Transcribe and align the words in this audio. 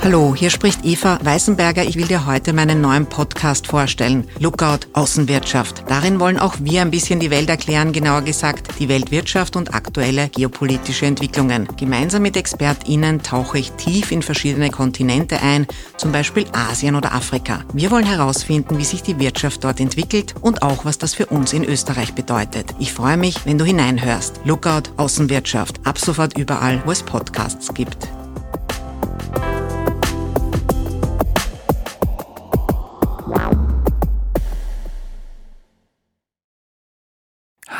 Hallo, 0.00 0.32
hier 0.34 0.48
spricht 0.48 0.84
Eva 0.84 1.18
Weißenberger. 1.22 1.82
Ich 1.82 1.96
will 1.96 2.06
dir 2.06 2.24
heute 2.24 2.52
meinen 2.52 2.80
neuen 2.80 3.06
Podcast 3.06 3.66
vorstellen. 3.66 4.28
Lookout 4.38 4.86
Außenwirtschaft. 4.92 5.82
Darin 5.88 6.20
wollen 6.20 6.38
auch 6.38 6.54
wir 6.60 6.82
ein 6.82 6.92
bisschen 6.92 7.18
die 7.18 7.30
Welt 7.30 7.50
erklären, 7.50 7.92
genauer 7.92 8.22
gesagt 8.22 8.78
die 8.78 8.88
Weltwirtschaft 8.88 9.56
und 9.56 9.74
aktuelle 9.74 10.28
geopolitische 10.28 11.04
Entwicklungen. 11.04 11.68
Gemeinsam 11.76 12.22
mit 12.22 12.36
ExpertInnen 12.36 13.24
tauche 13.24 13.58
ich 13.58 13.72
tief 13.72 14.12
in 14.12 14.22
verschiedene 14.22 14.70
Kontinente 14.70 15.42
ein, 15.42 15.66
zum 15.96 16.12
Beispiel 16.12 16.46
Asien 16.52 16.94
oder 16.94 17.12
Afrika. 17.12 17.64
Wir 17.74 17.90
wollen 17.90 18.06
herausfinden, 18.06 18.78
wie 18.78 18.84
sich 18.84 19.02
die 19.02 19.18
Wirtschaft 19.18 19.64
dort 19.64 19.80
entwickelt 19.80 20.36
und 20.40 20.62
auch, 20.62 20.84
was 20.84 20.98
das 20.98 21.14
für 21.14 21.26
uns 21.26 21.52
in 21.52 21.64
Österreich 21.64 22.14
bedeutet. 22.14 22.72
Ich 22.78 22.92
freue 22.92 23.16
mich, 23.16 23.44
wenn 23.46 23.58
du 23.58 23.64
hineinhörst. 23.64 24.40
Lookout 24.44 24.92
Außenwirtschaft. 24.96 25.80
Ab 25.84 25.98
sofort 25.98 26.38
überall, 26.38 26.80
wo 26.86 26.92
es 26.92 27.02
Podcasts 27.02 27.74
gibt. 27.74 28.08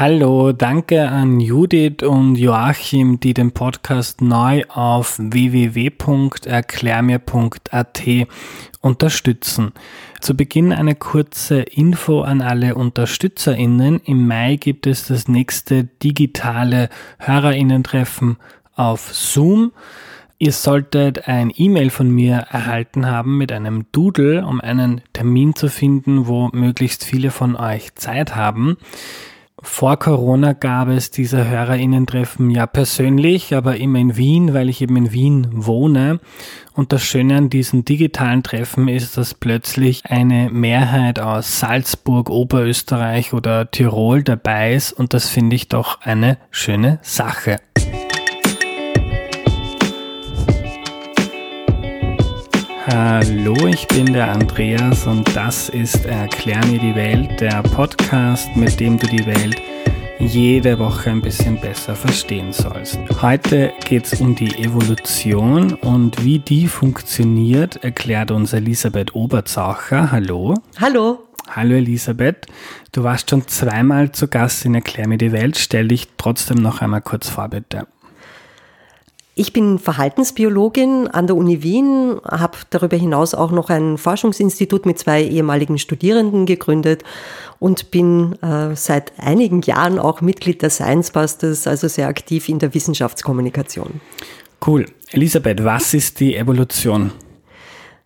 Hallo, 0.01 0.53
danke 0.53 1.09
an 1.09 1.41
Judith 1.41 2.05
und 2.05 2.37
Joachim, 2.37 3.19
die 3.19 3.35
den 3.35 3.51
Podcast 3.51 4.21
neu 4.21 4.63
auf 4.69 5.17
www.erklärmir.at 5.19 8.03
unterstützen. 8.81 9.73
Zu 10.21 10.37
Beginn 10.37 10.73
eine 10.73 10.95
kurze 10.95 11.63
Info 11.63 12.21
an 12.21 12.43
alle 12.43 12.77
UnterstützerInnen. 12.77 14.01
Im 14.05 14.29
Mai 14.29 14.55
gibt 14.55 14.87
es 14.87 15.09
das 15.09 15.27
nächste 15.27 15.83
digitale 15.83 16.91
HörerInnen-Treffen 17.19 18.37
auf 18.77 19.13
Zoom. 19.13 19.73
Ihr 20.39 20.53
solltet 20.53 21.27
ein 21.27 21.53
E-Mail 21.53 21.91
von 21.91 22.09
mir 22.09 22.37
erhalten 22.37 23.07
haben 23.07 23.37
mit 23.37 23.51
einem 23.51 23.87
Doodle, 23.91 24.47
um 24.47 24.61
einen 24.61 25.01
Termin 25.13 25.57
zu 25.57 25.69
finden, 25.69 26.29
wo 26.29 26.51
möglichst 26.53 27.05
viele 27.05 27.33
von 27.33 27.57
euch 27.57 27.97
Zeit 27.97 28.37
haben. 28.37 28.77
Vor 29.71 29.97
Corona 29.97 30.55
gab 30.55 30.89
es 30.89 31.13
diese 31.13 31.47
HörerInnen-Treffen 31.49 32.51
ja 32.51 32.67
persönlich, 32.67 33.55
aber 33.55 33.77
immer 33.77 34.01
in 34.01 34.17
Wien, 34.17 34.53
weil 34.53 34.69
ich 34.69 34.83
eben 34.83 34.97
in 34.97 35.13
Wien 35.13 35.47
wohne. 35.53 36.19
Und 36.75 36.93
das 36.93 37.05
Schöne 37.05 37.37
an 37.37 37.49
diesen 37.49 37.85
digitalen 37.85 38.43
Treffen 38.43 38.89
ist, 38.89 39.17
dass 39.17 39.35
plötzlich 39.35 40.07
eine 40.07 40.51
Mehrheit 40.51 41.21
aus 41.21 41.61
Salzburg, 41.61 42.29
Oberösterreich 42.29 43.33
oder 43.33 43.71
Tirol 43.71 44.25
dabei 44.25 44.75
ist. 44.75 44.93
Und 44.93 45.15
das 45.15 45.29
finde 45.29 45.55
ich 45.55 45.69
doch 45.69 46.01
eine 46.01 46.39
schöne 46.51 46.99
Sache. 47.03 47.59
Hallo, 52.91 53.55
ich 53.67 53.87
bin 53.87 54.15
der 54.15 54.33
Andreas 54.33 55.07
und 55.07 55.37
das 55.37 55.69
ist 55.69 56.07
Erklär 56.07 56.65
mir 56.69 56.79
die 56.79 56.95
Welt, 56.95 57.39
der 57.39 57.63
Podcast, 57.63 58.57
mit 58.57 58.81
dem 58.81 58.99
du 58.99 59.07
die 59.07 59.27
Welt 59.27 59.61
jede 60.19 60.79
Woche 60.79 61.11
ein 61.11 61.21
bisschen 61.21 61.61
besser 61.61 61.95
verstehen 61.95 62.51
sollst. 62.51 62.99
Heute 63.21 63.75
geht 63.85 64.07
es 64.07 64.23
um 64.23 64.35
die 64.35 64.65
Evolution 64.65 65.75
und 65.75 66.25
wie 66.25 66.39
die 66.39 66.67
funktioniert, 66.67 67.85
erklärt 67.85 68.31
uns 68.31 68.55
Elisabeth 68.55 69.15
Oberzaucher. 69.15 70.11
Hallo. 70.11 70.55
Hallo. 70.81 71.29
Hallo 71.51 71.75
Elisabeth, 71.75 72.47
du 72.93 73.05
warst 73.05 73.29
schon 73.29 73.47
zweimal 73.49 74.13
zu 74.13 74.29
Gast 74.29 74.65
in 74.65 74.75
Erklär 74.75 75.09
mir 75.09 75.19
die 75.19 75.33
Welt. 75.33 75.59
Stell 75.59 75.89
dich 75.89 76.09
trotzdem 76.17 76.63
noch 76.63 76.81
einmal 76.81 77.03
kurz 77.03 77.29
vor, 77.29 77.49
bitte. 77.49 77.87
Ich 79.39 79.53
bin 79.53 79.79
Verhaltensbiologin 79.79 81.07
an 81.07 81.29
der 81.29 81.37
Uni 81.37 81.63
Wien, 81.63 82.21
habe 82.29 82.59
darüber 82.71 82.97
hinaus 82.97 83.35
auch 83.35 83.53
noch 83.53 83.71
ein 83.71 83.97
Forschungsinstitut 83.97 84.85
mit 84.85 84.99
zwei 84.99 85.23
ehemaligen 85.23 85.79
Studierenden 85.79 86.45
gegründet 86.45 87.05
und 87.61 87.93
bin 87.93 88.33
äh, 88.43 88.75
seit 88.75 89.13
einigen 89.17 89.63
Jahren 89.63 90.01
auch 90.01 90.23
Mitglied 90.23 90.61
der 90.61 90.71
Science 90.71 91.13
Busters, 91.13 91.69
also 91.69 91.87
sehr 91.87 92.09
aktiv 92.09 92.49
in 92.49 92.59
der 92.59 92.75
Wissenschaftskommunikation. 92.75 94.01
Cool. 94.67 94.87
Elisabeth, 95.13 95.63
was 95.63 95.95
ist 95.95 96.19
die 96.19 96.35
Evolution? 96.35 97.13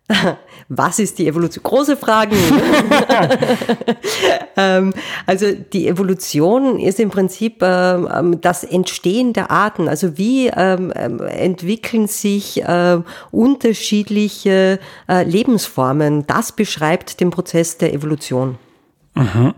Was 0.69 0.99
ist 0.99 1.19
die 1.19 1.27
Evolution? 1.27 1.63
Große 1.63 1.97
Fragen. 1.97 2.35
ähm, 4.57 4.93
also 5.25 5.47
die 5.51 5.87
Evolution 5.87 6.79
ist 6.79 6.99
im 6.99 7.09
Prinzip 7.09 7.61
ähm, 7.61 8.39
das 8.41 8.63
Entstehen 8.63 9.33
der 9.33 9.51
Arten. 9.51 9.87
Also 9.87 10.17
wie 10.17 10.47
ähm, 10.47 10.91
ähm 10.95 11.19
entwickeln 11.19 12.07
sich 12.07 12.61
äh, 12.63 12.99
unterschiedliche 13.31 14.79
äh, 15.09 15.23
Lebensformen? 15.23 16.25
Das 16.27 16.51
beschreibt 16.51 17.19
den 17.19 17.29
Prozess 17.29 17.77
der 17.77 17.93
Evolution. 17.93 18.57
Mhm. 19.15 19.53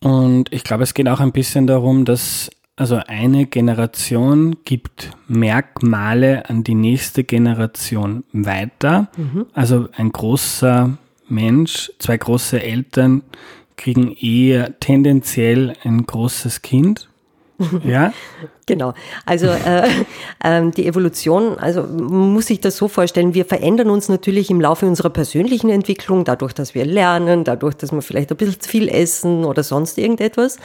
Und 0.00 0.52
ich 0.52 0.64
glaube, 0.64 0.82
es 0.82 0.94
geht 0.94 1.08
auch 1.08 1.20
ein 1.20 1.32
bisschen 1.32 1.66
darum, 1.66 2.04
dass 2.04 2.50
also 2.82 2.96
eine 2.96 3.46
Generation 3.46 4.56
gibt 4.64 5.12
Merkmale 5.28 6.50
an 6.50 6.64
die 6.64 6.74
nächste 6.74 7.22
Generation 7.22 8.24
weiter. 8.32 9.06
Mhm. 9.16 9.46
Also 9.52 9.88
ein 9.96 10.10
großer 10.10 10.98
Mensch, 11.28 11.92
zwei 12.00 12.16
große 12.16 12.60
Eltern 12.60 13.22
kriegen 13.76 14.10
eher 14.16 14.80
tendenziell 14.80 15.74
ein 15.84 16.04
großes 16.04 16.62
Kind. 16.62 17.08
Ja? 17.84 18.12
Genau. 18.66 18.94
Also 19.26 19.46
äh, 19.46 19.88
äh, 20.44 20.70
die 20.70 20.86
Evolution, 20.86 21.58
also 21.58 21.82
muss 21.82 22.46
sich 22.46 22.60
das 22.60 22.76
so 22.76 22.86
vorstellen, 22.86 23.34
wir 23.34 23.44
verändern 23.44 23.90
uns 23.90 24.08
natürlich 24.08 24.50
im 24.50 24.60
Laufe 24.60 24.86
unserer 24.86 25.10
persönlichen 25.10 25.68
Entwicklung, 25.68 26.24
dadurch, 26.24 26.52
dass 26.52 26.74
wir 26.74 26.84
lernen, 26.84 27.42
dadurch, 27.42 27.74
dass 27.74 27.90
wir 27.90 28.02
vielleicht 28.02 28.30
ein 28.30 28.36
bisschen 28.36 28.60
zu 28.60 28.68
viel 28.68 28.88
essen 28.88 29.44
oder 29.44 29.64
sonst 29.64 29.98
irgendetwas. 29.98 30.58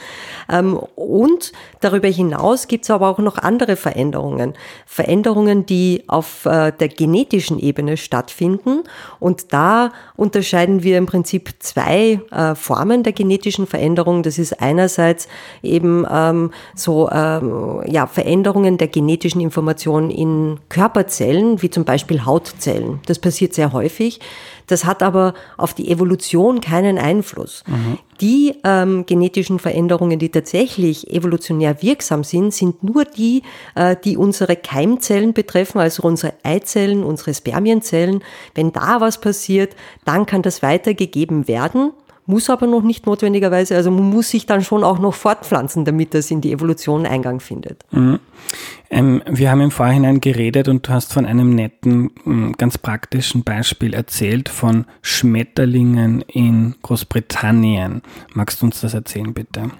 Ähm, 0.48 0.78
und 0.94 1.52
darüber 1.80 2.06
hinaus 2.08 2.68
gibt 2.68 2.84
es 2.84 2.90
aber 2.90 3.08
auch 3.08 3.18
noch 3.18 3.38
andere 3.38 3.74
Veränderungen. 3.74 4.54
Veränderungen, 4.86 5.66
die 5.66 6.04
auf 6.06 6.46
äh, 6.46 6.70
der 6.70 6.88
genetischen 6.88 7.58
Ebene 7.58 7.96
stattfinden. 7.96 8.84
Und 9.18 9.52
da 9.52 9.92
unterscheiden 10.14 10.84
wir 10.84 10.98
im 10.98 11.06
Prinzip 11.06 11.50
zwei 11.58 12.20
äh, 12.30 12.54
Formen 12.54 13.02
der 13.02 13.12
genetischen 13.12 13.66
Veränderung. 13.66 14.22
Das 14.22 14.38
ist 14.38 14.60
einerseits 14.60 15.26
eben 15.62 16.06
ähm, 16.08 16.52
so 16.76 17.10
ähm, 17.10 17.87
ja, 17.90 18.06
Veränderungen 18.06 18.78
der 18.78 18.88
genetischen 18.88 19.40
Information 19.40 20.10
in 20.10 20.58
Körperzellen, 20.68 21.62
wie 21.62 21.70
zum 21.70 21.84
Beispiel 21.84 22.24
Hautzellen. 22.24 23.00
Das 23.06 23.18
passiert 23.18 23.54
sehr 23.54 23.72
häufig. 23.72 24.20
Das 24.66 24.84
hat 24.84 25.02
aber 25.02 25.34
auf 25.56 25.74
die 25.74 25.90
Evolution 25.90 26.60
keinen 26.60 26.98
Einfluss. 26.98 27.64
Mhm. 27.66 27.98
Die 28.20 28.54
ähm, 28.64 29.06
genetischen 29.06 29.58
Veränderungen, 29.58 30.18
die 30.18 30.28
tatsächlich 30.28 31.10
evolutionär 31.10 31.82
wirksam 31.82 32.22
sind, 32.22 32.52
sind 32.52 32.82
nur 32.82 33.04
die, 33.04 33.42
äh, 33.74 33.96
die 34.04 34.16
unsere 34.16 34.56
Keimzellen 34.56 35.32
betreffen, 35.32 35.80
also 35.80 36.02
unsere 36.02 36.34
Eizellen, 36.42 37.02
unsere 37.02 37.32
Spermienzellen. 37.32 38.22
Wenn 38.54 38.72
da 38.72 39.00
was 39.00 39.20
passiert, 39.20 39.74
dann 40.04 40.26
kann 40.26 40.42
das 40.42 40.62
weitergegeben 40.62 41.48
werden 41.48 41.92
muss 42.28 42.50
aber 42.50 42.66
noch 42.66 42.82
nicht 42.82 43.06
notwendigerweise, 43.06 43.74
also 43.74 43.90
man 43.90 44.10
muss 44.10 44.28
sich 44.28 44.44
dann 44.44 44.62
schon 44.62 44.84
auch 44.84 44.98
noch 44.98 45.14
fortpflanzen, 45.14 45.84
damit 45.86 46.12
das 46.12 46.30
in 46.30 46.42
die 46.42 46.52
Evolution 46.52 47.06
Eingang 47.06 47.40
findet. 47.40 47.84
Mhm. 47.90 48.20
Ähm, 48.90 49.22
wir 49.26 49.50
haben 49.50 49.62
im 49.62 49.70
Vorhinein 49.70 50.20
geredet 50.20 50.68
und 50.68 50.86
du 50.86 50.92
hast 50.92 51.12
von 51.12 51.24
einem 51.24 51.54
netten, 51.54 52.10
mm, 52.24 52.52
ganz 52.58 52.78
praktischen 52.78 53.44
Beispiel 53.44 53.94
erzählt 53.94 54.48
von 54.50 54.84
Schmetterlingen 55.00 56.22
in 56.22 56.74
Großbritannien. 56.82 58.02
Magst 58.34 58.60
du 58.60 58.66
uns 58.66 58.80
das 58.80 58.94
erzählen, 58.94 59.32
bitte? 59.32 59.70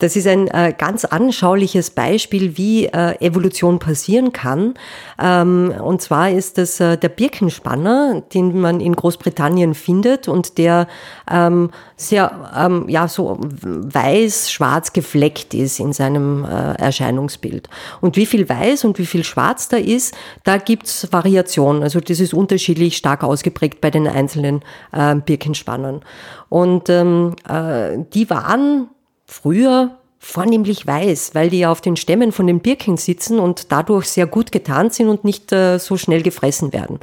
Das 0.00 0.14
ist 0.14 0.28
ein 0.28 0.46
äh, 0.46 0.72
ganz 0.78 1.04
anschauliches 1.04 1.90
Beispiel, 1.90 2.56
wie 2.56 2.86
äh, 2.86 3.20
Evolution 3.20 3.80
passieren 3.80 4.32
kann. 4.32 4.74
Ähm, 5.20 5.74
und 5.82 6.00
zwar 6.00 6.30
ist 6.30 6.56
das 6.56 6.78
äh, 6.78 6.96
der 6.96 7.08
Birkenspanner, 7.08 8.22
den 8.32 8.60
man 8.60 8.78
in 8.78 8.94
Großbritannien 8.94 9.74
findet 9.74 10.28
und 10.28 10.56
der 10.56 10.86
ähm, 11.28 11.72
sehr, 11.96 12.48
ähm, 12.56 12.88
ja, 12.88 13.08
so 13.08 13.40
weiß-schwarz 13.40 14.92
gefleckt 14.92 15.52
ist 15.52 15.80
in 15.80 15.92
seinem 15.92 16.44
äh, 16.44 16.74
Erscheinungsbild. 16.74 17.68
Und 18.00 18.14
wie 18.16 18.26
viel 18.26 18.48
weiß 18.48 18.84
und 18.84 19.00
wie 19.00 19.06
viel 19.06 19.24
schwarz 19.24 19.68
da 19.68 19.78
ist, 19.78 20.14
da 20.44 20.58
gibt's 20.58 21.08
Variationen. 21.10 21.82
Also 21.82 21.98
das 21.98 22.20
ist 22.20 22.34
unterschiedlich 22.34 22.96
stark 22.96 23.24
ausgeprägt 23.24 23.80
bei 23.80 23.90
den 23.90 24.06
einzelnen 24.06 24.62
äh, 24.92 25.16
Birkenspannern. 25.16 26.02
Und 26.48 26.88
ähm, 26.88 27.34
äh, 27.48 27.98
die 28.14 28.30
waren 28.30 28.90
früher 29.28 29.90
vornehmlich 30.20 30.84
weiß, 30.84 31.34
weil 31.34 31.48
die 31.48 31.60
ja 31.60 31.70
auf 31.70 31.80
den 31.80 31.96
Stämmen 31.96 32.32
von 32.32 32.48
den 32.48 32.58
Birken 32.58 32.96
sitzen 32.96 33.38
und 33.38 33.70
dadurch 33.70 34.06
sehr 34.06 34.26
gut 34.26 34.50
getarnt 34.50 34.92
sind 34.92 35.08
und 35.08 35.22
nicht 35.22 35.52
äh, 35.52 35.78
so 35.78 35.96
schnell 35.96 36.22
gefressen 36.22 36.72
werden. 36.72 36.98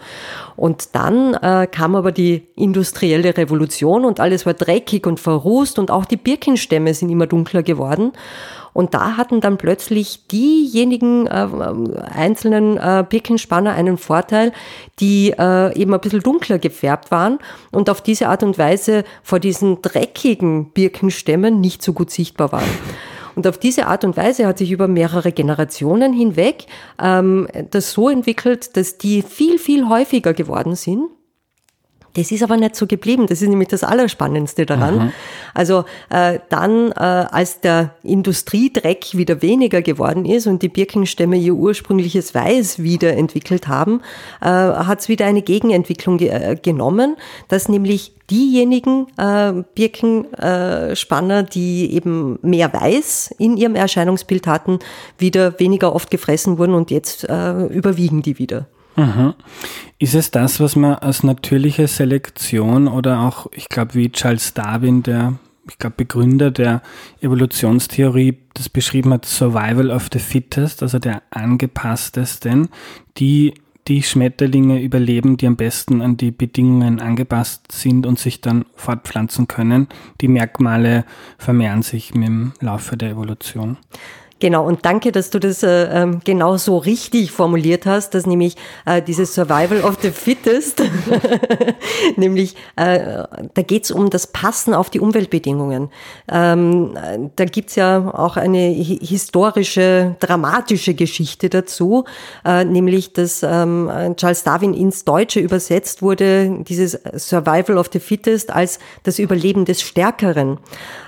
Und 0.58 0.96
dann 0.96 1.34
äh, 1.36 1.66
kam 1.68 1.96
aber 1.96 2.12
die 2.12 2.44
industrielle 2.56 3.38
Revolution 3.38 4.04
und 4.04 4.20
alles 4.20 4.46
war 4.46 4.54
dreckig 4.54 5.08
und 5.08 5.20
verrußt 5.22 5.80
und 5.80 5.92
auch 5.92 6.04
die 6.04 6.18
Birkenstämme 6.18 6.94
sind 6.94 7.10
immer 7.10 7.28
dunkler 7.28 7.64
geworden. 7.64 8.12
Und 8.76 8.94
da 8.94 9.16
hatten 9.16 9.40
dann 9.40 9.58
plötzlich 9.58 10.28
diejenigen 10.28 11.28
äh, 11.28 11.48
einzelnen 12.14 12.76
äh, 12.76 13.06
Birkenspanner 13.08 13.72
einen 13.72 13.98
Vorteil, 13.98 14.52
die 15.00 15.32
äh, 15.32 15.74
eben 15.80 15.94
ein 15.94 16.02
bisschen 16.02 16.20
dunkler 16.20 16.60
gefärbt 16.60 17.10
waren 17.10 17.40
und 17.72 17.90
auf 17.90 18.02
diese 18.02 18.28
Art 18.28 18.44
und 18.44 18.58
Weise 18.58 19.06
vor 19.24 19.40
diesen 19.40 19.82
dreckigen 19.82 20.72
Birkenstämmen 20.72 21.62
nicht 21.62 21.84
so 21.84 21.94
gut 21.94 22.12
sichtbar 22.12 22.52
waren. 22.52 22.68
Und 23.36 23.48
auf 23.48 23.58
diese 23.58 23.88
Art 23.88 24.04
und 24.04 24.18
Weise 24.18 24.46
hat 24.46 24.58
sich 24.58 24.72
über 24.72 24.90
mehrere 24.90 25.32
Generationen 25.32 26.12
hinweg 26.12 26.66
ähm, 27.02 27.48
das 27.72 27.94
so 27.94 28.10
entwickelt, 28.10 28.76
dass 28.76 28.98
die 28.98 29.22
viel, 29.22 29.58
viel 29.58 29.88
häufiger 29.88 30.34
geworden 30.34 30.76
sind 30.76 31.08
das 32.16 32.32
ist 32.32 32.44
aber 32.44 32.58
nicht 32.58 32.76
so 32.76 32.88
geblieben. 32.88 33.28
Das 33.28 33.42
ist 33.42 33.50
nämlich 33.50 33.68
das 33.68 33.84
Allerspannendste 33.84 34.66
daran. 34.66 34.96
Mhm. 34.96 35.12
Also 35.54 35.86
äh, 36.10 36.40
dann, 36.50 36.92
äh, 36.92 36.96
als 36.96 37.62
der 37.62 37.92
Industriedreck 38.04 39.14
wieder 39.14 39.42
weniger 39.42 39.82
geworden 39.82 40.26
ist 40.26 40.48
und 40.48 40.62
die 40.62 40.70
Birkenstämme 40.70 41.38
ihr 41.38 41.54
ursprüngliches 41.54 42.34
Weiß 42.34 42.80
wieder 42.80 43.14
entwickelt 43.14 43.68
haben, 43.68 44.02
äh, 44.42 44.46
hat 44.46 45.02
es 45.02 45.10
wieder 45.10 45.26
eine 45.26 45.42
Gegenentwicklung 45.42 46.18
ge 46.18 46.30
äh, 46.30 46.56
genommen, 46.56 47.18
dass 47.48 47.70
nämlich 47.70 48.14
diejenigen 48.32 49.08
äh, 49.18 49.64
Birkenspanner, 49.76 51.44
die 51.44 51.94
eben 51.94 52.40
mehr 52.42 52.74
Weiß 52.74 53.34
in 53.38 53.58
ihrem 53.58 53.76
Erscheinungsbild 53.76 54.48
hatten, 54.48 54.80
wieder 55.18 55.60
weniger 55.60 55.94
oft 55.94 56.10
gefressen 56.10 56.58
wurden 56.58 56.74
und 56.74 56.92
jetzt 56.92 57.28
äh, 57.30 57.66
überwiegen 57.68 58.22
die 58.22 58.40
wieder. 58.40 58.68
Mhm. 58.96 59.34
Ist 60.00 60.16
es 60.16 60.32
das, 60.32 60.60
was 60.60 60.76
man 60.76 60.96
als 60.96 61.24
natürliche 61.24 61.88
Selektion 61.88 62.88
oder 62.88 63.22
auch, 63.22 63.48
ich 63.54 63.70
glaube, 63.70 63.94
wie 63.94 64.12
Charles 64.12 64.54
Darwin, 64.54 65.04
der, 65.04 65.34
ich 65.70 65.78
glaube, 65.78 65.96
Begründer 65.98 66.52
der 66.52 66.82
Evolutionstheorie, 67.22 68.38
das 68.54 68.70
beschrieben 68.70 69.14
hat, 69.14 69.26
Survival 69.26 69.92
of 69.92 70.10
the 70.12 70.20
Fittest, 70.20 70.84
also 70.84 71.00
der 71.00 71.24
angepasstesten, 71.32 72.70
die 73.18 73.54
die 73.88 74.02
Schmetterlinge 74.02 74.82
überleben, 74.82 75.38
die 75.38 75.46
am 75.46 75.56
besten 75.56 76.02
an 76.02 76.18
die 76.18 76.32
Bedingungen 76.32 77.00
angepasst 77.00 77.72
sind 77.72 78.08
und 78.08 78.18
sich 78.18 78.42
dann 78.42 78.66
fortpflanzen 78.76 79.48
können. 79.48 79.88
Die 80.22 80.28
Merkmale 80.28 81.06
vermehren 81.38 81.84
sich 81.84 82.16
mit 82.16 82.28
dem 82.28 82.54
Laufe 82.60 82.98
der 82.98 83.12
Evolution. 83.12 83.78
Genau, 84.42 84.68
und 84.68 84.86
danke, 84.86 85.14
dass 85.14 85.30
du 85.30 85.40
das 85.40 85.64
äh, 85.64 85.86
ähm, 85.86 86.20
genau 86.26 86.58
so 86.58 86.78
richtig 86.78 87.32
formuliert 87.32 87.86
hast, 87.86 88.14
dass 88.14 88.26
nämlich 88.26 88.58
äh, 88.86 89.02
dieses 89.02 89.34
Survival 89.34 89.82
of 89.82 89.98
the 90.02 90.12
Fittest, 90.12 90.84
nämlich 92.18 92.58
äh, 92.76 93.24
da 93.54 93.62
geht's 93.62 93.92
um 93.92 94.10
das 94.10 94.28
Passen 94.28 94.74
auf 94.74 94.90
die 94.90 95.00
Umweltbedingungen. 95.00 95.90
Ähm, 96.30 96.98
da 97.38 97.46
gibt's 97.46 97.76
ja 97.76 98.12
auch 98.14 98.36
eine 98.36 98.68
historische, 98.68 100.18
dramatische 100.20 100.96
Geschichte 100.96 101.50
dazu, 101.50 102.04
äh, 102.44 102.66
nämlich 102.66 103.14
dass 103.14 103.42
ähm, 103.42 103.90
Charles 104.18 104.44
Darwin 104.44 104.74
ins 104.74 105.06
Deutsche 105.06 105.40
übersetzt 105.40 106.02
wurde, 106.02 106.58
dieses 106.68 107.00
Survival 107.14 107.78
of 107.78 107.90
the 107.94 108.02
Fittest 108.02 108.52
als 108.52 108.80
das 109.04 109.18
Überleben 109.18 109.64
des 109.64 109.82
Stärkeren, 109.82 110.58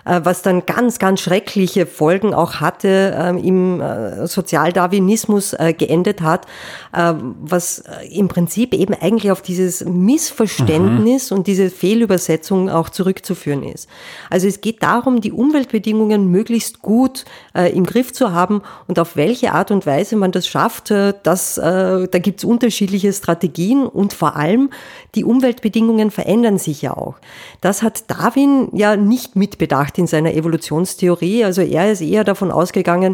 äh, 0.05 0.21
was 0.23 0.43
dann 0.43 0.65
ganz, 0.65 0.97
ganz 0.97 1.19
schreckliche 1.19 1.85
Folgen 1.85 2.33
auch 2.33 2.61
hatte 2.61 3.15
im 3.17 3.81
äh, 3.81 4.27
Sozialdarwinismus 4.27 5.53
äh, 5.53 5.73
geendet 5.73 6.21
hat, 6.21 6.45
äh, 6.93 7.13
was 7.41 7.83
im 8.11 8.27
Prinzip 8.27 8.73
eben 8.73 8.93
eigentlich 8.93 9.31
auf 9.31 9.41
dieses 9.41 9.85
Missverständnis 9.85 11.31
mhm. 11.31 11.37
und 11.37 11.47
diese 11.47 11.69
Fehlübersetzung 11.69 12.69
auch 12.69 12.89
zurückzuführen 12.89 13.63
ist. 13.63 13.87
Also 14.29 14.47
es 14.47 14.61
geht 14.61 14.83
darum, 14.83 15.21
die 15.21 15.31
Umweltbedingungen 15.31 16.29
möglichst 16.29 16.81
gut 16.81 17.25
im 17.53 17.85
Griff 17.85 18.13
zu 18.13 18.31
haben 18.31 18.61
und 18.87 18.99
auf 18.99 19.15
welche 19.15 19.53
Art 19.53 19.71
und 19.71 19.85
Weise 19.85 20.15
man 20.15 20.31
das 20.31 20.47
schafft, 20.47 20.91
das, 20.91 21.55
da 21.55 22.05
gibt 22.05 22.39
es 22.39 22.43
unterschiedliche 22.43 23.11
Strategien 23.13 23.85
und 23.85 24.13
vor 24.13 24.35
allem 24.35 24.69
die 25.15 25.23
Umweltbedingungen 25.23 26.11
verändern 26.11 26.57
sich 26.57 26.81
ja 26.81 26.95
auch. 26.95 27.15
Das 27.61 27.81
hat 27.81 28.09
Darwin 28.09 28.69
ja 28.73 28.95
nicht 28.95 29.35
mitbedacht 29.35 29.97
in 29.97 30.07
seiner 30.07 30.33
Evolutionstheorie. 30.33 31.43
Also 31.43 31.61
er 31.61 31.91
ist 31.91 32.01
eher 32.01 32.23
davon 32.23 32.51
ausgegangen, 32.51 33.06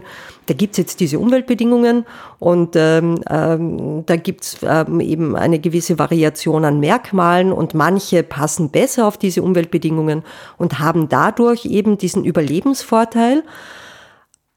da 0.46 0.54
gibt's 0.54 0.78
jetzt 0.78 1.00
diese 1.00 1.20
Umweltbedingungen 1.20 2.06
und 2.40 2.76
ähm, 2.76 3.22
ähm, 3.30 4.04
da 4.06 4.16
gibt's 4.16 4.58
ähm, 4.64 5.00
eben 5.00 5.36
eine 5.36 5.60
gewisse 5.60 6.00
Variation 6.00 6.66
an 6.66 6.80
Merkmalen 6.80 7.52
und 7.52 7.74
manche 7.74 8.24
passen 8.24 8.70
besser 8.70 9.08
auf 9.08 9.18
diese 9.18 9.44
Umweltbedingungen 9.44 10.24
und 10.58 10.80
haben 10.80 11.10
dadurch 11.10 11.66
eben 11.66 11.98
diesen 11.98 12.26
Überlebensvorteil. 12.26 13.44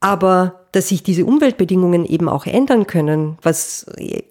Aber 0.00 0.66
dass 0.72 0.88
sich 0.88 1.02
diese 1.02 1.24
Umweltbedingungen 1.24 2.04
eben 2.04 2.28
auch 2.28 2.44
ändern 2.44 2.86
können, 2.86 3.38
was 3.40 3.86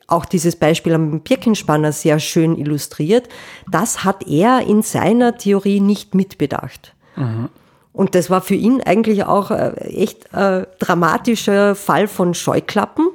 auch 0.08 0.26
dieses 0.26 0.56
Beispiel 0.56 0.94
am 0.94 1.22
Birkenspanner 1.22 1.92
sehr 1.92 2.20
schön 2.20 2.56
illustriert, 2.56 3.28
das 3.72 4.04
hat 4.04 4.28
er 4.28 4.62
in 4.68 4.84
seiner 4.84 5.38
Theorie 5.38 5.80
nicht 5.80 6.14
mitbedacht. 6.14 6.94
Mhm. 7.16 7.50
Und 7.96 8.14
das 8.14 8.30
war 8.30 8.42
für 8.42 8.56
ihn 8.56 8.82
eigentlich 8.82 9.24
auch 9.24 9.52
äh, 9.52 9.72
echt 9.78 10.34
äh, 10.34 10.66
dramatischer 10.80 11.76
Fall 11.76 12.10
von 12.10 12.34
Scheuklappen. 12.34 13.08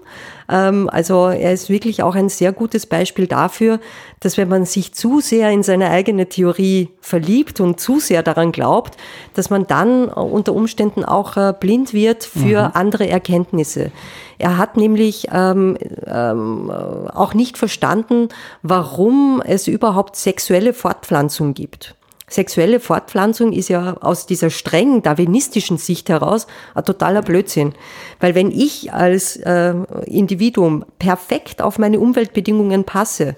Ähm, 0.49 0.89
also 0.91 1.29
er 1.29 1.53
ist 1.53 1.69
wirklich 1.69 2.03
auch 2.03 2.15
ein 2.15 2.31
sehr 2.31 2.53
gutes 2.53 2.87
Beispiel 2.87 3.27
dafür, 3.27 3.79
dass 4.21 4.39
wenn 4.39 4.49
man 4.49 4.65
sich 4.65 4.95
zu 4.95 5.21
sehr 5.21 5.51
in 5.51 5.63
seine 5.63 5.91
eigene 5.91 6.31
Theorie 6.31 6.89
verliebt 7.03 7.61
und 7.61 7.79
zu 7.79 8.01
sehr 8.01 8.23
daran 8.23 8.53
glaubt, 8.53 8.97
dass 9.35 9.51
man 9.51 9.67
dann 9.67 10.09
unter 10.09 10.55
Umständen 10.55 11.05
auch 11.05 11.37
äh, 11.37 11.53
blind 11.61 11.93
wird 11.93 12.25
für 12.25 12.69
mhm. 12.69 12.71
andere 12.73 13.07
Erkenntnisse. 13.07 13.93
Er 14.39 14.57
hat 14.57 14.79
nämlich 14.79 15.29
ähm, 15.31 15.77
ähm, 16.07 16.71
auch 16.71 17.35
nicht 17.35 17.59
verstanden, 17.59 18.31
warum 18.63 19.43
es 19.45 19.69
überhaupt 19.69 20.17
sexuelle 20.17 20.73
Fortpflanzung 20.73 21.53
gibt 21.53 21.97
sexuelle 22.31 22.81
Fortpflanzung 22.81 23.53
ist 23.53 23.69
ja 23.69 23.97
aus 24.01 24.25
dieser 24.25 24.49
strengen 24.49 25.03
darwinistischen 25.03 25.77
Sicht 25.77 26.09
heraus 26.09 26.47
ein 26.75 26.85
totaler 26.85 27.21
Blödsinn. 27.23 27.75
Weil 28.21 28.35
wenn 28.35 28.51
ich 28.51 28.93
als 28.93 29.37
äh, 29.37 29.75
Individuum 30.07 30.85
perfekt 30.99 31.61
auf 31.61 31.79
meine 31.79 32.01
Umweltbedingungen 32.01 32.85
passe, 32.85 33.37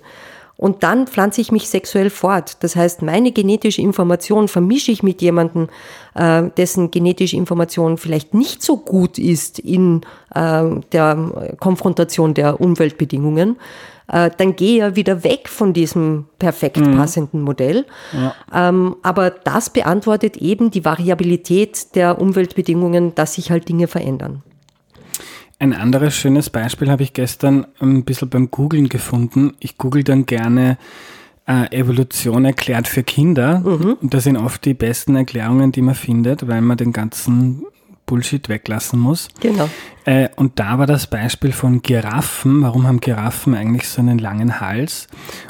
und 0.62 0.84
dann 0.84 1.08
pflanze 1.08 1.40
ich 1.40 1.50
mich 1.50 1.68
sexuell 1.68 2.08
fort. 2.08 2.58
Das 2.60 2.76
heißt, 2.76 3.02
meine 3.02 3.32
genetische 3.32 3.82
Information 3.82 4.46
vermische 4.46 4.92
ich 4.92 5.02
mit 5.02 5.20
jemandem, 5.20 5.68
äh, 6.14 6.44
dessen 6.56 6.92
genetische 6.92 7.36
Information 7.36 7.98
vielleicht 7.98 8.32
nicht 8.32 8.62
so 8.62 8.76
gut 8.76 9.18
ist 9.18 9.58
in 9.58 10.02
äh, 10.32 10.62
der 10.92 11.56
Konfrontation 11.58 12.34
der 12.34 12.60
Umweltbedingungen. 12.60 13.56
Äh, 14.08 14.30
dann 14.36 14.56
gehe 14.56 14.78
ja 14.78 14.96
wieder 14.96 15.24
weg 15.24 15.48
von 15.48 15.72
diesem 15.72 16.26
perfekt 16.38 16.78
mhm. 16.78 16.96
passenden 16.96 17.42
Modell. 17.42 17.86
Ja. 18.12 18.34
Ähm, 18.52 18.96
aber 19.02 19.30
das 19.30 19.70
beantwortet 19.70 20.36
eben 20.36 20.70
die 20.70 20.84
Variabilität 20.84 21.94
der 21.94 22.20
Umweltbedingungen, 22.20 23.14
dass 23.14 23.34
sich 23.34 23.50
halt 23.50 23.68
Dinge 23.68 23.86
verändern. 23.86 24.42
Ein 25.58 25.74
anderes 25.74 26.16
schönes 26.16 26.50
Beispiel 26.50 26.90
habe 26.90 27.04
ich 27.04 27.12
gestern 27.12 27.66
ein 27.78 28.04
bisschen 28.04 28.28
beim 28.28 28.50
Googlen 28.50 28.88
gefunden. 28.88 29.54
Ich 29.60 29.78
google 29.78 30.02
dann 30.02 30.26
gerne 30.26 30.76
äh, 31.46 31.72
Evolution 31.76 32.44
erklärt 32.44 32.88
für 32.88 33.02
Kinder. 33.02 33.60
Mhm. 33.60 33.96
Und 34.00 34.14
das 34.14 34.24
sind 34.24 34.36
oft 34.36 34.64
die 34.64 34.74
besten 34.74 35.14
Erklärungen, 35.14 35.70
die 35.70 35.82
man 35.82 35.94
findet, 35.94 36.48
weil 36.48 36.62
man 36.62 36.76
den 36.76 36.92
ganzen 36.92 37.64
Bullshit 38.06 38.48
weglassen 38.48 38.98
muss. 38.98 39.28
Genau. 39.40 39.68
Äh, 40.04 40.28
und 40.36 40.58
da 40.58 40.78
war 40.78 40.86
das 40.86 41.06
Beispiel 41.06 41.52
von 41.52 41.82
Giraffen. 41.82 42.62
Warum 42.62 42.86
haben 42.86 43.00
Giraffen 43.00 43.54
eigentlich 43.54 43.88
so 43.88 44.00
einen 44.00 44.18
langen 44.18 44.60
Hals? 44.60 45.06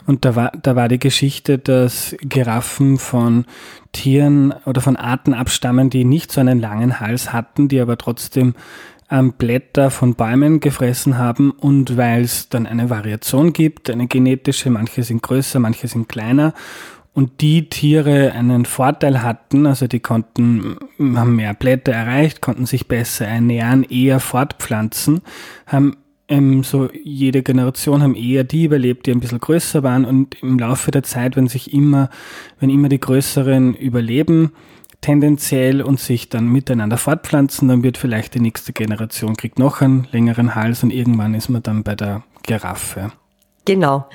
Und 0.06 0.24
da 0.24 0.36
war, 0.36 0.52
da 0.62 0.76
war 0.76 0.88
die 0.88 0.98
Geschichte, 0.98 1.58
dass 1.58 2.14
Giraffen 2.20 2.98
von 2.98 3.46
Tieren 3.92 4.54
oder 4.64 4.80
von 4.80 4.96
Arten 4.96 5.34
abstammen, 5.34 5.90
die 5.90 6.04
nicht 6.04 6.32
so 6.32 6.40
einen 6.40 6.60
langen 6.60 7.00
Hals 7.00 7.32
hatten, 7.32 7.68
die 7.68 7.80
aber 7.80 7.98
trotzdem 7.98 8.54
ähm, 9.10 9.32
Blätter 9.32 9.90
von 9.90 10.14
Bäumen 10.14 10.60
gefressen 10.60 11.18
haben 11.18 11.50
und 11.50 11.96
weil 11.96 12.22
es 12.22 12.48
dann 12.48 12.66
eine 12.66 12.90
Variation 12.90 13.52
gibt, 13.52 13.90
eine 13.90 14.06
genetische, 14.06 14.70
manche 14.70 15.02
sind 15.02 15.22
größer, 15.22 15.60
manche 15.60 15.86
sind 15.86 16.08
kleiner 16.08 16.54
und 17.14 17.40
die 17.40 17.68
Tiere 17.68 18.32
einen 18.32 18.64
Vorteil 18.64 19.22
hatten, 19.22 19.66
also 19.66 19.86
die 19.86 20.00
konnten, 20.00 20.76
haben 20.98 21.36
mehr 21.36 21.54
Blätter 21.54 21.92
erreicht, 21.92 22.40
konnten 22.40 22.66
sich 22.66 22.88
besser 22.88 23.26
ernähren, 23.26 23.84
eher 23.84 24.18
fortpflanzen, 24.18 25.20
haben 25.66 25.96
ähm, 26.28 26.62
so 26.62 26.88
jede 27.04 27.42
Generation 27.42 28.02
haben 28.02 28.14
eher 28.14 28.44
die 28.44 28.64
überlebt, 28.64 29.06
die 29.06 29.10
ein 29.10 29.20
bisschen 29.20 29.40
größer 29.40 29.82
waren 29.82 30.06
und 30.06 30.42
im 30.42 30.58
Laufe 30.58 30.90
der 30.90 31.02
Zeit, 31.02 31.36
wenn 31.36 31.48
sich 31.48 31.74
immer, 31.74 32.08
wenn 32.60 32.70
immer 32.70 32.88
die 32.88 33.00
größeren 33.00 33.74
überleben, 33.74 34.52
tendenziell 35.02 35.82
und 35.82 36.00
sich 36.00 36.30
dann 36.30 36.48
miteinander 36.48 36.96
fortpflanzen, 36.96 37.68
dann 37.68 37.82
wird 37.82 37.98
vielleicht 37.98 38.34
die 38.34 38.40
nächste 38.40 38.72
Generation 38.72 39.36
kriegt 39.36 39.58
noch 39.58 39.82
einen 39.82 40.08
längeren 40.12 40.54
Hals 40.54 40.82
und 40.82 40.92
irgendwann 40.92 41.34
ist 41.34 41.50
man 41.50 41.62
dann 41.62 41.82
bei 41.82 41.94
der 41.94 42.22
Giraffe. 42.44 43.12
Genau. 43.64 44.06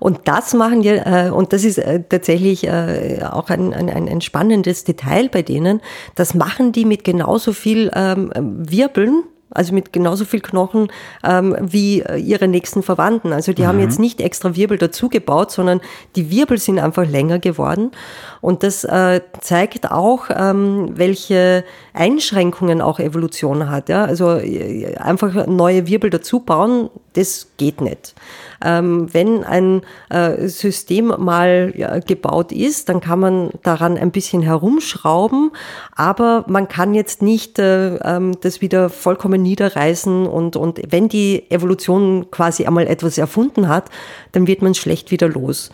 Und 0.00 0.26
das 0.26 0.52
machen 0.52 0.82
wir, 0.82 1.06
äh, 1.06 1.30
und 1.30 1.52
das 1.52 1.62
ist 1.62 1.78
äh, 1.78 2.02
tatsächlich 2.08 2.66
äh, 2.66 3.20
auch 3.22 3.50
ein, 3.50 3.72
ein, 3.72 3.88
ein 3.88 4.20
spannendes 4.20 4.82
Detail 4.82 5.28
bei 5.28 5.42
denen, 5.42 5.80
das 6.16 6.34
machen 6.34 6.72
die 6.72 6.84
mit 6.84 7.04
genauso 7.04 7.52
viel 7.52 7.90
ähm, 7.94 8.32
Wirbeln, 8.34 9.22
also 9.56 9.74
mit 9.74 9.92
genauso 9.92 10.24
viel 10.24 10.40
Knochen 10.40 10.88
ähm, 11.24 11.56
wie 11.60 12.02
äh, 12.02 12.16
ihre 12.16 12.46
nächsten 12.48 12.82
Verwandten. 12.82 13.32
Also 13.32 13.52
die 13.52 13.62
mhm. 13.62 13.66
haben 13.66 13.80
jetzt 13.80 13.98
nicht 13.98 14.20
extra 14.20 14.54
Wirbel 14.54 14.78
dazugebaut, 14.78 15.50
sondern 15.50 15.80
die 16.14 16.30
Wirbel 16.30 16.58
sind 16.58 16.78
einfach 16.78 17.06
länger 17.06 17.38
geworden. 17.38 17.92
Und 18.40 18.62
das 18.62 18.84
äh, 18.84 19.20
zeigt 19.40 19.90
auch, 19.90 20.26
ähm, 20.34 20.90
welche 20.94 21.64
Einschränkungen 21.94 22.80
auch 22.80 23.00
Evolution 23.00 23.70
hat. 23.70 23.88
Ja? 23.88 24.04
Also 24.04 24.34
äh, 24.34 24.96
einfach 24.96 25.46
neue 25.46 25.86
Wirbel 25.86 26.10
dazu 26.10 26.40
bauen, 26.40 26.90
das 27.14 27.48
geht 27.56 27.80
nicht. 27.80 28.14
Ähm, 28.62 29.12
wenn 29.12 29.42
ein 29.42 29.82
äh, 30.10 30.48
System 30.48 31.12
mal 31.18 31.72
ja, 31.74 31.98
gebaut 31.98 32.52
ist, 32.52 32.88
dann 32.88 33.00
kann 33.00 33.20
man 33.20 33.50
daran 33.62 33.96
ein 33.96 34.10
bisschen 34.10 34.42
herumschrauben, 34.42 35.52
aber 35.94 36.44
man 36.46 36.68
kann 36.68 36.94
jetzt 36.94 37.22
nicht 37.22 37.58
äh, 37.58 37.96
ähm, 37.96 38.32
das 38.42 38.60
wieder 38.60 38.90
vollkommen 38.90 39.42
niederreißen 39.46 40.26
und, 40.26 40.56
und 40.56 40.80
wenn 40.90 41.08
die 41.08 41.50
Evolution 41.50 42.30
quasi 42.30 42.66
einmal 42.66 42.86
etwas 42.86 43.18
erfunden 43.18 43.68
hat, 43.68 43.90
dann 44.32 44.46
wird 44.46 44.62
man 44.62 44.74
schlecht 44.74 45.10
wieder 45.10 45.28
los. 45.28 45.70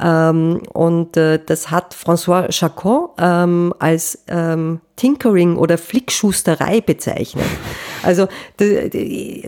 Ähm, 0.00 0.62
und 0.72 1.16
äh, 1.16 1.40
das 1.44 1.70
hat 1.70 1.94
François 1.94 2.48
Chacon 2.50 3.08
ähm, 3.18 3.74
als 3.78 4.24
ähm, 4.28 4.80
Tinkering 4.96 5.56
oder 5.56 5.78
Flickschusterei 5.78 6.80
bezeichnet. 6.80 7.44
Also 8.02 8.28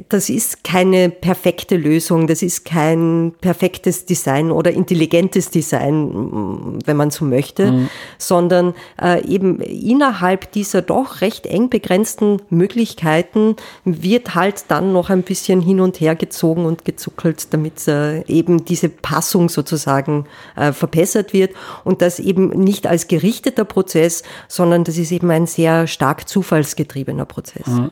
das 0.08 0.30
ist 0.30 0.64
keine 0.64 1.10
perfekte 1.10 1.76
Lösung, 1.76 2.26
das 2.26 2.42
ist 2.42 2.64
kein 2.64 3.32
perfektes 3.40 4.06
Design 4.06 4.50
oder 4.50 4.72
intelligentes 4.72 5.50
Design, 5.50 6.78
wenn 6.84 6.96
man 6.96 7.10
so 7.10 7.24
möchte, 7.24 7.72
mhm. 7.72 7.90
sondern 8.18 8.74
äh, 9.00 9.24
eben 9.26 9.60
innerhalb 9.60 10.52
dieser 10.52 10.82
doch 10.82 11.20
recht 11.20 11.46
eng 11.46 11.70
begrenzten 11.70 12.42
Möglichkeiten 12.50 13.56
wird 13.84 14.34
halt 14.34 14.64
dann 14.68 14.92
noch 14.92 15.10
ein 15.10 15.22
bisschen 15.22 15.60
hin 15.60 15.80
und 15.80 16.00
her 16.00 16.14
gezogen 16.14 16.64
und 16.64 16.84
gezuckelt, 16.84 17.52
damit 17.52 17.86
äh, 17.88 18.22
eben 18.26 18.64
diese 18.64 18.88
Passung 18.88 19.48
sozusagen 19.48 20.26
äh, 20.56 20.72
verbessert 20.72 21.32
wird 21.32 21.54
und 21.84 22.02
das 22.02 22.18
eben 22.18 22.48
nicht 22.50 22.86
als 22.86 23.08
gerichteter 23.08 23.64
Prozess, 23.64 24.22
sondern 24.48 24.84
das 24.84 24.98
ist 24.98 25.12
eben 25.12 25.30
ein 25.30 25.46
sehr 25.46 25.86
stark 25.86 26.28
zufallsgetriebener 26.28 27.24
Prozess. 27.24 27.66
Mhm. 27.66 27.90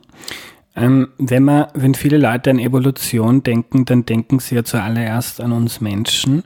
Ähm, 0.78 1.08
wenn 1.18 1.44
man, 1.44 1.66
wenn 1.74 1.94
viele 1.94 2.18
Leute 2.18 2.50
an 2.50 2.58
Evolution 2.58 3.42
denken, 3.42 3.84
dann 3.84 4.06
denken 4.06 4.38
sie 4.38 4.54
ja 4.54 4.64
zuallererst 4.64 5.40
an 5.40 5.52
uns 5.52 5.80
Menschen. 5.80 6.44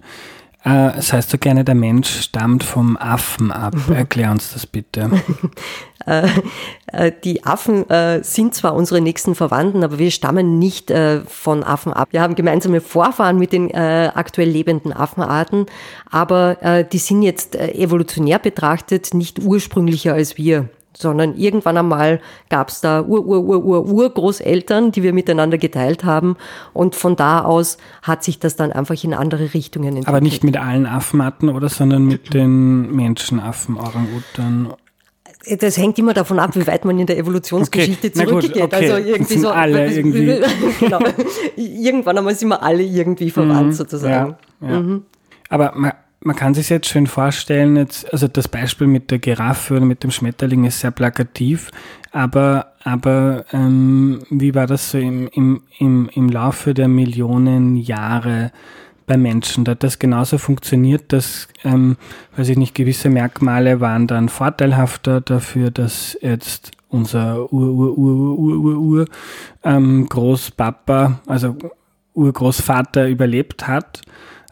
Äh, 0.64 0.92
das 0.94 1.12
heißt 1.12 1.30
so 1.30 1.38
gerne, 1.38 1.64
der 1.64 1.74
Mensch 1.74 2.20
stammt 2.20 2.62
vom 2.62 2.96
Affen 2.96 3.50
ab. 3.50 3.74
Erklär 3.92 4.30
uns 4.30 4.52
das 4.52 4.66
bitte. 4.66 5.10
Äh, 6.04 6.26
äh, 6.88 7.12
die 7.22 7.44
Affen 7.44 7.88
äh, 7.88 8.24
sind 8.24 8.56
zwar 8.56 8.74
unsere 8.74 9.00
nächsten 9.00 9.36
Verwandten, 9.36 9.84
aber 9.84 10.00
wir 10.00 10.10
stammen 10.10 10.58
nicht 10.58 10.92
von 11.28 11.62
Affen 11.62 11.92
ab. 11.92 12.08
Wir 12.10 12.20
haben 12.20 12.34
gemeinsame 12.34 12.80
Vorfahren 12.80 13.38
mit 13.38 13.52
den 13.52 13.72
aktuell 13.72 14.48
lebenden 14.48 14.92
Affenarten, 14.92 15.66
aber 16.10 16.84
die 16.90 16.98
sind 16.98 17.22
jetzt 17.22 17.54
evolutionär 17.54 18.40
betrachtet 18.40 19.14
nicht 19.14 19.38
ursprünglicher 19.38 20.14
als 20.14 20.36
wir 20.36 20.70
sondern 20.96 21.34
irgendwann 21.34 21.76
einmal 21.76 22.20
gab 22.49 22.68
es 22.68 22.80
da 22.80 23.02
Ur, 23.02 23.25
Ur, 23.26 23.42
Ur, 23.42 23.64
Ur, 23.64 23.87
Urgroßeltern, 23.87 24.92
die 24.92 25.02
wir 25.02 25.12
miteinander 25.12 25.58
geteilt 25.58 26.04
haben 26.04 26.37
und 26.72 26.94
von 26.94 27.16
da 27.16 27.42
aus 27.42 27.78
hat 28.02 28.25
sich 28.25 28.38
das 28.38 28.56
dann 28.56 28.72
einfach 28.72 29.02
in 29.02 29.14
andere 29.14 29.54
Richtungen 29.54 29.88
entwickelt. 29.88 30.08
Aber 30.08 30.20
nicht 30.20 30.44
mit 30.44 30.56
allen 30.56 30.87
Affenarten 30.87 31.49
oder, 31.49 31.68
sondern 31.68 32.04
mit 32.04 32.34
den 32.34 32.94
Menschenaffen, 32.94 33.76
Orang-Utan 33.76 34.75
das 35.58 35.76
hängt 35.76 35.99
immer 35.99 36.14
davon 36.14 36.38
ab, 36.38 36.54
wie 36.54 36.66
weit 36.66 36.84
man 36.84 36.99
in 36.99 37.06
der 37.06 37.18
Evolutionsgeschichte 37.18 38.08
okay. 38.08 38.26
zurückgeht. 38.26 38.62
Okay. 38.62 38.90
Also 38.90 38.96
irgendwie 38.96 39.38
so. 39.38 39.50
Alle 39.50 39.92
irgendwie. 39.92 40.40
genau. 40.80 41.00
Irgendwann 41.56 42.18
einmal 42.18 42.34
sind 42.34 42.49
wir 42.49 42.62
alle 42.62 42.82
irgendwie 42.82 43.30
verwandt 43.30 43.68
mhm. 43.68 43.72
sozusagen. 43.72 44.37
Ja, 44.61 44.68
ja. 44.68 44.80
Mhm. 44.80 45.02
Aber 45.49 45.75
man, 46.25 46.37
kann 46.37 46.55
sich 46.55 46.69
jetzt 46.69 46.88
schön 46.88 47.07
vorstellen, 47.07 47.76
jetzt, 47.76 48.11
also 48.12 48.29
das 48.29 48.49
Beispiel 48.49 48.87
mit 48.87 49.11
der 49.11 49.19
Giraffe 49.19 49.76
oder 49.76 49.85
mit 49.85 50.02
dem 50.02 50.11
Schmetterling 50.11 50.64
ist 50.64 50.81
sehr 50.81 50.91
plakativ, 50.91 51.71
aber, 52.12 52.73
aber 52.85 53.45
ähm, 53.52 54.23
wie 54.31 54.55
war 54.55 54.67
das 54.67 54.91
so 54.91 54.99
im, 54.99 55.29
im, 55.29 55.62
im, 55.79 56.11
im 56.12 56.29
Laufe 56.29 56.75
der 56.75 56.88
Millionen 56.88 57.76
Jahre 57.76 58.52
bei 59.07 59.17
Menschen? 59.17 59.64
Da 59.64 59.73
hat 59.73 59.83
das 59.83 59.99
genauso 59.99 60.38
funktioniert, 60.38 61.12
dass, 61.12 61.49
ähm, 61.64 61.97
weiß 62.37 62.49
ich 62.50 62.59
nicht, 62.59 62.75
gewisse 62.75 63.09
Merkmale 63.09 63.81
waren 63.81 64.07
dann 64.07 64.29
vorteilhafter 64.29 65.21
dafür, 65.21 65.71
dass 65.71 66.17
jetzt 66.21 66.73
unser 66.88 67.52
Ur, 67.52 67.69
Ur, 67.73 67.99
Ur, 67.99 68.38
Ur, 68.38 68.59
Ur, 68.59 68.76
Ur 68.76 69.05
ähm, 69.64 70.07
Großpapa, 70.09 71.21
also 71.26 71.57
Urgroßvater 72.14 73.09
überlebt 73.09 73.67
hat 73.67 74.02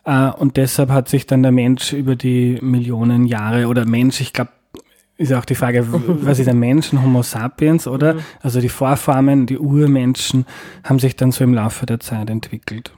und 0.04 0.56
deshalb 0.56 0.90
hat 0.90 1.08
sich 1.08 1.26
dann 1.26 1.42
der 1.42 1.52
Mensch 1.52 1.92
über 1.92 2.16
die 2.16 2.58
Millionen 2.62 3.26
Jahre 3.26 3.66
oder 3.66 3.84
Mensch, 3.84 4.20
ich 4.20 4.32
glaube, 4.32 4.50
ist 5.16 5.32
auch 5.34 5.44
die 5.44 5.54
Frage, 5.54 5.86
was 6.24 6.38
ist 6.38 6.48
ein 6.48 6.58
Mensch, 6.58 6.92
ein 6.92 7.02
Homo 7.02 7.22
sapiens, 7.22 7.86
oder? 7.86 8.14
Mhm. 8.14 8.20
Also 8.40 8.60
die 8.60 8.70
Vorformen, 8.70 9.46
die 9.46 9.58
Urmenschen 9.58 10.46
haben 10.82 10.98
sich 10.98 11.16
dann 11.16 11.30
so 11.30 11.44
im 11.44 11.52
Laufe 11.52 11.84
der 11.84 12.00
Zeit 12.00 12.30
entwickelt. 12.30 12.92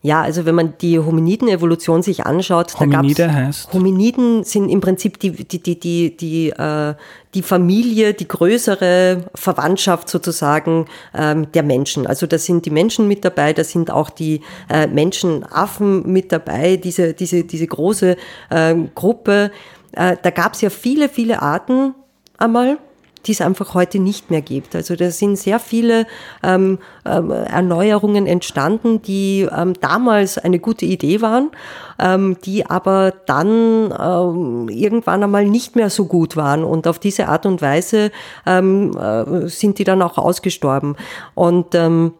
Ja, 0.00 0.22
also 0.22 0.46
wenn 0.46 0.54
man 0.54 0.74
die 0.80 0.98
Hominiden-Evolution 0.98 2.02
sich 2.02 2.24
anschaut, 2.24 2.78
Hominide 2.78 3.26
da 3.26 3.32
heißt? 3.32 3.72
Hominiden 3.72 4.44
sind 4.44 4.68
im 4.68 4.80
Prinzip 4.80 5.18
die, 5.18 5.32
die, 5.32 5.60
die, 5.60 5.80
die, 5.80 6.16
die, 6.16 6.50
äh, 6.50 6.94
die 7.34 7.42
Familie, 7.42 8.14
die 8.14 8.28
größere 8.28 9.24
Verwandtschaft 9.34 10.08
sozusagen 10.08 10.86
ähm, 11.14 11.50
der 11.50 11.64
Menschen. 11.64 12.06
Also 12.06 12.26
da 12.26 12.38
sind 12.38 12.64
die 12.64 12.70
Menschen 12.70 13.08
mit 13.08 13.24
dabei, 13.24 13.52
da 13.52 13.64
sind 13.64 13.90
auch 13.90 14.10
die 14.10 14.40
äh, 14.70 14.86
Menschenaffen 14.86 16.10
mit 16.10 16.30
dabei, 16.30 16.76
diese, 16.76 17.12
diese, 17.12 17.42
diese 17.42 17.66
große 17.66 18.16
äh, 18.50 18.74
Gruppe. 18.94 19.50
Äh, 19.92 20.16
da 20.22 20.30
gab 20.30 20.54
es 20.54 20.60
ja 20.60 20.70
viele, 20.70 21.08
viele 21.08 21.42
Arten 21.42 21.94
einmal 22.38 22.78
die 23.26 23.32
es 23.32 23.40
einfach 23.40 23.74
heute 23.74 23.98
nicht 23.98 24.30
mehr 24.30 24.42
gibt. 24.42 24.74
Also 24.74 24.96
da 24.96 25.10
sind 25.10 25.36
sehr 25.36 25.58
viele 25.58 26.06
ähm, 26.42 26.78
ähm, 27.04 27.30
Erneuerungen 27.30 28.26
entstanden, 28.26 29.02
die 29.02 29.48
ähm, 29.54 29.74
damals 29.80 30.38
eine 30.38 30.58
gute 30.58 30.86
Idee 30.86 31.20
waren, 31.20 31.50
ähm, 31.98 32.36
die 32.44 32.66
aber 32.66 33.12
dann 33.26 33.92
ähm, 33.98 34.68
irgendwann 34.68 35.22
einmal 35.22 35.46
nicht 35.46 35.76
mehr 35.76 35.90
so 35.90 36.06
gut 36.06 36.36
waren. 36.36 36.64
Und 36.64 36.86
auf 36.86 36.98
diese 36.98 37.28
Art 37.28 37.46
und 37.46 37.62
Weise 37.62 38.10
ähm, 38.46 38.96
äh, 38.96 39.48
sind 39.48 39.78
die 39.78 39.84
dann 39.84 40.02
auch 40.02 40.18
ausgestorben. 40.18 40.96
Und 41.34 41.74
ähm, 41.74 42.12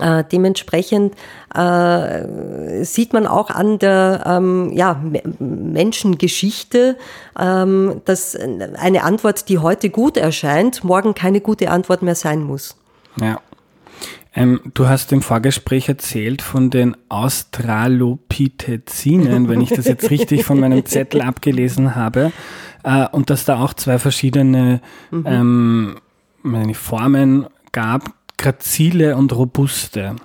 äh, 0.00 0.24
dementsprechend 0.30 1.14
äh, 1.54 2.84
sieht 2.84 3.12
man 3.12 3.26
auch 3.26 3.50
an 3.50 3.78
der 3.78 4.24
ähm, 4.26 4.72
ja, 4.72 5.00
Menschengeschichte, 5.38 6.96
ähm, 7.38 8.00
dass 8.04 8.36
eine 8.36 9.04
Antwort, 9.04 9.48
die 9.48 9.58
heute 9.58 9.90
gut 9.90 10.16
erscheint, 10.16 10.84
morgen 10.84 11.14
keine 11.14 11.40
gute 11.40 11.70
Antwort 11.70 12.02
mehr 12.02 12.16
sein 12.16 12.42
muss. 12.42 12.76
Ja. 13.20 13.40
Ähm, 14.36 14.60
du 14.74 14.88
hast 14.88 15.12
im 15.12 15.22
Vorgespräch 15.22 15.88
erzählt 15.88 16.42
von 16.42 16.70
den 16.70 16.96
Australopithecinen, 17.08 19.48
wenn 19.48 19.60
ich 19.60 19.70
das 19.70 19.86
jetzt 19.86 20.10
richtig 20.10 20.44
von 20.44 20.58
meinem 20.58 20.84
Zettel 20.84 21.22
abgelesen 21.22 21.94
habe, 21.94 22.32
äh, 22.82 23.06
und 23.12 23.30
dass 23.30 23.44
da 23.44 23.62
auch 23.62 23.74
zwei 23.74 24.00
verschiedene 24.00 24.80
mhm. 25.12 26.00
ähm, 26.44 26.74
Formen 26.74 27.46
gab, 27.70 28.12
grazile 28.36 29.16
und 29.16 29.34
robuste. 29.34 30.16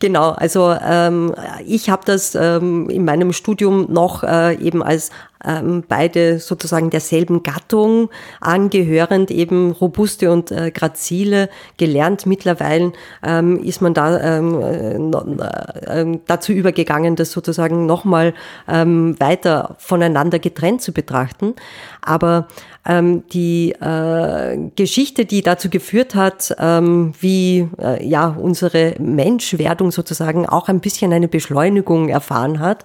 Genau, 0.00 0.30
also 0.30 0.76
ähm, 0.80 1.34
ich 1.66 1.90
habe 1.90 2.02
das 2.04 2.36
ähm, 2.36 2.88
in 2.88 3.04
meinem 3.04 3.32
Studium 3.32 3.92
noch 3.92 4.22
äh, 4.22 4.54
eben 4.54 4.80
als 4.80 5.10
ähm, 5.44 5.82
beide 5.86 6.38
sozusagen 6.38 6.90
derselben 6.90 7.42
Gattung 7.42 8.08
angehörend, 8.40 9.32
eben 9.32 9.72
robuste 9.72 10.30
und 10.30 10.52
äh, 10.52 10.70
grazile 10.70 11.48
gelernt. 11.78 12.26
Mittlerweile 12.26 12.92
ähm, 13.24 13.62
ist 13.62 13.80
man 13.82 13.92
da 13.92 14.20
ähm, 14.20 14.62
äh, 14.62 16.00
äh, 16.00 16.18
dazu 16.26 16.52
übergegangen, 16.52 17.16
das 17.16 17.32
sozusagen 17.32 17.86
nochmal 17.86 18.34
ähm, 18.68 19.18
weiter 19.18 19.74
voneinander 19.78 20.38
getrennt 20.38 20.80
zu 20.80 20.92
betrachten. 20.92 21.54
Aber 22.02 22.46
ähm, 22.88 23.22
die 23.32 23.72
äh, 23.72 24.58
Geschichte, 24.74 25.26
die 25.26 25.42
dazu 25.42 25.68
geführt 25.68 26.14
hat, 26.14 26.56
ähm, 26.58 27.12
wie 27.20 27.68
äh, 27.78 28.04
ja 28.04 28.28
unsere 28.28 28.94
Menschwerdung 28.98 29.90
sozusagen 29.90 30.46
auch 30.46 30.68
ein 30.68 30.80
bisschen 30.80 31.12
eine 31.12 31.28
Beschleunigung 31.28 32.08
erfahren 32.08 32.58
hat, 32.58 32.84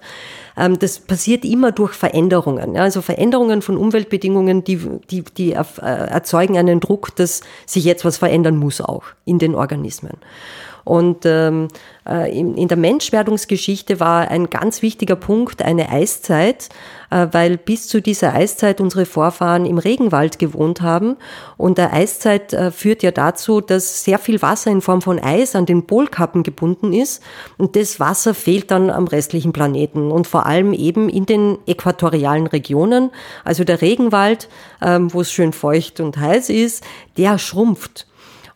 ähm, 0.56 0.78
das 0.78 0.98
passiert 0.98 1.44
immer 1.44 1.72
durch 1.72 1.94
Veränderungen. 1.94 2.76
Also 2.76 3.00
Veränderungen 3.00 3.62
von 3.62 3.78
Umweltbedingungen, 3.78 4.62
die, 4.62 4.78
die, 5.10 5.24
die 5.36 5.52
äh, 5.52 5.64
erzeugen 5.80 6.58
einen 6.58 6.80
Druck, 6.80 7.16
dass 7.16 7.40
sich 7.66 7.84
jetzt 7.84 8.04
was 8.04 8.18
verändern 8.18 8.56
muss 8.56 8.82
auch 8.82 9.04
in 9.24 9.38
den 9.38 9.54
Organismen. 9.54 10.18
Und 10.84 11.24
ähm, 11.24 11.68
äh, 12.06 12.38
in, 12.38 12.68
der 12.68 12.76
Menschwerdungsgeschichte 12.76 14.00
war 14.00 14.28
ein 14.28 14.50
ganz 14.50 14.82
wichtiger 14.82 15.16
Punkt 15.16 15.62
eine 15.62 15.88
Eiszeit, 15.88 16.68
äh, 17.10 17.28
weil 17.32 17.56
bis 17.56 17.88
zu 17.88 18.02
dieser 18.02 18.34
Eiszeit 18.34 18.80
unsere 18.82 19.06
Vorfahren 19.06 19.64
im 19.64 19.78
Regenwald 19.78 20.38
gewohnt 20.38 20.82
haben. 20.82 21.16
Und 21.56 21.78
der 21.78 21.94
Eiszeit 21.94 22.52
äh, 22.52 22.70
führt 22.70 23.02
ja 23.02 23.12
dazu, 23.12 23.62
dass 23.62 24.04
sehr 24.04 24.18
viel 24.18 24.42
Wasser 24.42 24.70
in 24.70 24.82
Form 24.82 25.00
von 25.00 25.18
Eis 25.18 25.56
an 25.56 25.64
den 25.64 25.86
Polkappen 25.86 26.42
gebunden 26.42 26.92
ist. 26.92 27.22
Und 27.56 27.76
das 27.76 27.98
Wasser 27.98 28.34
fehlt 28.34 28.70
dann 28.70 28.90
am 28.90 29.06
restlichen 29.06 29.54
Planeten 29.54 30.10
und 30.10 30.26
vor 30.26 30.44
allem 30.44 30.74
eben 30.74 31.08
in 31.08 31.24
den 31.24 31.58
äquatorialen 31.66 32.46
Regionen. 32.46 33.10
Also 33.42 33.64
der 33.64 33.80
Regenwald, 33.80 34.50
ähm, 34.82 35.12
wo 35.14 35.22
es 35.22 35.32
schön 35.32 35.54
feucht 35.54 36.00
und 36.00 36.18
heiß 36.18 36.50
ist, 36.50 36.84
der 37.16 37.38
schrumpft. 37.38 38.06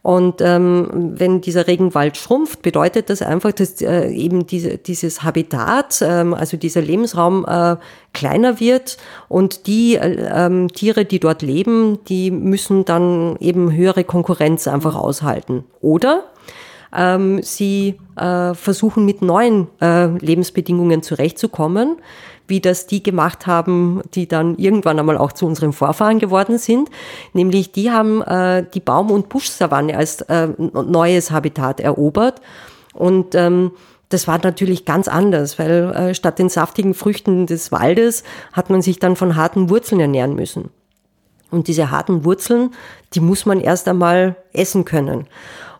Und 0.08 0.40
ähm, 0.40 0.88
wenn 1.18 1.42
dieser 1.42 1.66
Regenwald 1.66 2.16
schrumpft, 2.16 2.62
bedeutet 2.62 3.10
das 3.10 3.20
einfach, 3.20 3.52
dass 3.52 3.82
äh, 3.82 4.08
eben 4.08 4.46
diese, 4.46 4.78
dieses 4.78 5.22
Habitat, 5.22 6.00
ähm, 6.00 6.32
also 6.32 6.56
dieser 6.56 6.80
Lebensraum 6.80 7.44
äh, 7.46 7.76
kleiner 8.14 8.58
wird 8.58 8.96
und 9.28 9.66
die 9.66 9.96
äh, 9.96 10.16
ähm, 10.34 10.68
Tiere, 10.68 11.04
die 11.04 11.20
dort 11.20 11.42
leben, 11.42 11.98
die 12.08 12.30
müssen 12.30 12.86
dann 12.86 13.36
eben 13.38 13.70
höhere 13.70 14.02
Konkurrenz 14.02 14.66
einfach 14.66 14.94
aushalten. 14.96 15.64
Oder 15.82 16.24
ähm, 16.96 17.42
sie 17.42 17.98
äh, 18.16 18.54
versuchen 18.54 19.04
mit 19.04 19.22
neuen 19.22 19.68
äh, 19.80 20.06
Lebensbedingungen 20.06 21.02
zurechtzukommen 21.02 21.96
wie 22.48 22.60
das 22.60 22.86
die 22.86 23.02
gemacht 23.02 23.46
haben, 23.46 24.00
die 24.14 24.26
dann 24.26 24.56
irgendwann 24.56 24.98
einmal 24.98 25.18
auch 25.18 25.32
zu 25.32 25.46
unseren 25.46 25.72
Vorfahren 25.72 26.18
geworden 26.18 26.58
sind. 26.58 26.90
Nämlich 27.34 27.72
die 27.72 27.90
haben 27.90 28.22
äh, 28.22 28.64
die 28.74 28.80
Baum- 28.80 29.10
und 29.10 29.28
Buschsavanne 29.28 29.96
als 29.96 30.22
äh, 30.22 30.48
neues 30.56 31.30
Habitat 31.30 31.78
erobert. 31.78 32.40
Und 32.94 33.34
ähm, 33.34 33.72
das 34.08 34.26
war 34.26 34.40
natürlich 34.42 34.86
ganz 34.86 35.06
anders, 35.06 35.58
weil 35.58 35.92
äh, 35.94 36.14
statt 36.14 36.38
den 36.38 36.48
saftigen 36.48 36.94
Früchten 36.94 37.46
des 37.46 37.70
Waldes 37.70 38.24
hat 38.54 38.70
man 38.70 38.80
sich 38.80 38.98
dann 38.98 39.16
von 39.16 39.36
harten 39.36 39.68
Wurzeln 39.68 40.00
ernähren 40.00 40.34
müssen. 40.34 40.70
Und 41.50 41.68
diese 41.68 41.90
harten 41.90 42.24
Wurzeln, 42.24 42.70
die 43.14 43.20
muss 43.20 43.46
man 43.46 43.60
erst 43.60 43.88
einmal 43.88 44.36
essen 44.52 44.84
können. 44.84 45.26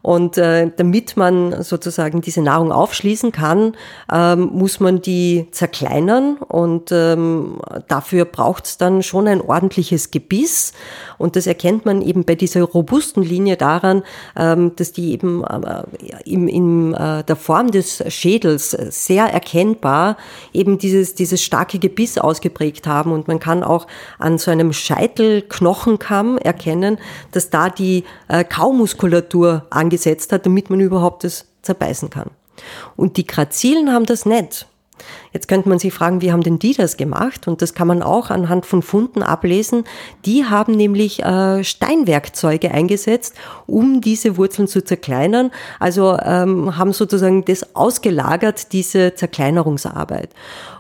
Und 0.03 0.39
äh, 0.39 0.71
damit 0.75 1.17
man 1.17 1.63
sozusagen 1.63 2.21
diese 2.21 2.41
Nahrung 2.41 2.73
aufschließen 2.73 3.31
kann, 3.31 3.77
ähm, 4.13 4.51
muss 4.53 4.81
man 4.81 5.03
die 5.03 5.49
zerkleinern 5.51 6.39
und 6.39 6.93
ähm, 6.93 7.61
dafür 7.89 8.25
braucht 8.25 8.65
es 8.67 8.79
dann 8.79 9.03
schon 9.03 9.29
ein 9.29 9.41
ordentliches 9.41 10.11
Gebiss. 10.11 10.73
Und 11.19 11.37
das 11.37 11.47
erkennt 11.47 11.85
man 11.85 12.01
eben 12.01 12.25
bei 12.25 12.37
dieser 12.37 12.63
robusten 12.63 13.23
Linie 13.23 13.57
daran, 13.57 14.03
ähm, 14.37 14.73
dass 14.77 14.93
die 14.93 15.13
eben 15.13 15.45
äh, 15.45 15.83
in, 16.25 16.49
in 16.49 16.95
äh, 16.95 17.25
der 17.25 17.37
Form 17.37 17.71
des 17.71 18.03
Schädels 18.09 18.71
sehr 18.71 19.27
erkennbar 19.27 20.17
eben 20.53 20.79
dieses, 20.79 21.15
dieses 21.17 21.43
starke 21.43 21.79
Gebiss 21.79 22.19
ausgeprägt 22.19 22.87
haben. 22.87 23.13
Und 23.13 23.29
man 23.29 23.41
kann 23.41 23.63
auch 23.63 23.87
an 24.19 24.39
so 24.39 24.51
einem 24.51 24.73
Scheitelknochenkamm 24.73 26.39
erkennen, 26.39 26.99
dass 27.33 27.51
da 27.51 27.69
die 27.69 28.05
äh, 28.29 28.45
Kaumuskulatur 28.45 29.67
angesetzt 29.71 29.98
hat, 30.33 30.47
damit 30.47 30.71
man 30.71 30.81
überhaupt 30.81 31.25
das 31.25 31.47
zerbeißen 31.63 32.11
kann. 32.11 32.31
Und 32.97 33.17
die 33.17 33.27
Grazilen 33.27 33.93
haben 33.93 34.07
das 34.07 34.27
nicht. 34.27 34.67
Jetzt 35.33 35.49
könnte 35.49 35.69
man 35.69 35.79
sich 35.79 35.93
fragen, 35.93 36.21
wie 36.21 36.33
haben 36.33 36.43
denn 36.43 36.59
die 36.59 36.75
das 36.75 36.97
gemacht? 36.97 37.49
Und 37.49 37.63
das 37.63 37.75
kann 37.75 37.89
man 37.89 38.03
auch 38.03 38.31
anhand 38.31 38.67
von 38.67 38.83
Funden 38.83 39.23
ablesen. 39.23 39.85
Die 40.25 40.45
haben 40.45 40.73
nämlich 40.73 41.23
äh, 41.23 41.63
Steinwerkzeuge 41.65 42.71
eingesetzt, 42.71 43.35
um 43.67 44.01
diese 44.01 44.37
Wurzeln 44.37 44.69
zu 44.69 44.85
zerkleinern. 44.85 45.51
Also 45.79 46.17
ähm, 46.23 46.77
haben 46.77 46.93
sozusagen 46.93 47.45
das 47.45 47.75
ausgelagert, 47.77 48.73
diese 48.73 49.15
Zerkleinerungsarbeit. 49.15 50.31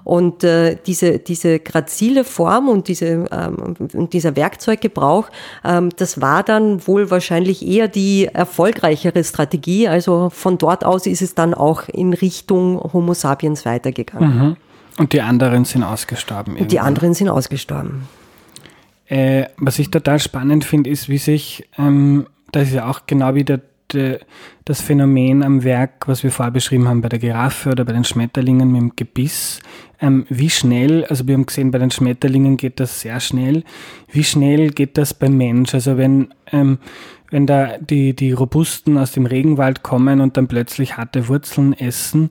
Und 0.08 0.42
äh, 0.42 0.78
diese, 0.86 1.18
diese 1.18 1.58
grazile 1.58 2.24
Form 2.24 2.70
und 2.70 2.88
diese, 2.88 3.26
ähm, 3.30 4.08
dieser 4.10 4.36
Werkzeuggebrauch, 4.36 5.28
ähm, 5.66 5.90
das 5.96 6.22
war 6.22 6.42
dann 6.42 6.86
wohl 6.86 7.10
wahrscheinlich 7.10 7.66
eher 7.66 7.88
die 7.88 8.24
erfolgreichere 8.24 9.22
Strategie. 9.22 9.86
Also 9.86 10.30
von 10.30 10.56
dort 10.56 10.82
aus 10.82 11.06
ist 11.06 11.20
es 11.20 11.34
dann 11.34 11.52
auch 11.52 11.88
in 11.88 12.14
Richtung 12.14 12.80
Homo 12.94 13.12
sapiens 13.12 13.66
weitergegangen. 13.66 14.38
Mhm. 14.38 14.47
Und 14.98 15.12
die 15.12 15.22
anderen 15.22 15.64
sind 15.64 15.84
ausgestorben. 15.84 16.56
Und 16.56 16.72
die 16.72 16.80
anderen 16.80 17.14
sind 17.14 17.28
ausgestorben. 17.28 18.08
Äh, 19.06 19.46
was 19.56 19.78
ich 19.78 19.90
total 19.90 20.18
spannend 20.18 20.64
finde, 20.64 20.90
ist, 20.90 21.08
wie 21.08 21.18
sich, 21.18 21.66
ähm, 21.78 22.26
das 22.52 22.68
ist 22.68 22.74
ja 22.74 22.90
auch 22.90 23.02
genau 23.06 23.34
wieder 23.34 23.60
de, 23.92 24.20
das 24.64 24.82
Phänomen 24.82 25.42
am 25.42 25.64
Werk, 25.64 26.06
was 26.06 26.22
wir 26.22 26.30
vorher 26.30 26.52
beschrieben 26.52 26.88
haben 26.88 27.00
bei 27.00 27.08
der 27.08 27.18
Giraffe 27.18 27.70
oder 27.70 27.84
bei 27.84 27.92
den 27.92 28.04
Schmetterlingen 28.04 28.70
mit 28.70 28.80
dem 28.80 28.96
Gebiss, 28.96 29.60
ähm, 30.00 30.26
wie 30.28 30.50
schnell, 30.50 31.04
also 31.06 31.26
wir 31.26 31.34
haben 31.34 31.46
gesehen, 31.46 31.70
bei 31.70 31.78
den 31.78 31.90
Schmetterlingen 31.90 32.56
geht 32.56 32.80
das 32.80 33.00
sehr 33.00 33.18
schnell, 33.20 33.64
wie 34.12 34.24
schnell 34.24 34.70
geht 34.70 34.98
das 34.98 35.14
beim 35.14 35.36
Mensch? 35.36 35.74
Also 35.74 35.96
wenn, 35.96 36.34
ähm, 36.52 36.78
wenn 37.30 37.46
da 37.46 37.78
die, 37.78 38.14
die 38.14 38.32
Robusten 38.32 38.98
aus 38.98 39.12
dem 39.12 39.26
Regenwald 39.26 39.82
kommen 39.82 40.20
und 40.20 40.36
dann 40.36 40.48
plötzlich 40.48 40.96
harte 40.96 41.28
Wurzeln 41.28 41.72
essen, 41.72 42.30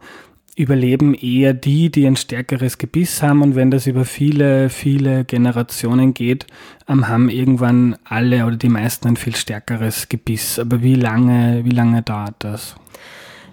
überleben 0.58 1.14
eher 1.14 1.54
die, 1.54 1.92
die 1.92 2.08
ein 2.08 2.16
stärkeres 2.16 2.80
Gebiss 2.80 3.22
haben 3.22 3.44
und 3.44 3.56
wenn 3.56 3.70
das 3.70 3.86
über 3.86 4.06
viele, 4.06 4.70
viele 4.70 5.24
Generationen 5.24 6.16
geht, 6.16 6.48
ähm, 6.90 7.08
haben 7.08 7.30
irgendwann 7.30 7.96
alle 8.04 8.46
oder 8.46 8.58
die 8.58 8.70
meisten 8.70 9.08
ein 9.08 9.18
viel 9.18 9.36
stärkeres 9.36 10.10
Gebiss. 10.10 10.58
Aber 10.58 10.82
wie 10.82 10.96
lange, 10.96 11.64
wie 11.64 11.70
lange 11.70 12.02
dauert 12.02 12.36
das? 12.40 12.76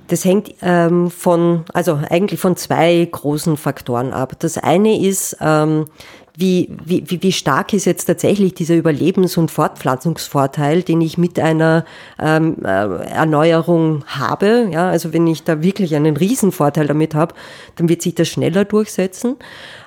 Das 0.09 0.25
hängt 0.25 0.55
ähm, 0.62 1.11
von, 1.11 1.64
also 1.75 2.01
eigentlich 2.09 2.40
von 2.40 2.57
zwei 2.57 3.07
großen 3.11 3.59
Faktoren 3.59 4.12
ab. 4.12 4.38
Das 4.38 4.57
eine 4.57 4.99
ist, 4.99 5.37
ähm, 5.40 5.85
wie, 6.37 6.68
wie, 6.85 7.07
wie 7.23 7.33
stark 7.33 7.73
ist 7.73 7.85
jetzt 7.85 8.07
tatsächlich 8.07 8.55
dieser 8.55 8.75
Überlebens- 8.75 9.38
und 9.38 9.53
Fortpflanzungsvorteil, 9.53 10.83
den 10.83 11.01
ich 11.01 11.16
mit 11.16 11.38
einer 11.38 11.85
ähm, 12.18 12.57
äh, 12.64 13.05
Erneuerung 13.07 14.05
habe. 14.07 14.68
Ja, 14.73 14.88
also 14.90 15.12
wenn 15.12 15.29
ich 15.29 15.44
da 15.44 15.62
wirklich 15.62 15.94
einen 15.94 16.16
Riesenvorteil 16.16 16.88
damit 16.88 17.14
habe, 17.14 17.35
dann 17.77 17.88
wird 17.88 18.03
sich 18.03 18.16
das 18.16 18.29
schneller 18.29 18.64
durchsetzen. 18.64 19.37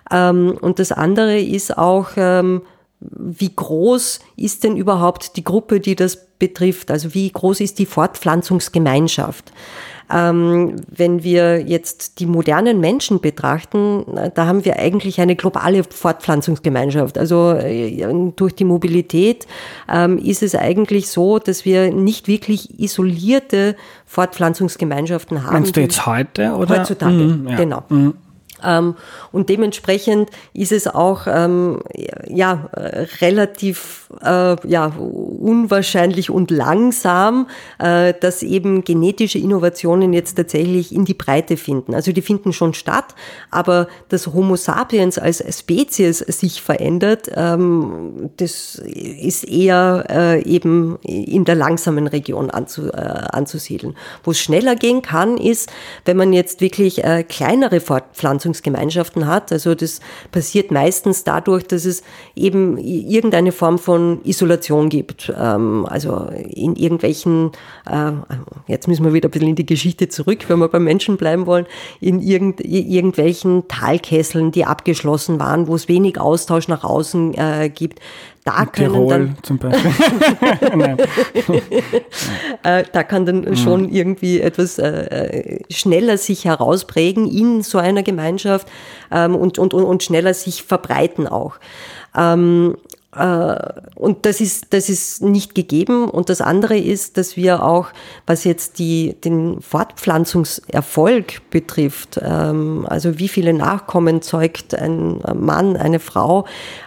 Ähm, 0.09 0.57
und 0.61 0.79
das 0.79 0.93
andere 0.93 1.37
ist 1.37 1.77
auch, 1.77 2.11
ähm, 2.15 2.61
wie 3.01 3.53
groß 3.53 4.21
ist 4.37 4.63
denn 4.63 4.77
überhaupt 4.77 5.35
die 5.35 5.43
Gruppe, 5.43 5.81
die 5.81 5.95
das 5.95 6.27
betrifft? 6.39 6.91
Also 6.91 7.13
wie 7.13 7.29
groß 7.29 7.59
ist 7.59 7.77
die 7.77 7.85
Fortpflanzungsgemeinschaft? 7.85 9.51
Ähm, 10.09 10.75
wenn 10.89 11.23
wir 11.23 11.61
jetzt 11.61 12.19
die 12.19 12.25
modernen 12.25 12.79
Menschen 12.79 13.19
betrachten, 13.19 14.05
da 14.33 14.45
haben 14.45 14.63
wir 14.63 14.79
eigentlich 14.79 15.19
eine 15.19 15.35
globale 15.35 15.83
Fortpflanzungsgemeinschaft. 15.83 17.17
Also 17.17 17.51
äh, 17.51 18.07
durch 18.35 18.55
die 18.55 18.63
Mobilität 18.63 19.47
ähm, 19.91 20.17
ist 20.17 20.43
es 20.43 20.55
eigentlich 20.55 21.09
so, 21.09 21.39
dass 21.39 21.65
wir 21.65 21.91
nicht 21.91 22.27
wirklich 22.27 22.79
isolierte 22.79 23.75
Fortpflanzungsgemeinschaften 24.05 25.43
haben. 25.43 25.53
Meinst 25.53 25.75
du 25.75 25.81
jetzt 25.81 26.05
heute 26.05 26.53
oder? 26.53 26.79
Heutzutage, 26.79 27.13
mhm, 27.13 27.47
ja. 27.49 27.55
genau. 27.57 27.83
Mhm. 27.89 28.13
Ähm, 28.63 28.95
und 29.31 29.49
dementsprechend 29.49 30.29
ist 30.53 30.71
es 30.71 30.87
auch 30.87 31.27
ähm, 31.27 31.81
ja 32.27 32.69
relativ 33.21 34.09
äh, 34.23 34.55
ja 34.67 34.87
unwahrscheinlich 34.87 36.29
und 36.29 36.51
langsam, 36.51 37.47
äh, 37.79 38.13
dass 38.19 38.43
eben 38.43 38.83
genetische 38.83 39.39
Innovationen 39.39 40.13
jetzt 40.13 40.35
tatsächlich 40.35 40.93
in 40.93 41.05
die 41.05 41.13
Breite 41.13 41.57
finden. 41.57 41.93
Also 41.93 42.11
die 42.11 42.21
finden 42.21 42.53
schon 42.53 42.73
statt, 42.73 43.15
aber 43.51 43.87
dass 44.09 44.27
Homo 44.27 44.55
sapiens 44.55 45.17
als 45.17 45.43
Spezies 45.57 46.19
sich 46.19 46.61
verändert, 46.61 47.29
ähm, 47.35 48.29
das 48.37 48.75
ist 48.75 49.47
eher 49.47 50.05
äh, 50.09 50.43
eben 50.43 50.97
in 51.03 51.45
der 51.45 51.55
langsamen 51.55 52.07
Region 52.07 52.49
anzu, 52.49 52.91
äh, 52.91 52.97
anzusiedeln. 52.97 53.95
Wo 54.23 54.31
es 54.31 54.39
schneller 54.39 54.75
gehen 54.75 55.01
kann, 55.01 55.37
ist, 55.37 55.69
wenn 56.05 56.17
man 56.17 56.33
jetzt 56.33 56.61
wirklich 56.61 57.03
äh, 57.03 57.23
kleinere 57.23 57.79
Fortpflanzungen 57.79 58.46
Forschungsgemeinschaften 58.47 59.27
hat. 59.27 59.51
Also 59.51 59.75
das 59.75 59.99
passiert 60.31 60.71
meistens 60.71 61.23
dadurch, 61.23 61.63
dass 61.67 61.85
es 61.85 62.03
eben 62.35 62.77
irgendeine 62.77 63.51
Form 63.51 63.77
von 63.77 64.21
Isolation 64.23 64.89
gibt. 64.89 65.31
Ähm, 65.37 65.85
also 65.89 66.29
in 66.31 66.75
irgendwelchen, 66.75 67.51
äh, 67.89 68.11
jetzt 68.67 68.87
müssen 68.87 69.03
wir 69.03 69.13
wieder 69.13 69.27
ein 69.27 69.31
bisschen 69.31 69.49
in 69.49 69.55
die 69.55 69.65
Geschichte 69.65 70.07
zurück, 70.07 70.45
wenn 70.47 70.59
wir 70.59 70.69
beim 70.69 70.83
Menschen 70.83 71.17
bleiben 71.17 71.45
wollen, 71.45 71.65
in 71.99 72.21
irgend, 72.21 72.61
irgendwelchen 72.61 73.67
Talkesseln, 73.67 74.51
die 74.51 74.65
abgeschlossen 74.65 75.39
waren, 75.39 75.67
wo 75.67 75.75
es 75.75 75.87
wenig 75.87 76.19
Austausch 76.19 76.67
nach 76.67 76.83
außen 76.83 77.33
äh, 77.33 77.69
gibt 77.69 77.99
da 78.47 78.65
Tirol 78.65 79.09
dann, 79.09 79.37
zum 79.43 79.57
Beispiel. 79.57 79.91
Äh, 82.63 82.83
da 82.91 83.03
kann 83.03 83.25
dann 83.25 83.41
mhm. 83.41 83.55
schon 83.55 83.89
irgendwie 83.89 84.41
etwas 84.41 84.79
äh, 84.79 84.87
äh, 84.87 85.63
schneller 85.69 86.17
sich 86.17 86.45
herausprägen 86.45 87.29
in 87.29 87.61
so 87.61 87.77
einer 87.77 88.03
Gemeinschaft 88.03 88.67
ähm, 89.11 89.35
und, 89.35 89.59
und, 89.59 89.73
und 89.73 90.03
schneller 90.03 90.33
sich 90.33 90.63
verbreiten 90.63 91.27
auch. 91.27 91.55
Ähm, 92.15 92.77
äh, 92.77 92.86
und 93.95 94.25
das 94.25 94.41
ist, 94.41 94.67
das 94.73 94.89
ist 94.89 95.21
nicht 95.21 95.55
gegeben. 95.55 96.09
Und 96.09 96.29
das 96.29 96.41
andere 96.41 96.77
ist, 96.77 97.17
dass 97.17 97.35
wir 97.35 97.63
auch, 97.63 97.87
was 98.25 98.43
jetzt 98.43 98.79
die, 98.79 99.15
den 99.23 99.61
Fortpflanzungserfolg 99.61 101.49
betrifft, 101.49 102.19
ähm, 102.21 102.85
also 102.89 103.19
wie 103.19 103.27
viele 103.27 103.53
Nachkommen 103.53 104.21
zeugt 104.21 104.75
ein 104.75 105.21
Mann, 105.35 105.77
eine 105.77 105.99
Frau, 105.99 106.45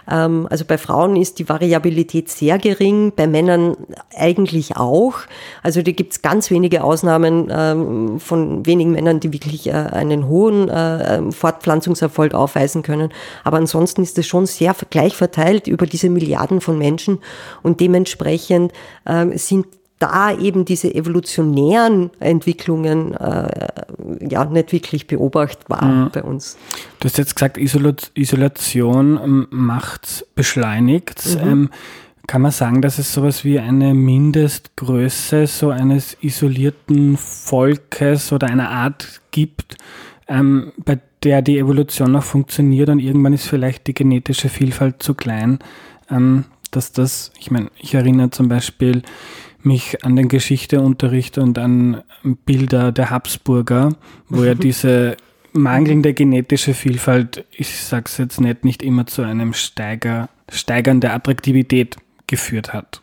ähm, 0.09 0.47
also 0.49 0.65
bei 0.65 0.77
Frauen 0.77 1.15
ist 1.15 1.39
die 1.39 1.49
Variabilität 1.49 2.29
sehr 2.29 2.57
gering, 2.59 3.13
bei 3.15 3.27
Männern 3.27 3.75
eigentlich 4.15 4.77
auch. 4.77 5.13
Also 5.63 5.81
da 5.81 5.91
gibt 5.91 6.13
es 6.13 6.21
ganz 6.21 6.51
wenige 6.51 6.83
Ausnahmen 6.83 7.51
ähm, 7.51 8.19
von 8.19 8.65
wenigen 8.65 8.91
Männern, 8.91 9.19
die 9.19 9.33
wirklich 9.33 9.67
äh, 9.67 9.71
einen 9.71 10.27
hohen 10.27 10.69
äh, 10.69 11.31
Fortpflanzungserfolg 11.31 12.33
aufweisen 12.33 12.83
können. 12.83 13.09
Aber 13.43 13.57
ansonsten 13.57 14.03
ist 14.03 14.17
es 14.17 14.27
schon 14.27 14.45
sehr 14.45 14.75
gleich 14.89 15.15
verteilt 15.15 15.67
über 15.67 15.85
diese 15.85 16.09
Milliarden 16.21 16.61
von 16.61 16.77
Menschen 16.77 17.19
und 17.63 17.79
dementsprechend 17.79 18.71
äh, 19.05 19.37
sind 19.37 19.65
da 19.99 20.35
eben 20.35 20.65
diese 20.65 20.93
evolutionären 20.93 22.09
Entwicklungen 22.19 23.13
äh, 23.13 23.67
ja 24.27 24.45
nicht 24.45 24.71
wirklich 24.71 25.05
beobachtbar 25.05 25.85
mhm. 25.85 26.09
bei 26.11 26.23
uns. 26.23 26.57
Du 26.99 27.05
hast 27.05 27.19
jetzt 27.19 27.35
gesagt, 27.35 27.57
Isolation 27.57 29.19
ähm, 29.23 29.47
macht 29.51 30.25
beschleunigt. 30.33 31.37
Mhm. 31.43 31.47
Ähm, 31.47 31.69
kann 32.27 32.41
man 32.41 32.51
sagen, 32.51 32.81
dass 32.81 32.97
es 32.97 33.13
sowas 33.13 33.43
wie 33.43 33.59
eine 33.59 33.93
Mindestgröße 33.93 35.47
so 35.47 35.69
eines 35.69 36.17
isolierten 36.21 37.17
Volkes 37.17 38.31
oder 38.31 38.47
einer 38.47 38.69
Art 38.69 39.21
gibt, 39.31 39.77
ähm, 40.27 40.71
bei 40.77 40.99
der 41.23 41.41
die 41.41 41.59
Evolution 41.59 42.11
noch 42.11 42.23
funktioniert 42.23 42.89
und 42.89 42.99
irgendwann 42.99 43.33
ist 43.33 43.47
vielleicht 43.47 43.87
die 43.87 43.93
genetische 43.93 44.49
Vielfalt 44.49 45.03
zu 45.03 45.13
klein, 45.13 45.59
ähm, 46.11 46.45
dass 46.71 46.91
das, 46.91 47.31
ich 47.39 47.51
meine, 47.51 47.69
ich 47.77 47.93
erinnere 47.93 48.29
zum 48.29 48.47
Beispiel 48.47 49.01
mich 49.63 50.03
an 50.03 50.15
den 50.15 50.27
Geschichteunterricht 50.27 51.37
und 51.37 51.57
an 51.59 52.03
Bilder 52.23 52.91
der 52.91 53.09
Habsburger, 53.09 53.95
wo 54.29 54.43
ja 54.43 54.53
diese 54.55 55.17
mangelnde 55.53 56.13
genetische 56.13 56.73
Vielfalt, 56.73 57.45
ich 57.51 57.75
sag's 57.75 58.17
jetzt 58.17 58.39
nicht, 58.39 58.63
nicht 58.63 58.83
immer 58.83 59.05
zu 59.05 59.21
einem 59.21 59.53
Steiger, 59.53 60.29
Steigern 60.49 61.01
der 61.01 61.13
Attraktivität 61.13 61.97
geführt 62.27 62.73
hat. 62.73 63.01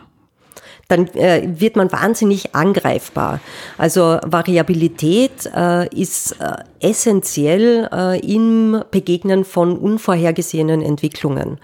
dann 0.90 1.06
äh, 1.14 1.48
wird 1.60 1.76
man 1.76 1.92
wahnsinnig 1.92 2.54
angreifbar. 2.54 3.40
Also 3.78 4.18
Variabilität 4.24 5.50
äh, 5.54 5.88
ist 5.94 6.32
äh, 6.40 6.56
essentiell 6.80 7.88
äh, 7.92 8.18
im 8.20 8.82
Begegnen 8.90 9.44
von 9.44 9.76
unvorhergesehenen 9.78 10.82
Entwicklungen. 10.82 11.58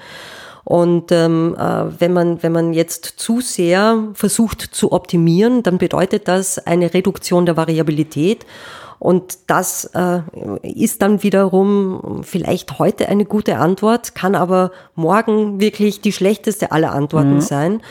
Und 0.65 1.13
ähm, 1.13 1.55
äh, 1.57 2.01
wenn, 2.01 2.13
man, 2.13 2.43
wenn 2.43 2.51
man 2.51 2.73
jetzt 2.73 3.05
zu 3.05 3.41
sehr 3.41 4.09
versucht 4.15 4.63
zu 4.63 4.91
optimieren, 4.91 5.63
dann 5.63 5.79
bedeutet 5.79 6.27
das 6.27 6.59
eine 6.59 6.93
Reduktion 6.93 7.47
der 7.47 7.57
Variabilität. 7.57 8.45
Und 8.99 9.39
das 9.47 9.91
äh, 9.95 10.21
ist 10.63 11.03
dann 11.03 11.23
wiederum 11.23 12.23
vielleicht 12.23 12.79
heute 12.79 13.09
eine 13.09 13.27
gute 13.27 13.59
Antwort, 13.59 14.15
kann 14.15 14.35
aber 14.35 14.73
morgen 14.95 15.61
wirklich 15.61 16.01
die 16.01 16.13
schlechteste 16.13 16.73
aller 16.73 16.93
Antworten 16.93 17.35
mhm. 17.35 17.41
sein. 17.43 17.83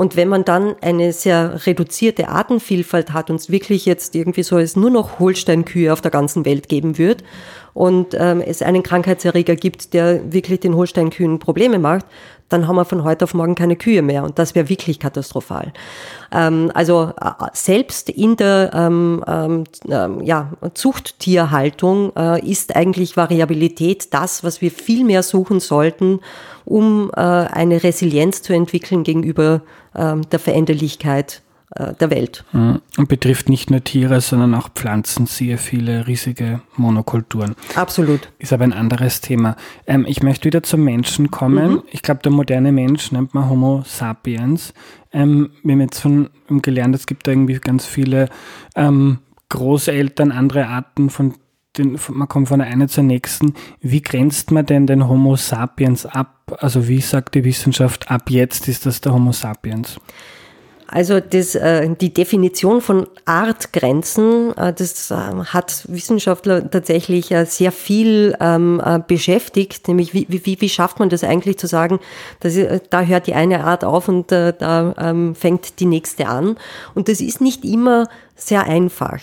Und 0.00 0.16
wenn 0.16 0.28
man 0.28 0.46
dann 0.46 0.76
eine 0.80 1.12
sehr 1.12 1.66
reduzierte 1.66 2.30
Artenvielfalt 2.30 3.12
hat 3.12 3.28
und 3.28 3.36
es 3.36 3.50
wirklich 3.50 3.84
jetzt 3.84 4.14
irgendwie 4.14 4.42
so 4.42 4.56
es 4.56 4.74
nur 4.74 4.88
noch 4.88 5.18
Holsteinkühe 5.18 5.92
auf 5.92 6.00
der 6.00 6.10
ganzen 6.10 6.46
Welt 6.46 6.70
geben 6.70 6.96
wird 6.96 7.22
und 7.74 8.16
ähm, 8.18 8.40
es 8.40 8.62
einen 8.62 8.82
Krankheitserreger 8.82 9.56
gibt, 9.56 9.92
der 9.92 10.32
wirklich 10.32 10.60
den 10.60 10.74
Holsteinkühen 10.74 11.38
Probleme 11.38 11.78
macht, 11.78 12.06
dann 12.48 12.66
haben 12.66 12.76
wir 12.76 12.86
von 12.86 13.04
heute 13.04 13.24
auf 13.24 13.34
morgen 13.34 13.54
keine 13.54 13.76
Kühe 13.76 14.00
mehr 14.00 14.24
und 14.24 14.38
das 14.38 14.54
wäre 14.54 14.70
wirklich 14.70 15.00
katastrophal. 15.00 15.70
Ähm, 16.32 16.70
also 16.72 17.12
äh, 17.20 17.30
selbst 17.52 18.08
in 18.08 18.36
der 18.36 18.70
ähm, 18.72 19.22
ähm, 19.26 19.64
ähm, 19.86 20.22
ja, 20.22 20.52
Zuchttierhaltung 20.72 22.16
äh, 22.16 22.40
ist 22.50 22.74
eigentlich 22.74 23.18
Variabilität 23.18 24.14
das, 24.14 24.44
was 24.44 24.62
wir 24.62 24.70
viel 24.70 25.04
mehr 25.04 25.22
suchen 25.22 25.60
sollten, 25.60 26.20
um 26.70 27.10
äh, 27.16 27.20
eine 27.20 27.82
Resilienz 27.82 28.42
zu 28.42 28.52
entwickeln 28.52 29.02
gegenüber 29.02 29.62
ähm, 29.96 30.22
der 30.30 30.38
Veränderlichkeit 30.38 31.42
äh, 31.74 31.94
der 31.94 32.10
Welt. 32.10 32.44
Mhm. 32.52 32.80
Und 32.96 33.08
betrifft 33.08 33.48
nicht 33.48 33.72
nur 33.72 33.82
Tiere, 33.82 34.20
sondern 34.20 34.54
auch 34.54 34.68
Pflanzen, 34.68 35.26
siehe 35.26 35.58
viele 35.58 36.06
riesige 36.06 36.60
Monokulturen. 36.76 37.56
Absolut. 37.74 38.30
Ist 38.38 38.52
aber 38.52 38.62
ein 38.62 38.72
anderes 38.72 39.20
Thema. 39.20 39.56
Ähm, 39.88 40.04
ich 40.06 40.22
möchte 40.22 40.44
wieder 40.44 40.62
zum 40.62 40.84
Menschen 40.84 41.32
kommen. 41.32 41.72
Mhm. 41.72 41.82
Ich 41.90 42.02
glaube, 42.02 42.22
der 42.22 42.30
moderne 42.30 42.70
Mensch 42.70 43.10
nennt 43.10 43.34
man 43.34 43.50
Homo 43.50 43.82
sapiens. 43.84 44.72
Ähm, 45.12 45.50
wir 45.64 45.72
haben 45.72 45.80
jetzt 45.80 45.98
von 45.98 46.30
gelernt, 46.48 46.94
es 46.94 47.08
gibt 47.08 47.26
da 47.26 47.32
irgendwie 47.32 47.58
ganz 47.58 47.84
viele 47.84 48.28
ähm, 48.76 49.18
Großeltern, 49.48 50.30
andere 50.30 50.68
Arten 50.68 51.10
von 51.10 51.34
den, 51.78 51.98
man 52.08 52.28
kommt 52.28 52.48
von 52.48 52.58
der 52.58 52.68
einen 52.68 52.88
zur 52.88 53.04
nächsten. 53.04 53.54
Wie 53.80 54.02
grenzt 54.02 54.50
man 54.50 54.66
denn 54.66 54.86
den 54.86 55.08
Homo 55.08 55.36
sapiens 55.36 56.06
ab? 56.06 56.58
Also 56.60 56.88
wie 56.88 57.00
sagt 57.00 57.34
die 57.34 57.44
Wissenschaft, 57.44 58.10
ab 58.10 58.30
jetzt 58.30 58.68
ist 58.68 58.86
das 58.86 59.00
der 59.00 59.14
Homo 59.14 59.32
sapiens? 59.32 60.00
Also 60.92 61.20
das, 61.20 61.54
äh, 61.54 61.88
die 61.94 62.12
Definition 62.12 62.80
von 62.80 63.06
Artgrenzen, 63.24 64.56
äh, 64.56 64.72
das 64.72 65.10
äh, 65.12 65.14
hat 65.14 65.84
Wissenschaftler 65.88 66.68
tatsächlich 66.68 67.30
äh, 67.30 67.44
sehr 67.46 67.70
viel 67.70 68.36
ähm, 68.40 68.82
äh, 68.84 68.98
beschäftigt, 69.06 69.86
nämlich 69.86 70.14
wie, 70.14 70.26
wie, 70.28 70.60
wie 70.60 70.68
schafft 70.68 70.98
man 70.98 71.08
das 71.08 71.22
eigentlich 71.22 71.58
zu 71.58 71.68
sagen, 71.68 72.00
dass, 72.40 72.54
da 72.90 73.02
hört 73.02 73.28
die 73.28 73.34
eine 73.34 73.64
Art 73.64 73.84
auf 73.84 74.08
und 74.08 74.32
da 74.32 74.94
ähm, 74.98 75.34
fängt 75.34 75.78
die 75.78 75.86
nächste 75.86 76.26
an. 76.26 76.56
Und 76.94 77.08
das 77.08 77.20
ist 77.20 77.40
nicht 77.40 77.64
immer 77.64 78.08
sehr 78.34 78.64
einfach. 78.64 79.20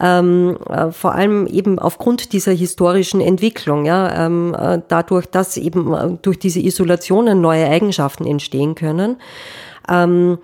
Ähm, 0.00 0.58
äh, 0.68 0.90
vor 0.90 1.14
allem 1.14 1.46
eben 1.46 1.78
aufgrund 1.78 2.32
dieser 2.32 2.52
historischen 2.52 3.20
Entwicklung, 3.20 3.84
ja, 3.84 4.26
ähm, 4.26 4.56
äh, 4.58 4.80
dadurch, 4.88 5.26
dass 5.26 5.56
eben 5.56 6.18
durch 6.22 6.38
diese 6.38 6.60
Isolationen 6.60 7.40
neue 7.40 7.68
Eigenschaften 7.68 8.26
entstehen 8.26 8.74
können. 8.74 9.16
Ähm, 9.88 10.38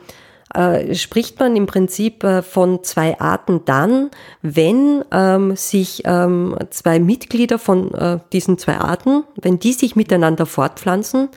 äh, 0.54 0.94
spricht 0.94 1.38
man 1.38 1.56
im 1.56 1.66
Prinzip 1.66 2.24
äh, 2.24 2.42
von 2.42 2.82
zwei 2.82 3.20
Arten 3.20 3.64
dann, 3.64 4.10
wenn 4.42 5.04
ähm, 5.12 5.56
sich 5.56 6.02
ähm, 6.04 6.56
zwei 6.70 6.98
Mitglieder 6.98 7.58
von 7.58 7.94
äh, 7.94 8.18
diesen 8.32 8.58
zwei 8.58 8.78
Arten, 8.78 9.24
wenn 9.36 9.58
die 9.58 9.72
sich 9.72 9.96
miteinander 9.96 10.46
fortpflanzen, 10.46 11.28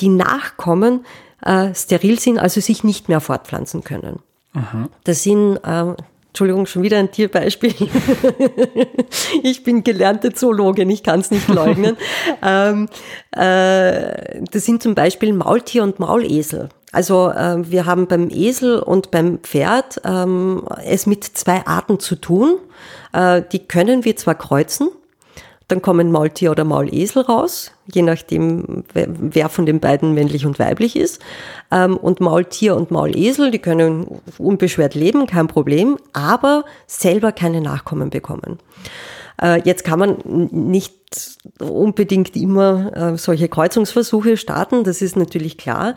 die 0.00 0.08
Nachkommen 0.08 1.04
äh, 1.44 1.74
steril 1.74 2.18
sind, 2.18 2.38
also 2.38 2.60
sich 2.60 2.84
nicht 2.84 3.08
mehr 3.08 3.20
fortpflanzen 3.20 3.84
können. 3.84 4.20
Aha. 4.54 4.88
Das 5.04 5.22
sind 5.22 5.56
äh, 5.58 5.94
Entschuldigung, 6.34 6.66
schon 6.66 6.82
wieder 6.82 6.98
ein 6.98 7.12
Tierbeispiel. 7.12 7.72
ich 9.44 9.62
bin 9.62 9.84
gelernte 9.84 10.32
Zoologin, 10.32 10.90
ich 10.90 11.04
kann 11.04 11.20
es 11.20 11.30
nicht 11.30 11.46
leugnen. 11.46 11.96
ähm, 12.42 12.88
äh, 13.30 14.42
das 14.50 14.64
sind 14.64 14.82
zum 14.82 14.96
Beispiel 14.96 15.32
Maultier 15.32 15.84
und 15.84 16.00
Maulesel. 16.00 16.70
Also 16.94 17.30
äh, 17.30 17.70
wir 17.70 17.86
haben 17.86 18.06
beim 18.06 18.28
Esel 18.30 18.78
und 18.78 19.10
beim 19.10 19.38
Pferd 19.38 20.00
ähm, 20.04 20.62
es 20.84 21.06
mit 21.06 21.24
zwei 21.24 21.66
Arten 21.66 21.98
zu 21.98 22.14
tun. 22.14 22.56
Äh, 23.12 23.42
die 23.52 23.58
können 23.58 24.04
wir 24.04 24.16
zwar 24.16 24.36
kreuzen, 24.36 24.88
dann 25.68 25.80
kommen 25.80 26.12
Maultier 26.12 26.50
oder 26.50 26.64
Maulesel 26.64 27.22
raus, 27.22 27.72
je 27.92 28.02
nachdem, 28.02 28.84
wer 28.92 29.48
von 29.48 29.64
den 29.66 29.80
beiden 29.80 30.12
männlich 30.12 30.44
und 30.44 30.58
weiblich 30.58 30.94
ist. 30.94 31.20
Ähm, 31.70 31.96
und 31.96 32.20
Maultier 32.20 32.76
und 32.76 32.90
Maulesel, 32.90 33.50
die 33.50 33.58
können 33.58 34.20
unbeschwert 34.38 34.94
leben, 34.94 35.26
kein 35.26 35.48
Problem, 35.48 35.96
aber 36.12 36.64
selber 36.86 37.32
keine 37.32 37.60
Nachkommen 37.60 38.10
bekommen. 38.10 38.58
Äh, 39.40 39.62
jetzt 39.64 39.84
kann 39.84 39.98
man 39.98 40.18
nicht 40.24 40.94
unbedingt 41.60 42.36
immer 42.36 43.12
äh, 43.14 43.18
solche 43.18 43.48
Kreuzungsversuche 43.48 44.36
starten, 44.36 44.82
das 44.82 45.00
ist 45.00 45.16
natürlich 45.16 45.58
klar. 45.58 45.94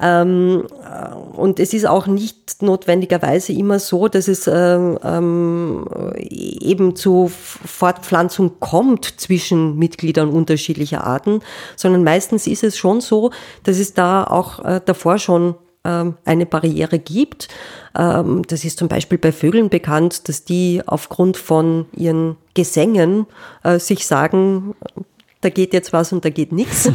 Ähm, 0.00 0.66
äh, 0.84 1.14
und 1.14 1.58
es 1.58 1.72
ist 1.72 1.86
auch 1.86 2.06
nicht 2.06 2.62
notwendigerweise 2.62 3.52
immer 3.52 3.78
so, 3.78 4.08
dass 4.08 4.28
es 4.28 4.46
ähm, 4.46 4.98
ähm, 5.02 5.86
eben 6.28 6.94
zu 6.94 7.28
Fortpflanzung 7.28 8.60
kommt 8.60 9.20
zwischen 9.20 9.76
Mitgliedern 9.76 10.28
unterschiedlicher 10.28 11.04
Arten, 11.04 11.40
sondern 11.76 12.04
meistens 12.04 12.46
ist 12.46 12.62
es 12.62 12.76
schon 12.76 13.00
so, 13.00 13.30
dass 13.64 13.78
es 13.78 13.94
da 13.94 14.24
auch 14.24 14.80
davor 14.84 15.18
schon 15.18 15.54
eine 15.82 16.46
Barriere 16.46 16.98
gibt. 16.98 17.48
Ähm, 17.96 18.42
das 18.46 18.64
ist 18.64 18.78
zum 18.78 18.88
Beispiel 18.88 19.18
bei 19.18 19.32
Vögeln 19.32 19.70
bekannt, 19.70 20.28
dass 20.28 20.44
die 20.44 20.82
aufgrund 20.84 21.36
von 21.36 21.86
ihren 21.96 22.36
Gesängen 22.54 23.26
äh, 23.62 23.78
sich 23.78 24.06
sagen, 24.06 24.74
da 25.40 25.48
geht 25.48 25.72
jetzt 25.72 25.92
was 25.92 26.12
und 26.12 26.24
da 26.24 26.30
geht 26.30 26.52
nichts. 26.52 26.90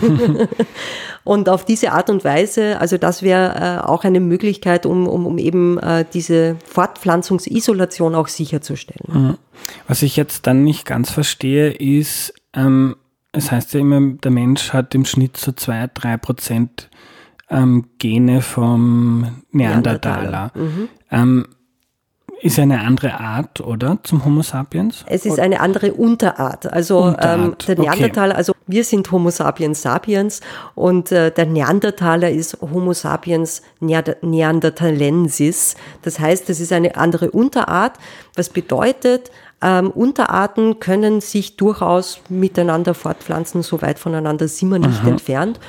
und 1.24 1.50
auf 1.50 1.66
diese 1.66 1.92
Art 1.94 2.10
und 2.10 2.24
Weise, 2.24 2.80
also 2.80 2.98
das 2.98 3.24
wäre 3.24 3.80
äh, 3.82 3.86
auch 3.86 4.04
eine 4.04 4.20
Möglichkeit, 4.20 4.86
um, 4.86 5.08
um, 5.08 5.26
um 5.26 5.38
eben 5.40 5.80
äh, 5.80 6.06
diese 6.14 6.58
Fortpflanzungsisolation 6.66 8.14
auch 8.14 8.28
sicherzustellen. 8.28 9.06
Mhm. 9.08 9.38
Was 9.88 10.04
ich 10.04 10.16
jetzt 10.16 10.46
dann 10.46 10.64
nicht 10.64 10.86
ganz 10.86 11.10
verstehe, 11.10 11.72
ist, 11.72 12.34
ähm, 12.54 12.96
es 13.32 13.52
heißt 13.52 13.74
ja 13.74 13.80
immer, 13.80 14.00
der 14.00 14.32
Mensch 14.32 14.74
hat 14.74 14.94
im 14.94 15.06
Schnitt 15.06 15.38
so 15.38 15.52
zwei, 15.52 15.90
drei 15.94 16.18
Prozent 16.18 16.90
ähm, 17.50 17.88
Gene 17.98 18.42
vom 18.42 19.42
Neandertaler. 19.52 20.52
Neandertaler. 20.52 20.52
Mhm. 20.56 20.90
Ähm, 21.12 21.46
ist 22.42 22.60
eine 22.60 22.82
andere 22.82 23.20
Art, 23.20 23.62
oder, 23.62 23.98
zum 24.04 24.24
Homo 24.24 24.44
sapiens? 24.44 25.04
Es 25.08 25.26
ist 25.26 25.40
eine 25.40 25.62
andere 25.62 25.94
Unterart. 25.94 26.72
Also 26.72 27.00
Unterart. 27.00 27.40
Ähm, 27.40 27.56
der 27.68 27.80
Neandertaler, 27.80 28.34
okay. 28.34 28.38
also 28.38 28.54
wir 28.68 28.84
sind 28.84 29.12
Homo 29.12 29.32
sapiens 29.32 29.82
sapiens 29.82 30.42
und 30.76 31.12
äh, 31.12 31.32
der 31.32 31.46
Neandertaler 31.48 32.30
ist 32.30 32.58
Homo 32.62 32.94
sapiens 32.94 33.62
neanderthalensis. 33.80 35.76
Das 36.02 36.20
heißt, 36.20 36.50
es 36.50 36.60
ist 36.60 36.72
eine 36.72 36.98
andere 36.98 37.32
Unterart, 37.32 37.94
was 38.36 38.50
bedeutet, 38.50 39.32
ähm, 39.62 39.90
Unterarten 39.92 40.80
können 40.80 41.22
sich 41.22 41.58
durchaus 41.58 42.20
miteinander 42.30 42.94
fortpflanzen, 42.94 43.64
so 43.64 43.82
weit 43.82 44.00
voneinander 44.00 44.48
sind 44.48 44.70
wir 44.70 44.80
nicht 44.80 45.02
Aha. 45.02 45.10
entfernt. 45.10 45.60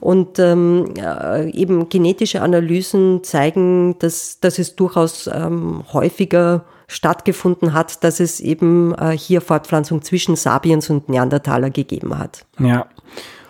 Und 0.00 0.38
ähm, 0.38 0.94
äh, 0.98 1.50
eben 1.50 1.88
genetische 1.88 2.42
Analysen 2.42 3.24
zeigen, 3.24 3.98
dass, 3.98 4.40
dass 4.40 4.58
es 4.58 4.76
durchaus 4.76 5.26
ähm, 5.32 5.84
häufiger 5.92 6.64
stattgefunden 6.86 7.72
hat, 7.72 8.04
dass 8.04 8.20
es 8.20 8.40
eben 8.40 8.94
äh, 8.94 9.16
hier 9.16 9.40
Fortpflanzung 9.40 10.02
zwischen 10.02 10.36
Sapiens 10.36 10.90
und 10.90 11.08
Neandertaler 11.08 11.70
gegeben 11.70 12.18
hat. 12.18 12.44
Ja, 12.58 12.86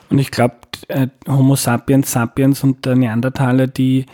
und 0.08 0.18
ich 0.18 0.30
glaube, 0.30 0.54
äh, 0.88 1.08
Homo 1.28 1.56
sapiens 1.56 2.12
sapiens 2.12 2.62
und 2.62 2.84
der 2.84 2.96
Neandertaler, 2.96 3.66
die 3.66 4.06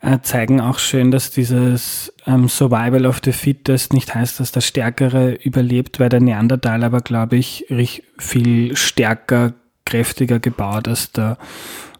äh, 0.00 0.18
zeigen 0.22 0.60
auch 0.60 0.78
schön, 0.78 1.10
dass 1.10 1.30
dieses 1.30 2.12
ähm, 2.26 2.48
Survival 2.48 3.06
of 3.06 3.20
the 3.24 3.32
Fittest 3.32 3.92
nicht 3.92 4.14
heißt, 4.14 4.40
dass 4.40 4.52
der 4.52 4.60
Stärkere 4.60 5.34
überlebt, 5.34 5.98
weil 5.98 6.08
der 6.08 6.20
Neandertaler 6.20 6.86
aber, 6.86 7.00
glaube 7.00 7.36
ich, 7.36 7.66
viel 8.18 8.76
stärker 8.76 9.54
kräftiger 9.84 10.38
gebaut 10.38 10.86
als 10.86 11.12
der 11.12 11.38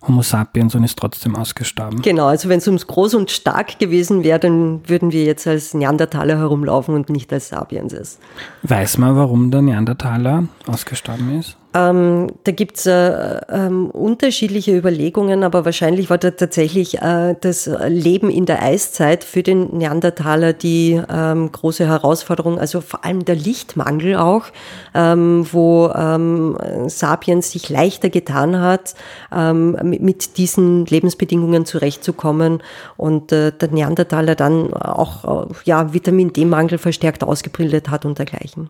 Homo 0.06 0.22
sapiens 0.22 0.74
und 0.74 0.84
ist 0.84 0.98
trotzdem 0.98 1.34
ausgestorben. 1.34 2.02
Genau, 2.02 2.26
also 2.26 2.48
wenn 2.48 2.58
es 2.58 2.66
ums 2.66 2.86
groß 2.86 3.14
und 3.14 3.30
stark 3.30 3.78
gewesen 3.78 4.22
wäre, 4.22 4.38
dann 4.38 4.88
würden 4.88 5.10
wir 5.10 5.24
jetzt 5.24 5.46
als 5.46 5.74
Neandertaler 5.74 6.38
herumlaufen 6.38 6.94
und 6.94 7.10
nicht 7.10 7.32
als 7.32 7.48
Sapienses. 7.48 8.18
Weiß 8.62 8.98
man, 8.98 9.16
warum 9.16 9.50
der 9.50 9.62
Neandertaler 9.62 10.44
ausgestorben 10.66 11.38
ist? 11.38 11.56
Ähm, 11.78 12.28
da 12.44 12.52
gibt's 12.52 12.86
äh, 12.86 13.40
ähm, 13.48 13.90
unterschiedliche 13.90 14.76
Überlegungen, 14.76 15.44
aber 15.44 15.64
wahrscheinlich 15.64 16.10
war 16.10 16.18
da 16.18 16.30
tatsächlich 16.32 17.00
äh, 17.00 17.36
das 17.40 17.70
Leben 17.88 18.30
in 18.30 18.46
der 18.46 18.62
Eiszeit 18.62 19.22
für 19.22 19.42
den 19.42 19.76
Neandertaler 19.76 20.52
die 20.52 21.00
ähm, 21.08 21.52
große 21.52 21.86
Herausforderung, 21.86 22.58
also 22.58 22.80
vor 22.80 23.04
allem 23.04 23.24
der 23.24 23.36
Lichtmangel 23.36 24.16
auch, 24.16 24.46
ähm, 24.94 25.46
wo 25.52 25.88
ähm, 25.94 26.56
Sapiens 26.86 27.52
sich 27.52 27.68
leichter 27.68 28.10
getan 28.10 28.60
hat, 28.60 28.94
ähm, 29.34 29.78
mit, 29.82 30.02
mit, 30.02 30.36
diesen 30.36 30.84
Lebensbedingungen 30.86 31.64
zurechtzukommen 31.64 32.62
und 32.96 33.30
äh, 33.30 33.52
der 33.52 33.70
Neandertaler 33.70 34.34
dann 34.34 34.72
auch 34.72 35.48
äh, 35.48 35.54
ja, 35.64 35.92
Vitamin 35.92 36.32
D-Mangel 36.32 36.78
verstärkt 36.78 37.22
ausgebildet 37.22 37.88
hat 37.88 38.04
und 38.04 38.18
dergleichen. 38.18 38.68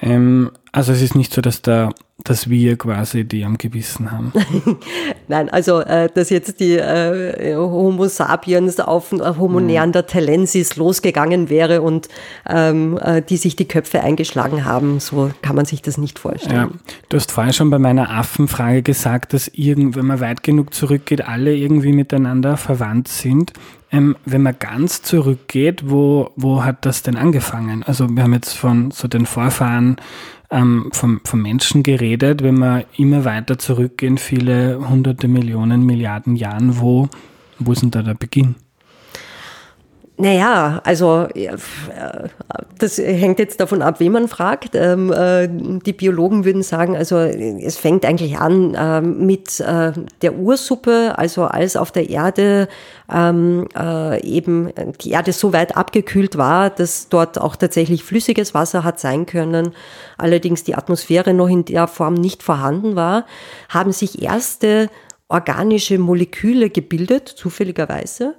Ähm, 0.00 0.50
also 0.72 0.92
es 0.92 1.02
ist 1.02 1.14
nicht 1.14 1.32
so, 1.32 1.40
dass 1.40 1.62
da 1.62 1.90
dass 2.24 2.50
wir 2.50 2.76
quasi 2.76 3.24
die 3.24 3.44
am 3.44 3.58
Gewissen 3.58 4.10
haben. 4.10 4.32
Nein, 5.28 5.48
also 5.50 5.80
äh, 5.80 6.08
dass 6.12 6.30
jetzt 6.30 6.58
die 6.58 6.74
äh, 6.74 7.54
Homo 7.54 8.08
sapiens 8.08 8.80
auf 8.80 9.12
Homo 9.12 9.60
neanderthalensis 9.60 10.76
losgegangen 10.76 11.48
wäre 11.48 11.80
und 11.80 12.08
ähm, 12.48 12.98
äh, 13.00 13.22
die 13.22 13.36
sich 13.36 13.54
die 13.54 13.68
Köpfe 13.68 14.02
eingeschlagen 14.02 14.64
haben, 14.64 14.98
so 14.98 15.30
kann 15.42 15.54
man 15.54 15.64
sich 15.64 15.80
das 15.80 15.96
nicht 15.96 16.18
vorstellen. 16.18 16.54
Ja, 16.54 16.70
du 17.08 17.16
hast 17.16 17.30
vorher 17.30 17.52
schon 17.52 17.70
bei 17.70 17.78
meiner 17.78 18.10
Affenfrage 18.10 18.82
gesagt, 18.82 19.32
dass 19.32 19.46
irgend, 19.48 19.94
wenn 19.94 20.06
man 20.06 20.18
weit 20.20 20.42
genug 20.42 20.74
zurückgeht, 20.74 21.26
alle 21.26 21.54
irgendwie 21.54 21.92
miteinander 21.92 22.56
verwandt 22.56 23.06
sind. 23.06 23.52
Ähm, 23.90 24.16
wenn 24.24 24.42
man 24.42 24.58
ganz 24.58 25.02
zurückgeht, 25.02 25.88
wo, 25.88 26.30
wo 26.36 26.64
hat 26.64 26.84
das 26.84 27.02
denn 27.02 27.16
angefangen? 27.16 27.82
Also 27.82 28.08
wir 28.08 28.22
haben 28.22 28.34
jetzt 28.34 28.52
von 28.52 28.90
so 28.90 29.08
den 29.08 29.24
Vorfahren 29.24 29.96
ähm, 30.50 30.90
vom, 30.92 31.20
vom 31.24 31.42
Menschen 31.42 31.82
geredet, 31.82 32.42
wenn 32.42 32.58
wir 32.58 32.84
immer 32.96 33.24
weiter 33.24 33.58
zurückgehen, 33.58 34.18
viele 34.18 34.88
hunderte 34.88 35.28
Millionen, 35.28 35.86
Milliarden 35.86 36.36
Jahren, 36.36 36.80
wo, 36.80 37.08
wo 37.58 37.72
ist 37.72 37.82
denn 37.82 37.90
da 37.90 38.02
der 38.02 38.14
Beginn? 38.14 38.56
Naja, 40.20 40.80
also 40.82 41.28
das 42.76 42.98
hängt 42.98 43.38
jetzt 43.38 43.60
davon 43.60 43.82
ab, 43.82 44.00
wen 44.00 44.10
man 44.10 44.26
fragt. 44.26 44.74
Ähm, 44.74 45.12
äh, 45.12 45.48
die 45.48 45.92
Biologen 45.92 46.44
würden 46.44 46.64
sagen, 46.64 46.96
also 46.96 47.18
es 47.18 47.76
fängt 47.76 48.04
eigentlich 48.04 48.36
an 48.36 48.76
ähm, 48.76 49.26
mit 49.26 49.60
äh, 49.60 49.92
der 50.22 50.34
Ursuppe, 50.34 51.14
also 51.16 51.44
als 51.44 51.76
auf 51.76 51.92
der 51.92 52.10
Erde 52.10 52.66
ähm, 53.08 53.68
äh, 53.78 54.20
eben 54.26 54.72
die 55.00 55.12
Erde 55.12 55.32
so 55.32 55.52
weit 55.52 55.76
abgekühlt 55.76 56.36
war, 56.36 56.70
dass 56.70 57.08
dort 57.08 57.40
auch 57.40 57.54
tatsächlich 57.54 58.02
flüssiges 58.02 58.54
Wasser 58.54 58.82
hat 58.82 58.98
sein 58.98 59.24
können, 59.24 59.72
allerdings 60.16 60.64
die 60.64 60.74
Atmosphäre 60.74 61.32
noch 61.32 61.48
in 61.48 61.64
der 61.64 61.86
Form 61.86 62.14
nicht 62.14 62.42
vorhanden 62.42 62.96
war, 62.96 63.24
haben 63.68 63.92
sich 63.92 64.20
erste 64.20 64.90
organische 65.28 65.98
Moleküle 65.98 66.70
gebildet, 66.70 67.28
zufälligerweise. 67.28 68.34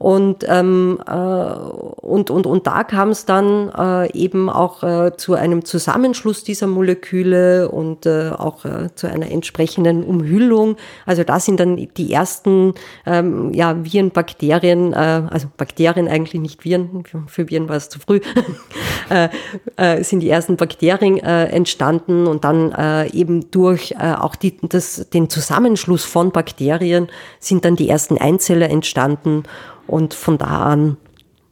Und, 0.00 0.46
ähm, 0.48 0.98
äh, 1.06 1.12
und, 1.12 2.30
und, 2.30 2.46
und 2.46 2.66
da 2.66 2.84
kam 2.84 3.10
es 3.10 3.26
dann 3.26 3.68
äh, 3.68 4.10
eben 4.16 4.48
auch 4.48 4.82
äh, 4.82 5.14
zu 5.14 5.34
einem 5.34 5.66
Zusammenschluss 5.66 6.42
dieser 6.42 6.68
Moleküle 6.68 7.68
und 7.68 8.06
äh, 8.06 8.30
auch 8.30 8.64
äh, 8.64 8.94
zu 8.94 9.08
einer 9.08 9.30
entsprechenden 9.30 10.02
Umhüllung. 10.02 10.76
Also 11.04 11.22
da 11.22 11.38
sind 11.38 11.60
dann 11.60 11.76
die 11.76 12.14
ersten 12.14 12.72
ähm, 13.04 13.52
ja, 13.52 13.84
Viren, 13.84 14.10
Bakterien, 14.10 14.94
äh, 14.94 14.96
also 15.28 15.48
Bakterien 15.54 16.08
eigentlich 16.08 16.40
nicht 16.40 16.64
Viren, 16.64 17.04
für 17.26 17.50
Viren 17.50 17.68
war 17.68 17.76
es 17.76 17.90
zu 17.90 17.98
früh, 17.98 18.20
äh, 19.10 19.28
äh, 19.76 20.02
sind 20.02 20.20
die 20.20 20.30
ersten 20.30 20.56
Bakterien 20.56 21.18
äh, 21.18 21.44
entstanden 21.48 22.26
und 22.26 22.44
dann 22.44 22.72
äh, 22.72 23.10
eben 23.10 23.50
durch 23.50 23.96
äh, 23.98 24.14
auch 24.14 24.34
die, 24.34 24.56
das, 24.62 25.10
den 25.10 25.28
Zusammenschluss 25.28 26.06
von 26.06 26.32
Bakterien 26.32 27.08
sind 27.38 27.66
dann 27.66 27.76
die 27.76 27.90
ersten 27.90 28.16
Einzeller 28.16 28.70
entstanden 28.70 29.42
und 29.90 30.14
von 30.14 30.38
da 30.38 30.64
an 30.64 30.96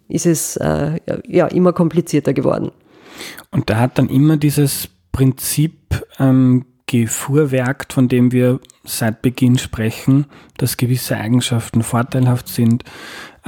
ist 0.08 0.26
es 0.26 0.56
äh, 0.56 1.00
ja 1.26 1.46
immer 1.48 1.72
komplizierter 1.72 2.32
geworden. 2.32 2.70
Und 3.50 3.68
da 3.68 3.78
hat 3.78 3.98
dann 3.98 4.08
immer 4.08 4.36
dieses 4.36 4.88
Prinzip 5.12 6.06
ähm, 6.18 6.64
gefuhrwerkt, 6.86 7.92
von 7.92 8.08
dem 8.08 8.32
wir 8.32 8.60
seit 8.84 9.20
Beginn 9.20 9.58
sprechen, 9.58 10.26
dass 10.56 10.76
gewisse 10.76 11.16
Eigenschaften 11.16 11.82
vorteilhaft 11.82 12.48
sind 12.48 12.84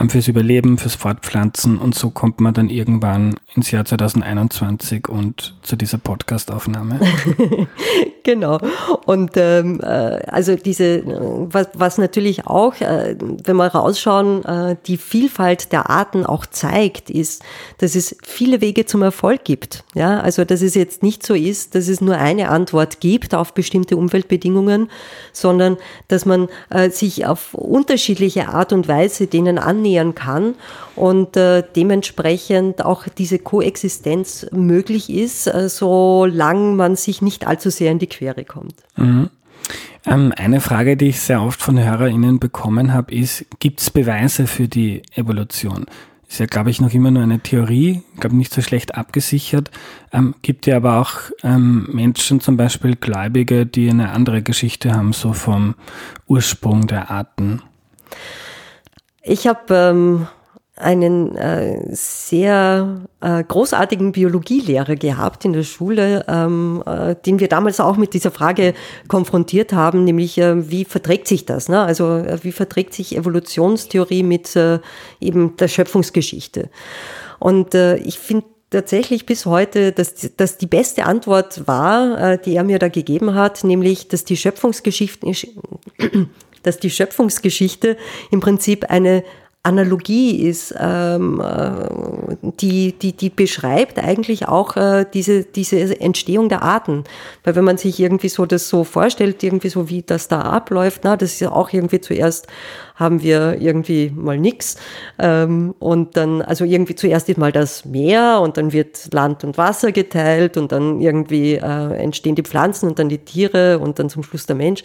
fürs 0.08 0.28
Überleben, 0.28 0.78
fürs 0.78 0.94
Fortpflanzen 0.94 1.78
und 1.78 1.94
so 1.94 2.10
kommt 2.10 2.40
man 2.40 2.54
dann 2.54 2.70
irgendwann 2.70 3.34
ins 3.54 3.70
Jahr 3.70 3.84
2021 3.84 5.08
und 5.08 5.54
zu 5.62 5.76
dieser 5.76 5.98
Podcastaufnahme. 5.98 7.00
genau. 8.22 8.58
Und 9.06 9.32
ähm, 9.36 9.80
äh, 9.82 9.86
also 9.86 10.54
diese, 10.56 11.02
was, 11.50 11.68
was 11.74 11.98
natürlich 11.98 12.46
auch, 12.46 12.80
äh, 12.80 13.16
wenn 13.18 13.56
wir 13.56 13.66
rausschauen, 13.66 14.44
äh, 14.44 14.76
die 14.86 14.96
Vielfalt 14.96 15.72
der 15.72 15.90
Arten 15.90 16.24
auch 16.24 16.46
zeigt, 16.46 17.10
ist, 17.10 17.42
dass 17.78 17.94
es 17.94 18.16
viele 18.22 18.60
Wege 18.60 18.86
zum 18.86 19.02
Erfolg 19.02 19.44
gibt. 19.44 19.84
Ja, 19.94 20.20
also 20.20 20.44
dass 20.44 20.62
es 20.62 20.74
jetzt 20.74 21.02
nicht 21.02 21.26
so 21.26 21.34
ist, 21.34 21.74
dass 21.74 21.88
es 21.88 22.00
nur 22.00 22.16
eine 22.16 22.48
Antwort 22.48 23.00
gibt 23.00 23.34
auf 23.34 23.52
bestimmte 23.52 23.96
Umweltbedingungen, 23.96 24.88
sondern 25.32 25.76
dass 26.08 26.24
man 26.24 26.48
äh, 26.70 26.90
sich 26.90 27.26
auf 27.26 27.54
unterschiedliche 27.54 28.48
Art 28.48 28.72
und 28.72 28.88
Weise 28.88 29.26
denen 29.26 29.58
annähern 29.90 30.14
kann 30.14 30.54
und 30.96 31.36
äh, 31.36 31.62
dementsprechend 31.74 32.84
auch 32.84 33.06
diese 33.08 33.38
Koexistenz 33.38 34.46
möglich 34.52 35.10
ist, 35.10 35.46
äh, 35.46 35.68
solange 35.68 36.74
man 36.74 36.96
sich 36.96 37.22
nicht 37.22 37.46
allzu 37.46 37.70
sehr 37.70 37.90
in 37.92 37.98
die 37.98 38.06
Quere 38.06 38.44
kommt. 38.44 38.74
Mhm. 38.96 39.30
Ähm, 40.06 40.32
eine 40.36 40.60
Frage, 40.60 40.96
die 40.96 41.08
ich 41.08 41.20
sehr 41.20 41.42
oft 41.42 41.60
von 41.60 41.78
HörerInnen 41.78 42.38
bekommen 42.38 42.92
habe, 42.92 43.14
ist, 43.14 43.44
gibt 43.58 43.80
es 43.80 43.90
Beweise 43.90 44.46
für 44.46 44.68
die 44.68 45.02
Evolution? 45.14 45.86
Ist 46.28 46.38
ja, 46.38 46.46
glaube 46.46 46.70
ich, 46.70 46.80
noch 46.80 46.94
immer 46.94 47.10
nur 47.10 47.24
eine 47.24 47.40
Theorie, 47.40 48.02
glaube 48.20 48.36
nicht 48.36 48.52
so 48.52 48.62
schlecht 48.62 48.94
abgesichert. 48.94 49.70
Ähm, 50.12 50.36
gibt 50.42 50.66
ja 50.66 50.76
aber 50.76 51.00
auch 51.00 51.12
ähm, 51.42 51.88
Menschen, 51.92 52.40
zum 52.40 52.56
Beispiel 52.56 52.94
Gläubige, 52.94 53.66
die 53.66 53.90
eine 53.90 54.10
andere 54.10 54.40
Geschichte 54.40 54.94
haben, 54.94 55.12
so 55.12 55.32
vom 55.32 55.74
Ursprung 56.28 56.86
der 56.86 57.10
Arten. 57.10 57.62
Ich 59.22 59.46
habe 59.46 59.74
ähm, 59.74 60.26
einen 60.80 61.36
äh, 61.36 61.78
sehr 61.90 63.02
äh, 63.20 63.44
großartigen 63.44 64.12
Biologielehrer 64.12 64.96
gehabt 64.96 65.44
in 65.44 65.52
der 65.52 65.62
Schule, 65.62 66.24
ähm, 66.26 66.82
äh, 66.86 67.14
den 67.14 67.38
wir 67.38 67.48
damals 67.48 67.80
auch 67.80 67.96
mit 67.96 68.14
dieser 68.14 68.30
Frage 68.30 68.74
konfrontiert 69.08 69.72
haben, 69.72 70.04
nämlich 70.04 70.38
äh, 70.38 70.70
wie 70.70 70.84
verträgt 70.84 71.28
sich 71.28 71.44
das? 71.44 71.68
Ne? 71.68 71.80
Also 71.80 72.16
äh, 72.16 72.38
wie 72.42 72.52
verträgt 72.52 72.94
sich 72.94 73.16
Evolutionstheorie 73.16 74.22
mit 74.22 74.56
äh, 74.56 74.80
eben 75.20 75.56
der 75.56 75.68
Schöpfungsgeschichte? 75.68 76.70
Und 77.38 77.74
äh, 77.74 77.96
ich 77.96 78.18
finde 78.18 78.46
tatsächlich 78.70 79.26
bis 79.26 79.46
heute, 79.46 79.92
dass, 79.92 80.34
dass 80.36 80.56
die 80.56 80.66
beste 80.66 81.04
Antwort 81.04 81.66
war, 81.66 82.32
äh, 82.32 82.38
die 82.38 82.56
er 82.56 82.64
mir 82.64 82.78
da 82.78 82.88
gegeben 82.88 83.34
hat, 83.34 83.64
nämlich, 83.64 84.08
dass 84.08 84.24
die 84.24 84.36
Schöpfungsgeschichte, 84.36 85.26
dass 86.62 86.78
die 86.78 86.90
Schöpfungsgeschichte 86.90 87.96
im 88.30 88.40
Prinzip 88.40 88.90
eine 88.90 89.22
Analogie 89.62 90.48
ist, 90.48 90.74
ähm, 90.78 91.38
äh, 91.40 92.36
die, 92.60 92.92
die, 92.92 93.12
die 93.12 93.28
beschreibt 93.28 93.98
eigentlich 93.98 94.48
auch 94.48 94.74
äh, 94.76 95.04
diese, 95.12 95.44
diese 95.44 96.00
Entstehung 96.00 96.48
der 96.48 96.62
Arten. 96.62 97.04
Weil 97.44 97.56
wenn 97.56 97.64
man 97.64 97.76
sich 97.76 98.00
irgendwie 98.00 98.30
so 98.30 98.46
das 98.46 98.70
so 98.70 98.84
vorstellt, 98.84 99.42
irgendwie 99.42 99.68
so 99.68 99.90
wie 99.90 100.00
das 100.00 100.28
da 100.28 100.40
abläuft, 100.40 101.02
na, 101.04 101.18
das 101.18 101.32
ist 101.32 101.40
ja 101.40 101.52
auch 101.52 101.74
irgendwie 101.74 102.00
zuerst 102.00 102.46
haben 103.00 103.22
wir 103.22 103.60
irgendwie 103.60 104.12
mal 104.14 104.38
nix. 104.38 104.76
Ähm, 105.18 105.74
und 105.78 106.16
dann, 106.16 106.42
also 106.42 106.64
irgendwie 106.64 106.94
zuerst 106.94 107.28
ist 107.28 107.38
mal 107.38 107.50
das 107.50 107.84
Meer 107.86 108.40
und 108.42 108.58
dann 108.58 108.72
wird 108.72 109.12
Land 109.12 109.42
und 109.42 109.58
Wasser 109.58 109.90
geteilt 109.90 110.56
und 110.56 110.70
dann 110.70 111.00
irgendwie 111.00 111.54
äh, 111.54 111.94
entstehen 111.94 112.34
die 112.34 112.42
Pflanzen 112.42 112.88
und 112.88 112.98
dann 112.98 113.08
die 113.08 113.18
Tiere 113.18 113.78
und 113.78 113.98
dann 113.98 114.10
zum 114.10 114.22
Schluss 114.22 114.46
der 114.46 114.56
Mensch. 114.56 114.82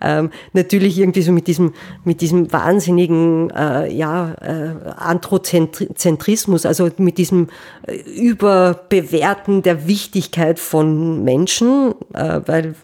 Ähm, 0.00 0.30
natürlich 0.52 0.98
irgendwie 0.98 1.22
so 1.22 1.32
mit 1.32 1.48
diesem, 1.48 1.74
mit 2.04 2.20
diesem 2.20 2.52
wahnsinnigen, 2.52 3.50
äh, 3.50 3.92
ja, 3.92 4.34
äh, 4.40 4.90
Anthropozentrismus, 4.96 6.64
also 6.64 6.88
mit 6.98 7.18
diesem 7.18 7.48
äh, 7.86 7.96
Überbewerten 7.96 9.62
der 9.62 9.88
Wichtigkeit 9.88 10.60
von 10.60 11.24
Menschen, 11.24 11.94
äh, 12.14 12.40
weil 12.46 12.74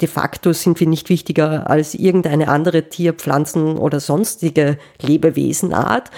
de 0.00 0.08
facto 0.08 0.52
sind 0.52 0.80
wir 0.80 0.88
nicht 0.88 1.08
wichtiger 1.08 1.70
als 1.70 1.94
irgendeine 1.94 2.48
andere 2.48 2.88
Tier-, 2.88 3.12
Pflanzen- 3.12 3.78
oder 3.78 4.00
sonstige 4.00 4.78
Lebewesenart. 5.00 6.10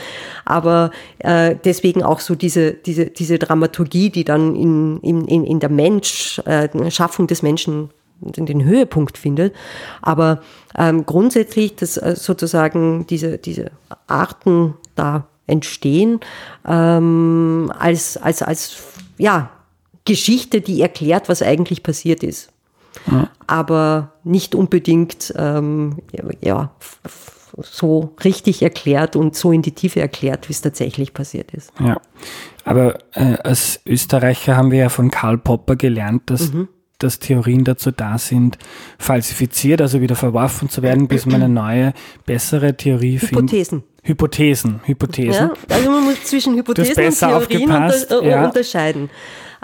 Aber 0.45 0.91
äh, 1.19 1.57
deswegen 1.65 2.03
auch 2.03 2.21
so 2.21 2.35
diese, 2.35 2.73
diese, 2.73 3.07
diese 3.07 3.39
Dramaturgie, 3.39 4.11
die 4.11 4.25
dann 4.25 4.55
in, 4.57 4.99
in, 5.01 5.45
in 5.45 5.61
der 5.61 5.71
Mensch, 5.71 6.41
äh, 6.47 6.91
Schaffung 6.91 7.27
des 7.27 7.43
Menschen 7.43 7.91
den 8.21 8.65
Höhepunkt 8.65 9.19
findet. 9.19 9.55
Aber 10.01 10.41
ähm, 10.79 11.05
grundsätzlich, 11.05 11.77
dass 11.77 11.97
äh, 11.97 12.15
sozusagen 12.17 13.07
diese, 13.07 13.39
diese 13.39 13.71
Arten 14.07 14.75
da 14.95 15.27
entstehen, 15.47 16.21
ähm, 16.67 17.71
als, 17.79 18.17
als, 18.17 18.43
als 18.43 18.77
ja, 19.19 19.51
Geschichte, 20.07 20.63
die 20.63 20.81
erklärt, 20.81 21.29
was 21.29 21.43
eigentlich 21.43 21.83
passiert 21.83 22.23
ist 22.23 22.54
aber 23.47 24.13
nicht 24.25 24.55
unbedingt 24.55 25.33
ähm, 25.37 25.99
ja, 26.41 26.71
so 27.63 28.15
richtig 28.25 28.63
erklärt 28.63 29.17
und 29.17 29.37
so 29.37 29.53
in 29.53 29.63
die 29.63 29.73
Tiefe 29.73 30.01
erklärt, 30.01 30.49
wie 30.49 30.53
es 30.53 30.61
tatsächlich 30.61 31.15
passiert 31.15 31.53
ist. 31.53 31.73
Ja, 31.81 32.01
aber 32.65 32.99
äh, 33.13 33.37
als 33.45 33.81
Österreicher 33.87 34.57
haben 34.57 34.71
wir 34.71 34.79
ja 34.79 34.89
von 34.89 35.11
Karl 35.11 35.39
Popper 35.39 35.77
gelernt, 35.77 36.23
dass, 36.27 36.53
mhm. 36.53 36.69
dass 36.99 37.19
Theorien 37.21 37.65
dazu 37.65 37.91
da 37.91 38.19
sind, 38.19 38.59
falsifiziert, 38.99 39.81
also 39.81 40.01
wieder 40.01 40.17
verworfen 40.17 40.69
zu 40.69 40.83
werden, 40.83 41.07
bis 41.07 41.27
man 41.27 41.43
eine 41.43 41.49
neue, 41.49 41.93
bessere 42.27 42.77
Theorie 42.77 43.19
findet. 43.19 43.39
Hypothesen. 43.39 43.85
Hypothesen, 44.03 44.81
Hypothesen. 44.85 45.51
Ja, 45.51 45.75
also 45.75 45.91
man 45.91 46.05
muss 46.05 46.25
zwischen 46.25 46.57
Hypothesen 46.57 47.07
und 47.07 47.19
Theorien 47.19 47.71
unter, 47.71 48.23
äh, 48.23 48.31
ja. 48.31 48.47
unterscheiden. 48.47 49.11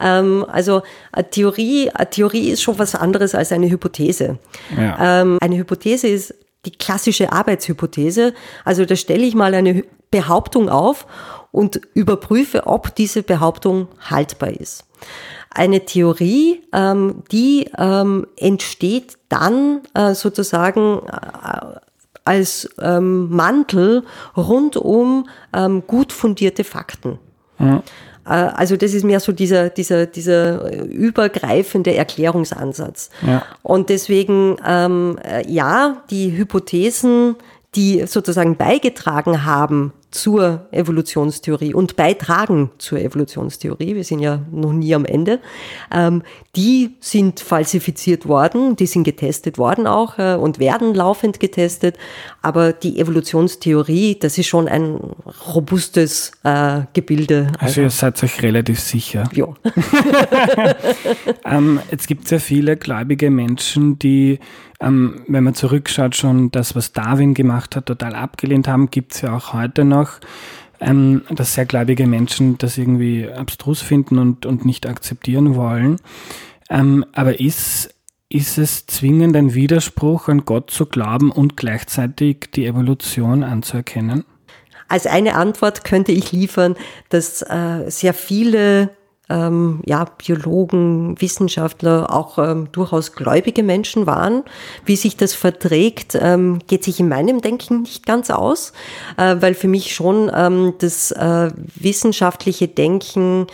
Ähm, 0.01 0.45
also 0.49 0.83
eine 1.13 1.31
Theorie, 1.31 1.91
eine 1.91 2.11
Theorie 2.11 2.51
ist 2.51 2.63
schon 2.63 2.79
was 2.79 2.95
anderes 2.95 3.35
als 3.35 3.53
eine 3.53 3.71
Hypothese. 3.71 4.39
Ja. 4.77 5.21
Ähm, 5.21 5.39
eine 5.41 5.57
Hypothese 5.57 6.09
ist 6.09 6.35
die 6.65 6.73
klassische 6.73 7.33
Arbeitshypothese. 7.33 8.35
Also 8.65 8.85
da 8.85 8.97
stelle 8.97 9.25
ich 9.25 9.35
mal 9.35 9.55
eine 9.55 9.85
Behauptung 10.11 10.69
auf 10.69 11.07
und 11.53 11.81
überprüfe, 11.95 12.67
ob 12.67 12.95
diese 12.95 13.23
Behauptung 13.23 13.89
haltbar 14.01 14.51
ist. 14.51 14.85
Eine 15.53 15.85
Theorie, 15.85 16.63
ähm, 16.73 17.23
die 17.33 17.71
ähm, 17.77 18.27
entsteht 18.37 19.15
dann 19.29 19.81
äh, 19.95 20.15
sozusagen 20.15 21.01
äh, 21.07 21.81
als 22.25 22.69
ähm, 22.81 23.31
Mantel 23.31 24.05
rund 24.37 24.77
um 24.77 25.29
ähm, 25.53 25.83
gut 25.87 26.13
fundierte 26.13 26.65
Fakten. 26.65 27.19
Ja. 27.59 27.83
Äh, 28.27 28.31
also 28.31 28.77
das 28.77 28.95
ist 28.95 29.05
mehr 29.05 29.21
so 29.21 29.33
dieser, 29.33 29.71
dieser, 29.71 30.07
dieser 30.07 30.73
übergreifende 30.85 31.95
Erklärungsansatz. 31.95 33.11
Ja. 33.27 33.43
Und 33.63 33.89
deswegen, 33.89 34.57
ähm, 34.67 35.19
äh, 35.23 35.51
ja, 35.51 36.03
die 36.11 36.37
Hypothesen, 36.37 37.37
die 37.75 38.07
sozusagen 38.07 38.57
beigetragen 38.57 39.45
haben 39.45 39.93
zur 40.11 40.67
Evolutionstheorie 40.73 41.75
und 41.75 41.97
beitragen 41.97 42.71
zur 42.79 43.01
Evolutionstheorie, 43.01 43.95
wir 43.95 44.05
sind 44.05 44.21
ja 44.21 44.43
noch 44.51 44.73
nie 44.73 44.95
am 44.95 45.05
Ende, 45.05 45.41
ähm, 45.93 46.23
die 46.57 46.97
sind 47.01 47.41
falsifiziert 47.41 48.27
worden, 48.27 48.75
die 48.77 48.87
sind 48.87 49.05
getestet 49.05 49.57
worden 49.57 49.87
auch 49.87 50.19
äh, 50.19 50.35
und 50.35 50.59
werden 50.59 50.95
laufend 50.95 51.39
getestet, 51.39 51.97
aber 52.43 52.73
die 52.73 52.99
Evolutionstheorie, 52.99 54.19
das 54.19 54.37
ist 54.37 54.49
schon 54.49 54.67
ein 54.67 54.99
robustes 55.55 56.33
äh, 56.43 56.83
Gebilde. 56.93 57.53
Also 57.59 57.83
ihr 57.83 57.91
seid 57.91 58.23
euch 58.23 58.43
relativ 58.43 58.81
sicher. 58.81 59.29
Ja. 59.33 59.55
ähm, 61.45 61.81
jetzt 61.91 62.09
gibt 62.09 62.25
es 62.25 62.31
ja 62.31 62.39
viele 62.39 62.77
gläubige 62.77 63.31
Menschen, 63.31 63.99
die 63.99 64.41
ähm, 64.81 65.23
wenn 65.29 65.45
man 65.45 65.55
zurückschaut, 65.55 66.17
schon 66.17 66.51
das, 66.51 66.75
was 66.75 66.93
Darwin 66.93 67.35
gemacht 67.35 67.77
hat, 67.77 67.87
total 67.87 68.15
abgelehnt 68.15 68.67
haben, 68.67 68.91
gibt's 68.91 69.21
ja 69.21 69.37
auch 69.37 69.53
heute 69.53 69.85
noch, 69.85 70.21
ähm, 70.81 71.23
dass 71.31 71.55
sehr 71.55 71.67
gläubige 71.67 72.07
Menschen 72.07 72.57
das 72.59 72.79
irgendwie 72.79 73.29
abstrus 73.29 73.83
finden 73.83 74.19
und, 74.19 74.47
und 74.47 74.65
nicht 74.65 74.87
akzeptieren 74.87 75.55
wollen. 75.55 75.97
Ähm, 76.71 77.05
aber 77.13 77.41
ist, 77.41 77.95
ist 78.31 78.57
es 78.57 78.87
zwingend 78.87 79.37
ein 79.37 79.55
Widerspruch, 79.55 80.29
an 80.29 80.45
Gott 80.47 80.71
zu 80.71 80.87
glauben 80.87 81.31
und 81.31 81.57
gleichzeitig 81.57 82.51
die 82.55 82.65
Evolution 82.65 83.43
anzuerkennen? 83.43 84.25
Als 84.89 85.07
eine 85.07 85.35
Antwort 85.35 85.85
könnte 85.85 86.13
ich 86.13 86.33
liefern, 86.33 86.75
dass 87.11 87.43
äh, 87.43 87.89
sehr 87.89 88.15
viele 88.15 88.91
ähm, 89.31 89.81
ja, 89.87 90.05
Biologen, 90.05 91.21
Wissenschaftler, 91.21 92.13
auch 92.13 92.39
ähm, 92.39 92.69
durchaus 92.73 93.13
gläubige 93.13 93.63
Menschen 93.63 94.07
waren. 94.07 94.43
Wie 94.85 94.97
sich 94.97 95.17
das 95.17 95.35
verträgt, 95.35 96.19
ähm, 96.21 96.59
geht 96.67 96.85
sich 96.85 97.01
in 97.01 97.09
meinem 97.09 97.41
Denken 97.41 97.83
nicht 97.83 98.07
ganz 98.07 98.31
aus, 98.31 98.73
äh, 99.17 99.37
weil 99.41 99.55
für 99.55 99.69
mich 99.69 99.95
schon 99.95 100.31
ähm, 100.35 100.75
das 100.79 101.13
äh, 101.13 101.51
wissenschaftliche 101.77 102.69
Denken 102.69 103.47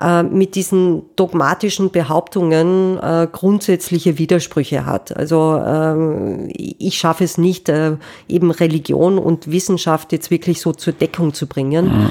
äh, 0.00 0.22
mit 0.22 0.54
diesen 0.54 1.02
dogmatischen 1.16 1.90
Behauptungen 1.90 2.98
äh, 2.98 3.28
grundsätzliche 3.30 4.18
Widersprüche 4.18 4.86
hat. 4.86 5.16
Also 5.16 5.56
äh, 5.64 6.50
ich 6.52 6.98
schaffe 6.98 7.24
es 7.24 7.38
nicht, 7.38 7.68
äh, 7.68 7.96
eben 8.28 8.50
Religion 8.50 9.18
und 9.18 9.50
Wissenschaft 9.50 10.12
jetzt 10.12 10.30
wirklich 10.30 10.60
so 10.60 10.72
zur 10.72 10.92
Deckung 10.92 11.34
zu 11.34 11.46
bringen. 11.46 11.86
Mhm. 11.86 12.10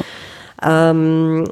Ähm, 0.64 1.46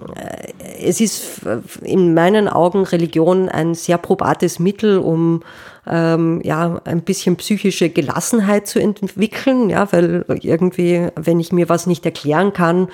es 0.80 1.02
ist 1.02 1.42
in 1.82 2.14
meinen 2.14 2.48
Augen 2.48 2.84
Religion 2.84 3.50
ein 3.50 3.74
sehr 3.74 3.98
probates 3.98 4.60
Mittel, 4.60 5.00
um 5.00 5.42
ähm, 5.88 6.42
ja 6.44 6.80
ein 6.86 7.02
bisschen 7.02 7.36
psychische 7.38 7.90
Gelassenheit 7.90 8.68
zu 8.68 8.80
entwickeln, 8.80 9.70
ja, 9.70 9.92
weil 9.92 10.26
irgendwie, 10.42 11.08
wenn 11.16 11.40
ich 11.40 11.52
mir 11.52 11.70
was 11.70 11.88
nicht 11.88 12.06
erklären 12.06 12.54
kann, 12.54 12.90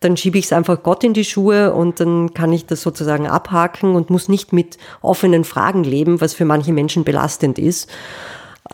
dann 0.00 0.16
schiebe 0.16 0.38
ich 0.38 0.46
es 0.46 0.52
einfach 0.52 0.82
Gott 0.82 1.04
in 1.04 1.14
die 1.14 1.24
Schuhe 1.24 1.72
und 1.72 2.00
dann 2.00 2.34
kann 2.34 2.52
ich 2.52 2.66
das 2.66 2.82
sozusagen 2.82 3.28
abhaken 3.28 3.94
und 3.94 4.10
muss 4.10 4.28
nicht 4.28 4.52
mit 4.52 4.78
offenen 5.02 5.44
Fragen 5.44 5.84
leben, 5.84 6.20
was 6.20 6.34
für 6.34 6.44
manche 6.44 6.72
Menschen 6.72 7.04
belastend 7.04 7.58
ist. 7.58 7.88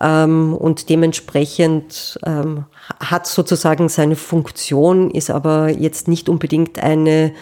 Ähm, 0.00 0.54
und 0.54 0.88
dementsprechend 0.88 2.18
ähm, 2.24 2.64
hat 3.00 3.26
sozusagen 3.26 3.88
seine 3.88 4.16
Funktion, 4.16 5.10
ist 5.10 5.30
aber 5.30 5.68
jetzt 5.70 6.08
nicht 6.08 6.28
unbedingt 6.28 6.78
eine, 6.78 7.32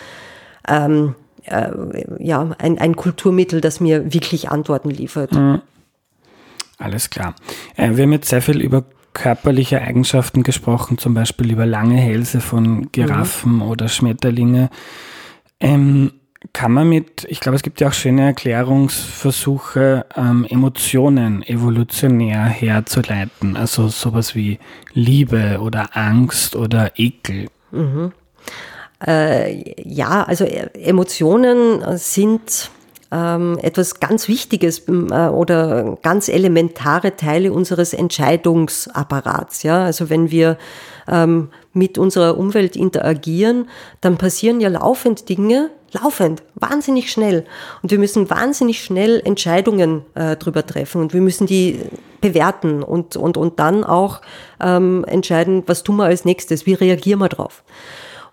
ähm, 0.69 1.15
äh, 1.45 1.71
ja, 2.19 2.51
ein, 2.59 2.79
ein 2.79 2.97
Kulturmittel, 2.97 3.61
das 3.61 3.81
mir 3.81 4.13
wirklich 4.13 4.51
Antworten 4.51 4.91
liefert. 4.91 5.33
Mhm. 5.33 5.61
Alles 6.79 7.11
klar. 7.11 7.35
Äh, 7.77 7.97
wir 7.97 8.05
haben 8.05 8.13
jetzt 8.13 8.29
sehr 8.29 8.43
viel 8.43 8.61
über 8.61 8.85
körperliche 9.13 9.81
Eigenschaften 9.81 10.43
gesprochen, 10.43 10.99
zum 10.99 11.15
Beispiel 11.15 11.53
über 11.53 11.67
lange 11.67 11.97
Hälse 11.97 12.41
von 12.41 12.91
Giraffen 12.91 13.57
mhm. 13.57 13.63
oder 13.63 13.89
Schmetterlinge. 13.89 14.71
Ähm, 15.61 16.13
kann 16.53 16.73
man 16.73 16.89
mit, 16.89 17.25
ich 17.29 17.41
glaube, 17.41 17.57
es 17.57 17.63
gibt 17.63 17.81
ja 17.81 17.89
auch 17.89 17.93
schöne 17.93 18.27
Erklärungsversuche, 18.27 20.07
ähm, 20.17 20.47
Emotionen 20.49 21.43
evolutionär 21.43 22.45
herzuleiten. 22.45 23.57
Also 23.57 23.89
sowas 23.89 24.35
wie 24.35 24.59
Liebe 24.93 25.59
oder 25.61 25.97
Angst 25.97 26.55
oder 26.55 26.93
Ekel. 26.97 27.49
Mhm. 27.71 28.13
Äh, 29.05 29.81
ja, 29.83 30.23
also 30.23 30.45
äh, 30.45 30.69
Emotionen 30.75 31.83
sind 31.99 32.71
ähm, 33.11 33.59
etwas 33.63 34.01
ganz 34.01 34.29
Wichtiges 34.29 34.89
äh, 34.89 34.91
oder 34.91 35.99
ganz 36.03 36.29
elementare 36.29 37.17
Teile 37.17 37.53
unseres 37.53 37.93
Entscheidungsapparats. 37.93 39.63
Ja, 39.63 39.85
also 39.85 40.11
wenn 40.11 40.31
wir 40.31 40.59
ähm, 41.09 41.51
mit 41.73 41.99
unserer 41.99 42.39
Umwelt 42.39 42.77
interagieren, 42.77 43.69
dann 44.01 44.17
passieren 44.17 44.61
ja 44.61 44.69
laufend 44.69 45.29
Dinge, 45.29 45.71
laufend, 45.95 46.43
wahnsinnig 46.55 47.11
schnell. 47.11 47.45
Und 47.83 47.91
wir 47.91 47.99
müssen 47.99 48.29
wahnsinnig 48.29 48.83
schnell 48.83 49.23
Entscheidungen 49.25 50.03
äh, 50.15 50.37
drüber 50.37 50.67
treffen 50.67 51.01
und 51.01 51.15
wir 51.15 51.21
müssen 51.21 51.47
die 51.47 51.81
bewerten 52.21 52.83
und, 52.83 53.17
und, 53.17 53.37
und 53.37 53.59
dann 53.59 53.85
auch 53.85 54.21
ähm, 54.61 55.05
entscheiden, 55.07 55.63
was 55.67 55.83
tun 55.83 55.97
wir 55.97 56.05
als 56.05 56.25
nächstes, 56.25 56.67
wie 56.67 56.75
reagieren 56.75 57.21
wir 57.21 57.29
drauf. 57.29 57.65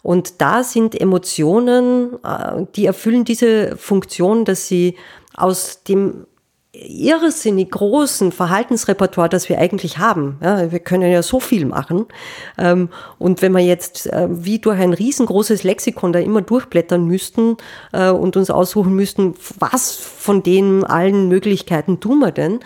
Und 0.04 0.42
da 0.42 0.64
sind 0.64 1.00
Emotionen, 1.00 2.18
äh, 2.24 2.66
die 2.76 2.86
erfüllen 2.86 3.24
diese 3.24 3.78
Funktion, 3.78 4.46
dass 4.46 4.68
sie 4.68 4.98
aus 5.36 5.84
dem 5.84 6.26
irrsinnig 6.74 7.70
großen 7.72 8.32
Verhaltensrepertoire, 8.32 9.28
das 9.28 9.50
wir 9.50 9.60
eigentlich 9.60 9.98
haben. 9.98 10.38
Ja, 10.42 10.72
wir 10.72 10.80
können 10.80 11.12
ja 11.12 11.22
so 11.22 11.42
viel 11.42 11.66
machen. 11.66 12.06
Ähm, 12.58 12.90
und 13.20 13.42
wenn 13.42 13.52
wir 13.52 13.60
jetzt 13.60 14.08
äh, 14.08 14.28
wie 14.30 14.60
durch 14.60 14.80
ein 14.80 14.94
riesengroßes 14.94 15.64
Lexikon 15.64 16.14
da 16.14 16.20
immer 16.20 16.42
durchblättern 16.42 17.06
müssten 17.06 17.58
äh, 17.92 18.10
und 18.10 18.38
uns 18.38 18.50
aussuchen 18.50 18.96
müssten, 18.96 19.36
was 19.60 19.96
von 19.96 20.44
den 20.44 20.86
allen 20.86 21.28
Möglichkeiten 21.28 22.00
tun 22.00 22.20
wir 22.20 22.32
denn, 22.32 22.60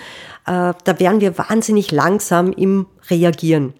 da 0.48 0.76
wären 1.00 1.22
wir 1.22 1.40
wahnsinnig 1.40 1.92
langsam 1.92 2.54
im 2.54 2.86
Reagieren. 3.10 3.74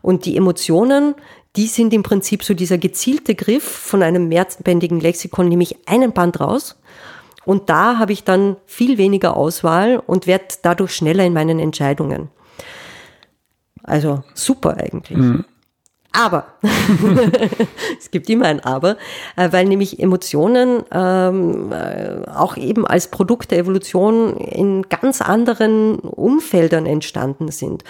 Und 0.00 0.24
die 0.24 0.38
Emotionen, 0.38 1.14
die 1.54 1.66
sind 1.66 1.92
im 1.92 2.02
Prinzip 2.02 2.44
so 2.44 2.54
dieser 2.54 2.78
gezielte 2.78 3.34
Griff 3.34 3.62
von 3.62 4.02
einem 4.02 4.28
mehrbändigen 4.28 5.00
Lexikon, 5.00 5.48
nehme 5.48 5.64
ich 5.64 5.76
einen 5.86 6.12
Band 6.14 6.40
raus 6.40 6.78
und 7.48 7.70
da 7.70 7.96
habe 7.98 8.12
ich 8.12 8.24
dann 8.24 8.56
viel 8.66 8.98
weniger 8.98 9.34
Auswahl 9.34 10.02
und 10.06 10.26
werde 10.26 10.48
dadurch 10.60 10.94
schneller 10.94 11.24
in 11.24 11.32
meinen 11.32 11.58
Entscheidungen. 11.58 12.28
Also 13.82 14.22
super 14.34 14.76
eigentlich. 14.76 15.16
Mhm. 15.16 15.46
Aber, 16.12 16.46
es 17.98 18.10
gibt 18.10 18.30
immer 18.30 18.46
ein 18.46 18.60
Aber, 18.60 18.96
äh, 19.36 19.52
weil 19.52 19.66
nämlich 19.66 20.00
Emotionen 20.00 20.82
ähm, 20.90 21.70
äh, 21.70 22.28
auch 22.30 22.56
eben 22.56 22.86
als 22.86 23.08
Produkt 23.08 23.50
der 23.50 23.58
Evolution 23.58 24.36
in 24.38 24.88
ganz 24.88 25.20
anderen 25.20 25.98
Umfeldern 25.98 26.86
entstanden 26.86 27.50
sind. 27.50 27.84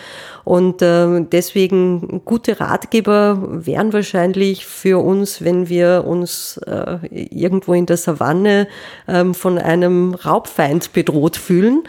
Und 0.45 0.83
äh, 0.83 1.25
deswegen 1.31 2.23
gute 2.25 2.59
Ratgeber 2.59 3.39
wären 3.41 3.93
wahrscheinlich 3.93 4.67
für 4.67 5.03
uns, 5.03 5.43
wenn 5.45 5.69
wir 5.69 6.05
uns 6.05 6.57
äh, 6.67 6.99
irgendwo 7.11 7.73
in 7.73 7.87
der 7.87 7.99
Savanne 7.99 8.67
ähm, 9.07 9.33
von 9.33 9.59
einem 9.59 10.15
Raubfeind 10.15 10.93
bedroht 10.93 11.37
fühlen 11.37 11.85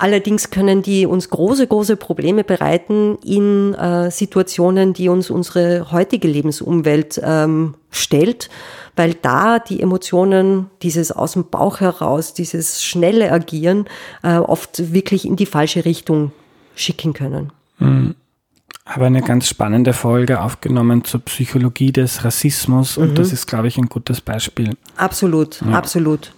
Allerdings 0.00 0.50
können 0.50 0.82
die 0.82 1.06
uns 1.06 1.28
große, 1.28 1.66
große 1.66 1.96
Probleme 1.96 2.44
bereiten 2.44 3.18
in 3.24 3.74
äh, 3.74 4.12
Situationen, 4.12 4.92
die 4.92 5.08
uns 5.08 5.28
unsere 5.28 5.90
heutige 5.90 6.28
Lebensumwelt 6.28 7.20
ähm, 7.20 7.74
stellt, 7.90 8.48
weil 8.94 9.14
da 9.14 9.58
die 9.58 9.82
Emotionen, 9.82 10.70
dieses 10.82 11.10
aus 11.10 11.32
dem 11.32 11.50
Bauch 11.50 11.80
heraus, 11.80 12.32
dieses 12.32 12.84
schnelle 12.84 13.32
Agieren 13.32 13.86
äh, 14.22 14.36
oft 14.36 14.92
wirklich 14.92 15.26
in 15.26 15.34
die 15.34 15.46
falsche 15.46 15.84
Richtung 15.84 16.30
schicken 16.76 17.12
können. 17.12 17.52
Mhm 17.78 18.14
habe 18.86 19.04
eine 19.04 19.20
ganz 19.20 19.46
spannende 19.46 19.92
Folge 19.92 20.40
aufgenommen 20.40 21.04
zur 21.04 21.20
Psychologie 21.20 21.92
des 21.92 22.24
Rassismus 22.24 22.96
und 22.96 23.10
mhm. 23.10 23.14
das 23.16 23.34
ist, 23.34 23.46
glaube 23.46 23.68
ich, 23.68 23.76
ein 23.76 23.90
gutes 23.90 24.22
Beispiel. 24.22 24.78
Absolut, 24.96 25.60
ja. 25.60 25.72
absolut. 25.72 26.32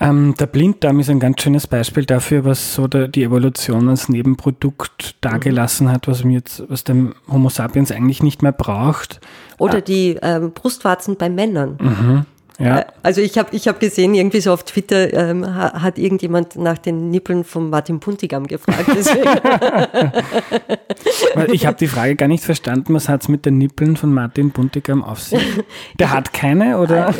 Ähm, 0.00 0.34
der 0.38 0.46
Blinddarm 0.46 1.00
ist 1.00 1.10
ein 1.10 1.20
ganz 1.20 1.40
schönes 1.40 1.66
Beispiel 1.66 2.04
dafür, 2.04 2.44
was 2.44 2.74
so 2.74 2.88
der, 2.88 3.08
die 3.08 3.22
Evolution 3.22 3.88
als 3.88 4.08
Nebenprodukt 4.08 5.16
dargelassen 5.20 5.90
hat, 5.90 6.08
was, 6.08 6.24
jetzt, 6.24 6.64
was 6.68 6.84
dem 6.84 7.14
Homo 7.30 7.48
sapiens 7.48 7.92
eigentlich 7.92 8.22
nicht 8.22 8.42
mehr 8.42 8.52
braucht. 8.52 9.20
Oder 9.58 9.80
die 9.80 10.18
ähm, 10.20 10.52
Brustwarzen 10.52 11.16
bei 11.16 11.30
Männern. 11.30 11.78
Mhm. 11.80 12.26
Ja. 12.58 12.80
Äh, 12.80 12.84
also 13.02 13.20
ich 13.20 13.36
habe 13.36 13.54
ich 13.54 13.66
hab 13.66 13.80
gesehen, 13.80 14.14
irgendwie 14.14 14.40
so 14.40 14.52
auf 14.52 14.64
Twitter 14.64 15.12
ähm, 15.12 15.56
hat 15.56 15.98
irgendjemand 15.98 16.56
nach 16.56 16.78
den 16.78 17.10
Nippeln 17.10 17.44
von 17.44 17.70
Martin 17.70 18.00
Puntigam 18.00 18.46
gefragt. 18.46 18.86
ich 21.52 21.66
habe 21.66 21.76
die 21.76 21.88
Frage 21.88 22.16
gar 22.16 22.28
nicht 22.28 22.44
verstanden, 22.44 22.94
was 22.94 23.08
hat 23.08 23.22
es 23.22 23.28
mit 23.28 23.44
den 23.44 23.58
Nippeln 23.58 23.96
von 23.96 24.12
Martin 24.12 24.52
Puntigam 24.52 25.02
auf 25.02 25.20
sich? 25.20 25.42
Der 25.98 26.12
hat 26.12 26.32
keine, 26.32 26.78
oder? 26.78 27.12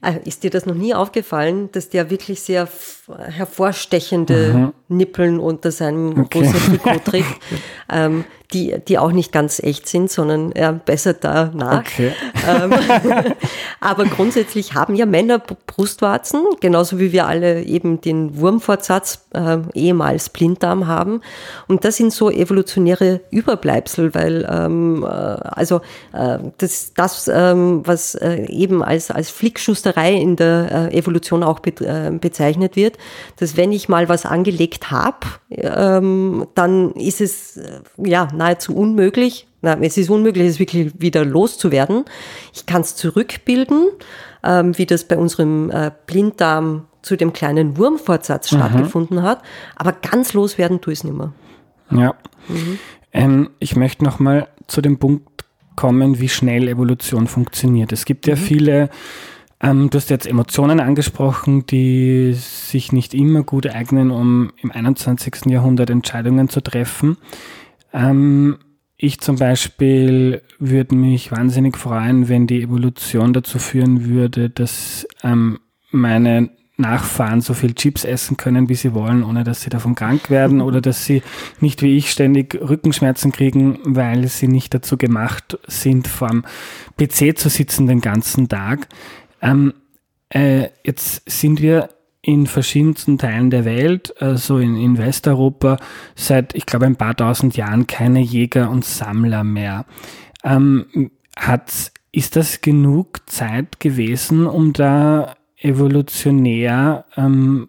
Äh, 0.00 0.20
ist 0.24 0.44
dir 0.44 0.50
das 0.50 0.64
noch 0.64 0.76
nie 0.76 0.94
aufgefallen, 0.94 1.70
dass 1.72 1.88
der 1.88 2.10
wirklich 2.10 2.40
sehr 2.40 2.68
hervorstechende 3.08 4.54
mhm. 4.54 4.72
Nippeln 4.96 5.40
unter 5.40 5.72
seinem 5.72 6.20
okay. 6.20 6.42
großen 6.42 6.60
Trikot 6.78 6.98
trägt? 7.04 7.40
ähm, 7.90 8.24
die, 8.52 8.76
die 8.86 8.96
auch 8.96 9.12
nicht 9.12 9.30
ganz 9.30 9.58
echt 9.58 9.86
sind, 9.88 10.10
sondern 10.10 10.52
er 10.52 10.72
bessert 10.72 11.22
da 11.22 11.50
nach. 11.54 11.80
Okay. 11.80 12.12
Ähm, 12.48 12.72
aber 13.80 14.04
grundsätzlich 14.06 14.72
haben 14.72 14.94
ja 14.94 15.04
Männer 15.04 15.38
Brustwarzen, 15.38 16.42
genauso 16.60 16.98
wie 16.98 17.12
wir 17.12 17.26
alle 17.26 17.62
eben 17.64 18.00
den 18.00 18.38
Wurmfortsatz, 18.38 19.26
äh, 19.34 19.58
ehemals 19.74 20.30
Blinddarm 20.30 20.86
haben. 20.86 21.20
Und 21.66 21.84
das 21.84 21.96
sind 21.96 22.10
so 22.12 22.30
evolutionäre 22.30 23.20
Überbleibsel, 23.30 24.14
weil 24.14 24.48
ähm, 24.50 25.04
äh, 25.04 25.06
also 25.06 25.82
äh, 26.14 26.38
das, 26.56 26.94
das 26.94 27.28
ähm, 27.28 27.82
was 27.84 28.14
äh, 28.14 28.46
eben 28.46 28.82
als, 28.82 29.10
als 29.10 29.28
Flickschuster 29.28 29.87
Hexerei 29.88 30.14
in 30.14 30.36
der 30.36 30.90
äh, 30.92 30.98
Evolution 30.98 31.42
auch 31.42 31.60
be 31.60 31.70
äh, 31.84 32.10
bezeichnet 32.10 32.76
wird, 32.76 32.98
dass 33.36 33.56
wenn 33.56 33.72
ich 33.72 33.88
mal 33.88 34.08
was 34.08 34.26
angelegt 34.26 34.90
habe, 34.90 35.26
ähm, 35.50 36.46
dann 36.54 36.92
ist 36.92 37.20
es 37.20 37.56
äh, 37.56 37.80
ja 37.96 38.28
nahezu 38.34 38.74
unmöglich, 38.76 39.46
na, 39.60 39.78
es 39.80 39.96
ist 39.96 40.10
unmöglich, 40.10 40.46
es 40.46 40.58
wirklich 40.58 40.92
wieder 40.98 41.24
loszuwerden. 41.24 42.04
Ich 42.54 42.66
kann 42.66 42.82
es 42.82 42.94
zurückbilden, 42.94 43.88
ähm, 44.44 44.76
wie 44.78 44.86
das 44.86 45.04
bei 45.04 45.16
unserem 45.16 45.70
äh, 45.70 45.90
Blinddarm 46.06 46.86
zu 47.02 47.16
dem 47.16 47.32
kleinen 47.32 47.76
Wurmfortsatz 47.76 48.52
mhm. 48.52 48.56
stattgefunden 48.56 49.22
hat, 49.22 49.42
aber 49.76 49.92
ganz 49.92 50.32
loswerden 50.32 50.80
tue 50.80 50.92
ich 50.92 51.00
es 51.00 51.04
nicht 51.04 51.16
mehr. 51.16 51.32
Ja. 51.90 52.14
Mhm. 52.48 52.78
Ähm, 53.12 53.50
ich 53.58 53.76
möchte 53.76 54.04
nochmal 54.04 54.48
zu 54.66 54.82
dem 54.82 54.98
Punkt 54.98 55.44
kommen, 55.74 56.18
wie 56.20 56.28
schnell 56.28 56.68
Evolution 56.68 57.26
funktioniert. 57.28 57.92
Es 57.92 58.04
gibt 58.04 58.26
ja 58.26 58.34
mhm. 58.34 58.40
viele, 58.40 58.90
ähm, 59.60 59.90
du 59.90 59.96
hast 59.96 60.10
jetzt 60.10 60.26
Emotionen 60.26 60.80
angesprochen, 60.80 61.66
die 61.66 62.32
sich 62.34 62.92
nicht 62.92 63.14
immer 63.14 63.42
gut 63.42 63.66
eignen, 63.66 64.10
um 64.10 64.52
im 64.62 64.70
21. 64.70 65.46
Jahrhundert 65.46 65.90
Entscheidungen 65.90 66.48
zu 66.48 66.60
treffen. 66.60 67.16
Ähm, 67.92 68.58
ich 68.96 69.20
zum 69.20 69.36
Beispiel 69.36 70.42
würde 70.58 70.94
mich 70.94 71.30
wahnsinnig 71.30 71.76
freuen, 71.76 72.28
wenn 72.28 72.46
die 72.46 72.62
Evolution 72.62 73.32
dazu 73.32 73.58
führen 73.58 74.04
würde, 74.06 74.50
dass 74.50 75.06
ähm, 75.22 75.58
meine 75.90 76.50
Nachfahren 76.78 77.40
so 77.40 77.54
viel 77.54 77.74
Chips 77.74 78.04
essen 78.04 78.36
können, 78.36 78.68
wie 78.68 78.76
sie 78.76 78.94
wollen, 78.94 79.24
ohne 79.24 79.42
dass 79.42 79.62
sie 79.62 79.70
davon 79.70 79.96
krank 79.96 80.30
werden 80.30 80.60
oder 80.62 80.80
dass 80.80 81.04
sie 81.04 81.22
nicht 81.60 81.82
wie 81.82 81.96
ich 81.96 82.10
ständig 82.10 82.54
Rückenschmerzen 82.54 83.32
kriegen, 83.32 83.80
weil 83.84 84.28
sie 84.28 84.48
nicht 84.48 84.72
dazu 84.74 84.96
gemacht 84.96 85.58
sind, 85.66 86.06
vorm 86.06 86.44
PC 86.96 87.36
zu 87.36 87.48
sitzen 87.48 87.88
den 87.88 88.00
ganzen 88.00 88.48
Tag. 88.48 88.88
Ähm, 89.42 89.74
äh, 90.30 90.68
jetzt 90.84 91.28
sind 91.30 91.62
wir 91.62 91.90
in 92.20 92.46
verschiedensten 92.46 93.16
Teilen 93.16 93.50
der 93.50 93.64
Welt, 93.64 94.20
also 94.20 94.58
in, 94.58 94.76
in 94.76 94.98
Westeuropa, 94.98 95.78
seit, 96.14 96.54
ich 96.54 96.66
glaube, 96.66 96.86
ein 96.86 96.96
paar 96.96 97.16
tausend 97.16 97.56
Jahren 97.56 97.86
keine 97.86 98.20
Jäger 98.20 98.70
und 98.70 98.84
Sammler 98.84 99.44
mehr. 99.44 99.86
Ähm, 100.44 101.10
hat, 101.36 101.92
ist 102.12 102.36
das 102.36 102.60
genug 102.60 103.28
Zeit 103.30 103.80
gewesen, 103.80 104.46
um 104.46 104.72
da 104.72 105.36
evolutionär 105.56 107.04
ähm, 107.16 107.68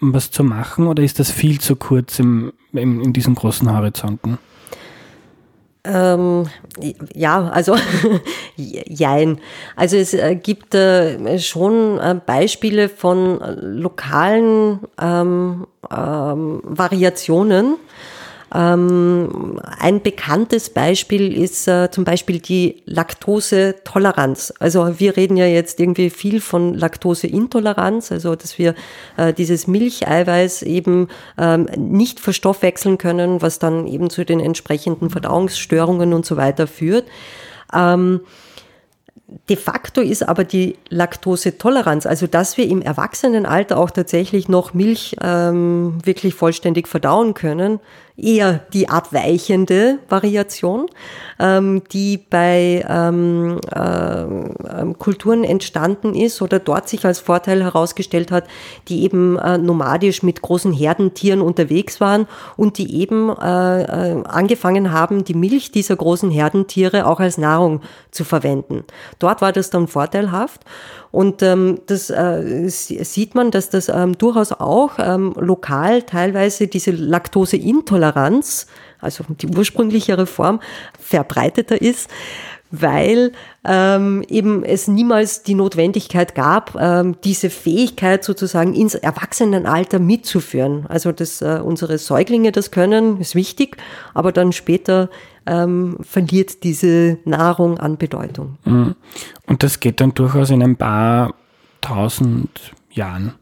was 0.00 0.30
zu 0.30 0.42
machen 0.42 0.86
oder 0.86 1.02
ist 1.02 1.18
das 1.18 1.30
viel 1.30 1.60
zu 1.60 1.76
kurz 1.76 2.18
im, 2.18 2.52
im 2.72 3.00
in 3.02 3.12
diesen 3.12 3.34
großen 3.34 3.70
Horizonten? 3.70 4.38
Ähm, 5.82 6.46
ja, 7.14 7.48
also 7.48 7.74
jein. 8.56 9.38
Also 9.76 9.96
es 9.96 10.12
äh, 10.12 10.36
gibt 10.36 10.74
äh, 10.74 11.38
schon 11.38 11.98
äh, 11.98 12.20
Beispiele 12.24 12.88
von 12.90 13.40
lokalen 13.60 14.80
ähm, 15.00 15.66
ähm, 15.90 16.60
Variationen 16.64 17.76
ähm, 18.52 19.60
ein 19.78 20.02
bekanntes 20.02 20.70
Beispiel 20.70 21.32
ist 21.32 21.68
äh, 21.68 21.90
zum 21.90 22.04
Beispiel 22.04 22.40
die 22.40 22.82
Laktosetoleranz. 22.84 24.52
Also 24.58 24.98
wir 24.98 25.16
reden 25.16 25.36
ja 25.36 25.46
jetzt 25.46 25.78
irgendwie 25.78 26.10
viel 26.10 26.40
von 26.40 26.74
Laktoseintoleranz, 26.74 28.10
also 28.10 28.34
dass 28.34 28.58
wir 28.58 28.74
äh, 29.16 29.32
dieses 29.32 29.66
Milcheiweiß 29.68 30.62
eben 30.62 31.08
ähm, 31.38 31.68
nicht 31.76 32.18
verstoffwechseln 32.18 32.98
können, 32.98 33.40
was 33.40 33.60
dann 33.60 33.86
eben 33.86 34.10
zu 34.10 34.24
den 34.24 34.40
entsprechenden 34.40 35.10
Verdauungsstörungen 35.10 36.12
und 36.12 36.26
so 36.26 36.36
weiter 36.36 36.66
führt. 36.66 37.06
Ähm, 37.72 38.20
De 39.48 39.56
facto 39.56 40.00
ist 40.00 40.28
aber 40.28 40.42
die 40.42 40.76
Laktosetoleranz, 40.88 42.04
also 42.04 42.26
dass 42.26 42.56
wir 42.56 42.66
im 42.66 42.82
Erwachsenenalter 42.82 43.78
auch 43.78 43.90
tatsächlich 43.90 44.48
noch 44.48 44.74
Milch 44.74 45.14
ähm, 45.22 45.98
wirklich 46.02 46.34
vollständig 46.34 46.88
verdauen 46.88 47.34
können, 47.34 47.78
eher 48.22 48.60
die 48.72 48.88
abweichende 48.88 49.98
Variation, 50.08 50.86
ähm, 51.38 51.82
die 51.92 52.18
bei 52.18 52.84
ähm, 52.88 53.60
äh, 53.70 54.94
Kulturen 54.98 55.44
entstanden 55.44 56.14
ist 56.14 56.42
oder 56.42 56.58
dort 56.58 56.88
sich 56.88 57.04
als 57.04 57.20
Vorteil 57.20 57.62
herausgestellt 57.62 58.30
hat, 58.30 58.44
die 58.88 59.02
eben 59.02 59.38
äh, 59.38 59.58
nomadisch 59.58 60.22
mit 60.22 60.42
großen 60.42 60.72
Herdentieren 60.72 61.40
unterwegs 61.40 62.00
waren 62.00 62.26
und 62.56 62.78
die 62.78 63.00
eben 63.00 63.30
äh, 63.30 63.82
äh 63.82 64.22
angefangen 64.24 64.92
haben, 64.92 65.24
die 65.24 65.34
Milch 65.34 65.72
dieser 65.72 65.96
großen 65.96 66.30
Herdentiere 66.30 67.06
auch 67.06 67.20
als 67.20 67.38
Nahrung 67.38 67.80
zu 68.10 68.24
verwenden. 68.24 68.84
Dort 69.18 69.42
war 69.42 69.52
das 69.52 69.70
dann 69.70 69.88
vorteilhaft. 69.88 70.62
Und 71.12 71.42
ähm, 71.42 71.80
das 71.86 72.08
äh, 72.10 72.68
sieht 72.68 73.34
man, 73.34 73.50
dass 73.50 73.68
das 73.68 73.88
ähm, 73.88 74.16
durchaus 74.16 74.52
auch 74.52 74.92
ähm, 74.98 75.34
lokal 75.36 76.02
teilweise 76.02 76.68
diese 76.68 76.92
Laktoseintoleranz, 76.92 78.09
also 79.00 79.24
die 79.28 79.48
ursprünglichere 79.48 80.26
Form, 80.26 80.60
verbreiteter 80.98 81.80
ist 81.80 82.08
weil 82.70 83.32
ähm, 83.64 84.22
eben 84.28 84.64
es 84.64 84.86
niemals 84.88 85.42
die 85.42 85.54
Notwendigkeit 85.54 86.34
gab, 86.34 86.76
ähm, 86.78 87.16
diese 87.24 87.50
Fähigkeit 87.50 88.24
sozusagen 88.24 88.74
ins 88.74 88.94
Erwachsenenalter 88.94 89.98
mitzuführen. 89.98 90.86
Also 90.88 91.12
dass 91.12 91.42
äh, 91.42 91.60
unsere 91.62 91.98
Säuglinge 91.98 92.52
das 92.52 92.70
können, 92.70 93.20
ist 93.20 93.34
wichtig, 93.34 93.76
aber 94.14 94.32
dann 94.32 94.52
später 94.52 95.10
ähm, 95.46 95.96
verliert 96.02 96.62
diese 96.62 97.18
Nahrung 97.24 97.78
an 97.78 97.96
Bedeutung. 97.96 98.58
Mhm. 98.64 98.94
Und 99.46 99.62
das 99.62 99.80
geht 99.80 100.00
dann 100.00 100.14
durchaus 100.14 100.50
in 100.50 100.62
ein 100.62 100.76
paar 100.76 101.34
tausend 101.80 102.50
Jahren. 102.92 103.34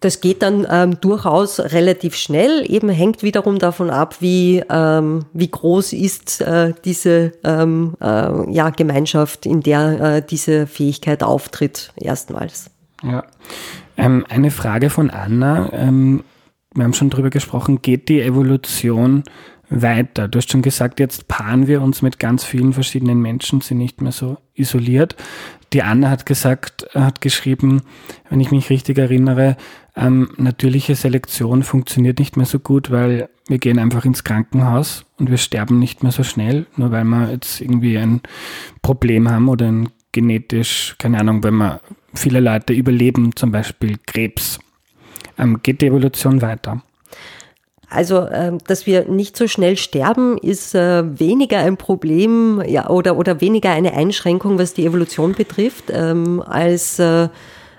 Das 0.00 0.20
geht 0.20 0.42
dann 0.42 0.66
ähm, 0.70 0.98
durchaus 1.00 1.60
relativ 1.60 2.14
schnell, 2.14 2.64
eben 2.68 2.88
hängt 2.88 3.22
wiederum 3.22 3.58
davon 3.58 3.90
ab, 3.90 4.16
wie, 4.20 4.62
ähm, 4.70 5.26
wie 5.32 5.50
groß 5.50 5.92
ist 5.92 6.40
äh, 6.40 6.72
diese 6.84 7.32
ähm, 7.44 7.94
äh, 8.00 8.50
ja, 8.50 8.70
Gemeinschaft, 8.70 9.44
in 9.44 9.60
der 9.60 10.00
äh, 10.00 10.22
diese 10.26 10.66
Fähigkeit 10.66 11.22
auftritt, 11.22 11.92
erstmals. 11.96 12.70
Ja. 13.02 13.24
Ähm, 13.96 14.24
eine 14.28 14.50
Frage 14.50 14.88
von 14.88 15.10
Anna. 15.10 15.70
Ähm, 15.72 16.24
wir 16.74 16.84
haben 16.84 16.94
schon 16.94 17.10
drüber 17.10 17.30
gesprochen, 17.30 17.82
geht 17.82 18.08
die 18.08 18.22
Evolution 18.22 19.24
weiter? 19.70 20.28
Du 20.28 20.38
hast 20.38 20.50
schon 20.50 20.62
gesagt, 20.62 21.00
jetzt 21.00 21.28
paaren 21.28 21.66
wir 21.66 21.80
uns 21.80 22.02
mit 22.02 22.18
ganz 22.18 22.44
vielen 22.44 22.72
verschiedenen 22.72 23.20
Menschen, 23.20 23.60
sind 23.60 23.78
nicht 23.78 24.00
mehr 24.00 24.12
so 24.12 24.38
isoliert. 24.54 25.16
Die 25.72 25.82
Anna 25.82 26.10
hat 26.10 26.26
gesagt, 26.26 26.86
hat 26.94 27.20
geschrieben, 27.20 27.82
wenn 28.28 28.40
ich 28.40 28.50
mich 28.50 28.70
richtig 28.70 28.98
erinnere, 28.98 29.56
ähm, 29.96 30.30
natürliche 30.36 30.96
Selektion 30.96 31.62
funktioniert 31.62 32.18
nicht 32.18 32.36
mehr 32.36 32.46
so 32.46 32.58
gut, 32.58 32.90
weil 32.90 33.28
wir 33.46 33.58
gehen 33.58 33.78
einfach 33.78 34.04
ins 34.04 34.24
Krankenhaus 34.24 35.04
und 35.18 35.30
wir 35.30 35.38
sterben 35.38 35.78
nicht 35.78 36.02
mehr 36.02 36.12
so 36.12 36.24
schnell, 36.24 36.66
nur 36.76 36.90
weil 36.90 37.04
wir 37.04 37.30
jetzt 37.30 37.60
irgendwie 37.60 37.98
ein 37.98 38.20
Problem 38.82 39.28
haben 39.30 39.48
oder 39.48 39.70
ein 39.70 39.90
genetisch, 40.12 40.96
keine 40.98 41.20
Ahnung, 41.20 41.42
wenn 41.44 41.54
wir 41.54 41.80
viele 42.14 42.40
Leute 42.40 42.72
überleben, 42.72 43.36
zum 43.36 43.52
Beispiel 43.52 43.96
Krebs. 44.06 44.58
Ähm, 45.38 45.60
geht 45.62 45.80
die 45.80 45.86
Evolution 45.86 46.42
weiter? 46.42 46.82
Also, 47.90 48.28
ähm, 48.30 48.58
dass 48.68 48.86
wir 48.86 49.06
nicht 49.06 49.36
so 49.36 49.48
schnell 49.48 49.76
sterben, 49.76 50.38
ist 50.38 50.76
äh, 50.76 51.02
weniger 51.18 51.58
ein 51.58 51.76
Problem 51.76 52.62
ja, 52.64 52.88
oder, 52.88 53.16
oder 53.16 53.40
weniger 53.40 53.70
eine 53.70 53.94
Einschränkung, 53.94 54.60
was 54.60 54.74
die 54.74 54.86
Evolution 54.86 55.32
betrifft, 55.32 55.86
ähm, 55.90 56.40
als 56.40 57.00
äh, 57.00 57.28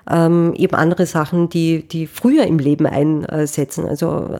ähm, 0.09 0.53
eben 0.57 0.75
andere 0.75 1.05
Sachen, 1.05 1.47
die, 1.47 1.87
die 1.87 2.07
früher 2.07 2.45
im 2.45 2.59
Leben 2.59 2.85
einsetzen. 2.85 3.87
Also 3.87 4.35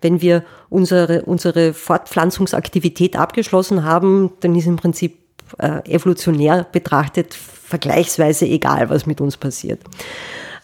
wenn 0.00 0.20
wir 0.20 0.44
unsere, 0.68 1.22
unsere 1.22 1.72
Fortpflanzungsaktivität 1.72 3.16
abgeschlossen 3.16 3.82
haben, 3.82 4.30
dann 4.40 4.54
ist 4.54 4.66
im 4.66 4.76
Prinzip 4.76 5.16
äh, 5.58 5.80
evolutionär 5.90 6.66
betrachtet 6.70 7.34
vergleichsweise 7.34 8.46
egal, 8.46 8.90
was 8.90 9.06
mit 9.06 9.20
uns 9.22 9.38
passiert. 9.38 9.80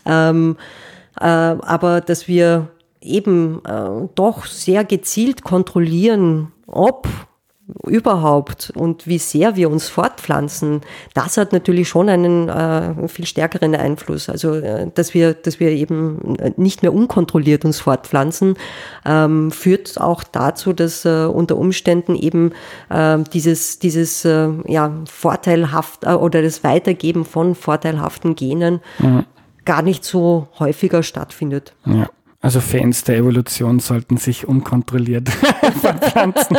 Aber 0.04 2.00
dass 2.00 2.28
wir 2.28 2.68
eben 3.00 3.62
äh, 3.64 4.08
doch 4.14 4.46
sehr 4.46 4.84
gezielt 4.84 5.42
kontrollieren, 5.42 6.52
ob 6.66 7.08
überhaupt 7.86 8.72
und 8.74 9.06
wie 9.06 9.18
sehr 9.18 9.56
wir 9.56 9.70
uns 9.70 9.88
fortpflanzen, 9.88 10.80
das 11.14 11.36
hat 11.36 11.52
natürlich 11.52 11.88
schon 11.88 12.08
einen 12.08 12.48
äh, 12.48 13.08
viel 13.08 13.26
stärkeren 13.26 13.74
Einfluss. 13.74 14.28
Also, 14.28 14.54
äh, 14.54 14.90
dass 14.94 15.14
wir, 15.14 15.34
dass 15.34 15.60
wir 15.60 15.70
eben 15.70 16.36
nicht 16.56 16.82
mehr 16.82 16.92
unkontrolliert 16.92 17.64
uns 17.64 17.80
fortpflanzen, 17.80 18.56
ähm, 19.04 19.50
führt 19.50 20.00
auch 20.00 20.22
dazu, 20.24 20.72
dass 20.72 21.04
äh, 21.04 21.26
unter 21.26 21.56
Umständen 21.56 22.14
eben 22.14 22.52
äh, 22.88 23.18
dieses, 23.32 23.78
dieses 23.78 24.24
äh, 24.24 24.48
ja, 24.66 24.92
vorteilhaft 25.06 26.04
äh, 26.04 26.10
oder 26.10 26.42
das 26.42 26.64
Weitergeben 26.64 27.24
von 27.24 27.54
vorteilhaften 27.54 28.34
Genen 28.34 28.80
mhm. 28.98 29.24
gar 29.64 29.82
nicht 29.82 30.04
so 30.04 30.48
häufiger 30.58 31.02
stattfindet. 31.02 31.74
Ja. 31.84 32.08
Also 32.42 32.60
Fans 32.60 33.04
der 33.04 33.18
Evolution 33.18 33.80
sollten 33.80 34.16
sich 34.16 34.48
unkontrolliert 34.48 35.28
verpflanzen. 35.80 36.56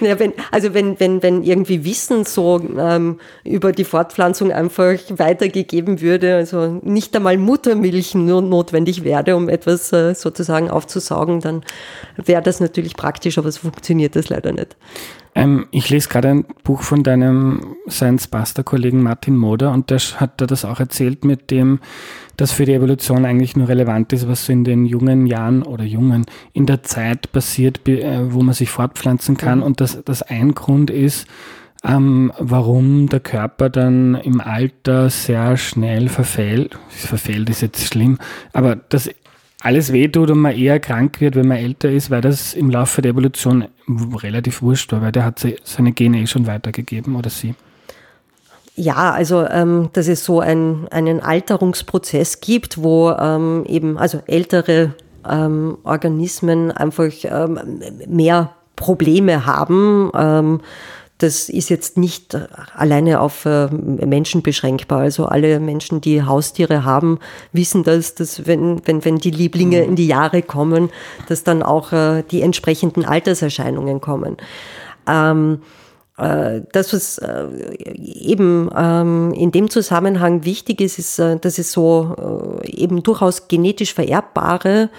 Ja, 0.00 0.18
wenn, 0.18 0.32
also 0.50 0.74
wenn, 0.74 0.98
wenn, 0.98 1.22
wenn 1.22 1.42
irgendwie 1.42 1.84
Wissen 1.84 2.24
so 2.24 2.60
ähm, 2.78 3.20
über 3.44 3.72
die 3.72 3.84
Fortpflanzung 3.84 4.52
einfach 4.52 4.94
weitergegeben 5.10 6.00
würde, 6.00 6.36
also 6.36 6.80
nicht 6.82 7.14
einmal 7.14 7.38
Muttermilch 7.38 8.14
nur 8.14 8.42
notwendig 8.42 9.04
wäre, 9.04 9.36
um 9.36 9.48
etwas 9.48 9.92
äh, 9.92 10.14
sozusagen 10.14 10.70
aufzusaugen, 10.70 11.40
dann 11.40 11.62
wäre 12.16 12.42
das 12.42 12.60
natürlich 12.60 12.96
praktisch, 12.96 13.38
aber 13.38 13.50
so 13.52 13.60
funktioniert 13.60 14.16
das 14.16 14.28
leider 14.28 14.52
nicht. 14.52 14.76
Ähm, 15.34 15.66
ich 15.70 15.90
lese 15.90 16.08
gerade 16.08 16.28
ein 16.28 16.44
Buch 16.62 16.82
von 16.82 17.02
deinem 17.02 17.76
Science-Buster-Kollegen 17.88 19.02
Martin 19.02 19.36
Moder 19.36 19.72
und 19.72 19.90
der 19.90 19.98
hat 19.98 20.40
da 20.40 20.46
das 20.46 20.64
auch 20.64 20.80
erzählt 20.80 21.24
mit 21.24 21.50
dem, 21.50 21.80
dass 22.36 22.52
für 22.52 22.64
die 22.64 22.74
Evolution 22.74 23.24
eigentlich 23.24 23.56
nur 23.56 23.68
relevant 23.68 24.12
ist, 24.12 24.28
was 24.28 24.46
so 24.46 24.52
in 24.52 24.64
den 24.64 24.86
jungen 24.86 25.26
Jahren 25.26 25.62
oder 25.62 25.84
jungen 25.84 26.26
in 26.52 26.66
der 26.66 26.82
Zeit 26.82 27.32
passiert, 27.32 27.86
äh, 27.88 28.32
wo 28.32 28.42
man 28.42 28.54
sich 28.54 28.70
fortpflanzen 28.70 29.36
kann 29.36 29.62
und 29.62 29.80
dass 29.80 30.02
das 30.04 30.22
ein 30.22 30.54
Grund 30.54 30.90
ist, 30.90 31.26
ähm, 31.84 32.32
warum 32.38 33.08
der 33.08 33.20
Körper 33.20 33.68
dann 33.70 34.14
im 34.14 34.40
Alter 34.40 35.10
sehr 35.10 35.56
schnell 35.56 36.08
verfällt. 36.08 36.78
Verfällt 36.88 37.50
ist 37.50 37.60
jetzt 37.60 37.86
schlimm, 37.86 38.18
aber 38.52 38.76
das 38.76 39.10
alles 39.64 39.92
wehtut 39.92 40.30
und 40.30 40.40
man 40.40 40.54
eher 40.54 40.78
krank 40.78 41.20
wird, 41.20 41.36
wenn 41.36 41.48
man 41.48 41.56
älter 41.56 41.90
ist, 41.90 42.10
weil 42.10 42.20
das 42.20 42.52
im 42.52 42.68
Laufe 42.68 43.00
der 43.00 43.12
Evolution 43.12 43.64
relativ 44.22 44.60
wurscht 44.60 44.92
war, 44.92 45.00
weil 45.00 45.12
der 45.12 45.24
hat 45.24 45.46
seine 45.64 45.92
Gene 45.92 46.20
eh 46.20 46.26
schon 46.26 46.46
weitergegeben 46.46 47.16
oder 47.16 47.30
sie. 47.30 47.54
Ja, 48.76 49.12
also 49.12 49.46
ähm, 49.48 49.88
dass 49.94 50.08
es 50.08 50.24
so 50.24 50.40
ein, 50.40 50.86
einen 50.90 51.20
Alterungsprozess 51.20 52.40
gibt, 52.40 52.82
wo 52.82 53.10
ähm, 53.12 53.64
eben 53.66 53.96
also 53.96 54.20
ältere 54.26 54.94
ähm, 55.26 55.78
Organismen 55.84 56.70
einfach 56.70 57.12
ähm, 57.24 57.58
mehr 58.06 58.50
Probleme 58.76 59.46
haben. 59.46 60.60
Das 61.24 61.48
ist 61.48 61.70
jetzt 61.70 61.96
nicht 61.96 62.36
alleine 62.76 63.18
auf 63.18 63.46
äh, 63.46 63.68
Menschen 63.68 64.42
beschränkbar. 64.42 64.98
Also 64.98 65.24
alle 65.24 65.58
Menschen, 65.58 66.02
die 66.02 66.22
Haustiere 66.22 66.84
haben, 66.84 67.18
wissen 67.50 67.82
das, 67.82 68.14
dass 68.14 68.46
wenn, 68.46 68.86
wenn, 68.86 69.06
wenn 69.06 69.16
die 69.16 69.30
Lieblinge 69.30 69.78
mhm. 69.78 69.88
in 69.88 69.96
die 69.96 70.06
Jahre 70.06 70.42
kommen, 70.42 70.90
dass 71.26 71.42
dann 71.42 71.62
auch 71.62 71.92
äh, 71.92 72.24
die 72.30 72.42
entsprechenden 72.42 73.06
Alterserscheinungen 73.06 74.02
kommen. 74.02 74.36
Ähm, 75.08 75.62
äh, 76.18 76.60
das, 76.72 76.92
was 76.92 77.18
eben 77.94 78.68
ähm, 78.76 79.32
in 79.32 79.50
dem 79.50 79.70
Zusammenhang 79.70 80.44
wichtig 80.44 80.82
ist, 80.82 80.98
ist, 80.98 81.18
dass 81.18 81.56
es 81.56 81.72
so 81.72 82.60
eben 82.64 83.02
durchaus 83.02 83.48
genetisch 83.48 83.94
vererbbare 83.94 84.90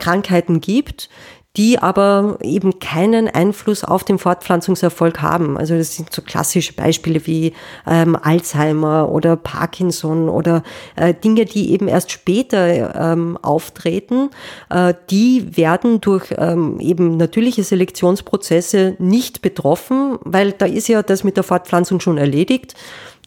Krankheiten 0.00 0.60
gibt, 0.60 1.08
die 1.56 1.78
aber 1.78 2.38
eben 2.42 2.78
keinen 2.78 3.26
Einfluss 3.26 3.82
auf 3.82 4.04
den 4.04 4.18
Fortpflanzungserfolg 4.18 5.22
haben. 5.22 5.56
Also 5.56 5.76
das 5.76 5.96
sind 5.96 6.12
so 6.12 6.22
klassische 6.22 6.74
Beispiele 6.74 7.26
wie 7.26 7.52
ähm, 7.86 8.16
Alzheimer 8.20 9.10
oder 9.10 9.34
Parkinson 9.36 10.28
oder 10.28 10.62
äh, 10.94 11.14
Dinge, 11.14 11.46
die 11.46 11.72
eben 11.72 11.88
erst 11.88 12.12
später 12.12 12.94
ähm, 12.94 13.36
auftreten. 13.42 14.30
Äh, 14.70 14.94
die 15.10 15.56
werden 15.56 16.00
durch 16.00 16.32
ähm, 16.36 16.78
eben 16.80 17.16
natürliche 17.16 17.64
Selektionsprozesse 17.64 18.94
nicht 18.98 19.42
betroffen, 19.42 20.18
weil 20.20 20.52
da 20.52 20.66
ist 20.66 20.88
ja 20.88 21.02
das 21.02 21.24
mit 21.24 21.36
der 21.36 21.44
Fortpflanzung 21.44 21.98
schon 21.98 22.18
erledigt. 22.18 22.74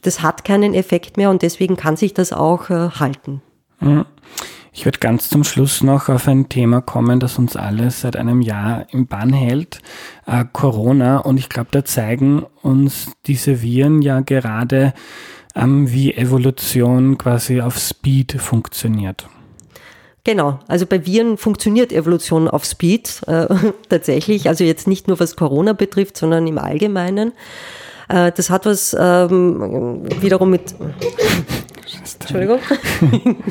Das 0.04 0.22
hat 0.22 0.46
keinen 0.46 0.74
Effekt 0.74 1.18
mehr 1.18 1.30
und 1.32 1.42
deswegen 1.42 1.76
kann 1.76 1.98
sich 1.98 2.14
das 2.14 2.32
auch 2.32 2.70
äh, 2.70 2.90
halten. 2.92 3.42
Mhm. 3.82 4.06
Ich 4.74 4.86
würde 4.86 5.00
ganz 5.00 5.30
zum 5.30 5.44
Schluss 5.44 5.84
noch 5.84 6.08
auf 6.08 6.30
ein 6.30 6.48
Thema 6.48 6.80
kommen, 6.80 7.20
das 7.20 7.38
uns 7.38 7.58
alle 7.58 7.92
seit 7.92 8.16
einem 8.16 8.42
Jahr 8.42 8.86
im 8.92 9.06
Bann 9.06 9.34
hält, 9.34 9.82
äh, 10.26 10.46
Corona. 10.52 11.18
Und 11.18 11.38
ich 11.38 11.50
glaube, 11.50 11.68
da 11.72 11.84
zeigen 11.84 12.46
uns 12.62 13.12
diese 13.28 13.62
Viren 13.62 14.02
ja 14.02 14.22
gerade, 14.22 14.94
ähm, 15.56 15.92
wie 15.92 16.14
Evolution 16.14 17.18
quasi 17.18 17.60
auf 17.60 17.78
Speed 17.78 18.40
funktioniert. 18.40 19.28
Genau, 20.24 20.60
also 20.68 20.86
bei 20.86 21.06
Viren 21.06 21.38
funktioniert 21.38 21.92
Evolution 21.92 22.48
auf 22.48 22.64
Speed 22.64 23.24
äh, 23.28 23.48
tatsächlich, 23.90 24.48
also 24.48 24.64
jetzt 24.64 24.88
nicht 24.88 25.08
nur 25.08 25.20
was 25.20 25.36
Corona 25.36 25.74
betrifft, 25.74 26.16
sondern 26.16 26.48
im 26.48 26.58
Allgemeinen. 26.58 27.34
Äh, 28.08 28.32
das 28.32 28.50
hat 28.50 28.66
was 28.66 28.96
ähm, 28.98 30.04
wiederum 30.22 30.50
mit... 30.50 30.76
Entschuldigung. 32.22 32.60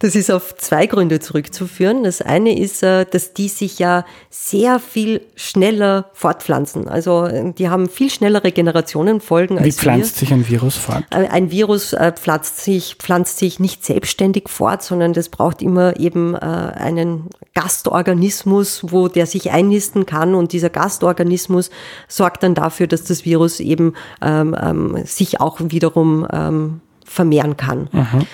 Das 0.00 0.14
ist 0.14 0.30
auf 0.30 0.56
zwei 0.56 0.86
Gründe 0.86 1.20
zurückzuführen. 1.20 2.04
Das 2.04 2.22
eine 2.22 2.58
ist, 2.58 2.82
äh, 2.82 3.04
dass 3.04 3.34
die 3.34 3.48
sich 3.48 3.78
ja 3.78 4.06
sehr 4.30 4.78
viel 4.78 5.20
schneller 5.36 6.06
fortpflanzen. 6.14 6.88
Also 6.88 7.26
äh, 7.26 7.52
die 7.52 7.68
haben 7.68 7.86
viel 7.86 8.08
schnellere 8.08 8.50
Generationenfolgen 8.50 9.58
als 9.58 9.66
Wie 9.66 9.72
pflanzt 9.72 10.16
wir. 10.16 10.20
sich 10.20 10.32
ein 10.32 10.48
Virus 10.48 10.76
fort? 10.76 11.04
Äh, 11.10 11.28
ein 11.28 11.50
Virus 11.50 11.94
pflanzt 12.14 12.64
sich, 12.64 12.96
pflanzt 12.96 13.36
sich 13.36 13.60
nicht 13.60 13.84
selbstständig 13.84 14.48
fort, 14.48 14.82
sondern 14.82 15.12
das 15.12 15.28
braucht 15.28 15.60
immer 15.60 16.00
eben 16.00 16.34
einen 16.34 17.28
Gastorganismus, 17.54 18.90
wo 18.90 19.08
der 19.08 19.26
sich 19.26 19.50
einnisten 19.50 20.06
kann. 20.06 20.34
Und 20.34 20.52
dieser 20.52 20.70
Gastorganismus 20.70 21.70
sorgt 22.08 22.42
dann 22.42 22.54
dafür, 22.54 22.86
dass 22.86 23.04
das 23.04 23.26
Virus 23.26 23.60
eben 23.60 23.94
ähm, 24.22 24.56
ähm, 24.60 25.04
sich 25.04 25.40
auch 25.40 25.58
wiederum 25.60 26.26
ähm, 26.32 26.80
vermehren 27.04 27.56
kann. 27.56 27.88
Mhm. 27.92 28.26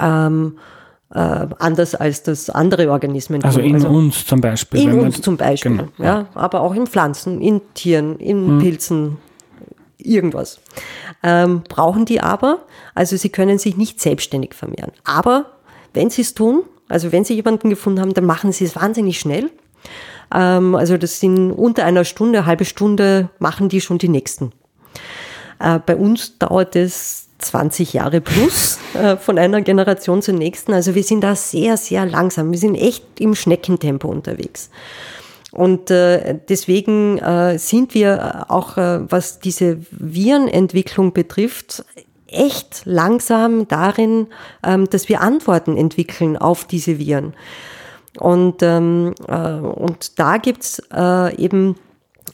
Ähm, 0.00 0.58
äh, 1.16 1.46
anders 1.58 1.94
als 1.94 2.22
das 2.22 2.50
andere 2.50 2.90
Organismen 2.90 3.42
also 3.42 3.58
tun. 3.58 3.74
Also 3.74 3.88
in 3.88 3.94
uns 3.94 4.26
zum 4.26 4.40
Beispiel. 4.42 4.80
In 4.80 4.98
uns 4.98 5.22
zum 5.22 5.38
Beispiel, 5.38 5.70
genau, 5.70 5.88
ja, 5.96 6.04
ja, 6.04 6.26
aber 6.34 6.60
auch 6.60 6.74
in 6.74 6.86
Pflanzen, 6.86 7.40
in 7.40 7.62
Tieren, 7.72 8.18
in 8.18 8.46
hm. 8.46 8.58
Pilzen, 8.58 9.16
irgendwas. 9.96 10.60
Ähm, 11.22 11.62
brauchen 11.66 12.04
die 12.04 12.20
aber, 12.20 12.60
also 12.94 13.16
sie 13.16 13.30
können 13.30 13.58
sich 13.58 13.78
nicht 13.78 13.98
selbstständig 13.98 14.52
vermehren. 14.52 14.92
Aber 15.04 15.46
wenn 15.94 16.10
sie 16.10 16.20
es 16.20 16.34
tun, 16.34 16.64
also 16.88 17.12
wenn 17.12 17.24
sie 17.24 17.34
jemanden 17.34 17.70
gefunden 17.70 18.00
haben, 18.00 18.12
dann 18.12 18.26
machen 18.26 18.52
sie 18.52 18.66
es 18.66 18.76
wahnsinnig 18.76 19.18
schnell. 19.18 19.50
Ähm, 20.34 20.74
also 20.74 20.98
das 20.98 21.18
sind 21.18 21.50
unter 21.50 21.86
einer 21.86 22.04
Stunde, 22.04 22.40
eine 22.40 22.46
halbe 22.46 22.66
Stunde 22.66 23.30
machen 23.38 23.70
die 23.70 23.80
schon 23.80 23.96
die 23.96 24.10
nächsten. 24.10 24.52
Äh, 25.60 25.78
bei 25.78 25.96
uns 25.96 26.36
dauert 26.38 26.76
es 26.76 27.25
20 27.38 27.92
Jahre 27.92 28.20
plus 28.20 28.78
äh, 28.94 29.16
von 29.16 29.38
einer 29.38 29.60
Generation 29.60 30.22
zur 30.22 30.34
nächsten. 30.34 30.72
Also 30.72 30.94
wir 30.94 31.02
sind 31.02 31.22
da 31.22 31.34
sehr, 31.34 31.76
sehr 31.76 32.06
langsam. 32.06 32.50
Wir 32.50 32.58
sind 32.58 32.74
echt 32.74 33.04
im 33.20 33.34
Schneckentempo 33.34 34.08
unterwegs. 34.08 34.70
Und 35.52 35.90
äh, 35.90 36.38
deswegen 36.48 37.18
äh, 37.18 37.58
sind 37.58 37.94
wir 37.94 38.46
auch, 38.48 38.76
äh, 38.76 39.10
was 39.10 39.38
diese 39.38 39.78
Virenentwicklung 39.90 41.12
betrifft, 41.12 41.84
echt 42.26 42.82
langsam 42.84 43.68
darin, 43.68 44.26
ähm, 44.64 44.88
dass 44.90 45.08
wir 45.08 45.20
Antworten 45.20 45.76
entwickeln 45.76 46.36
auf 46.36 46.64
diese 46.64 46.98
Viren. 46.98 47.34
Und, 48.18 48.62
ähm, 48.62 49.14
äh, 49.28 49.52
und 49.52 50.18
da 50.18 50.38
gibt's 50.38 50.82
äh, 50.92 51.36
eben 51.36 51.76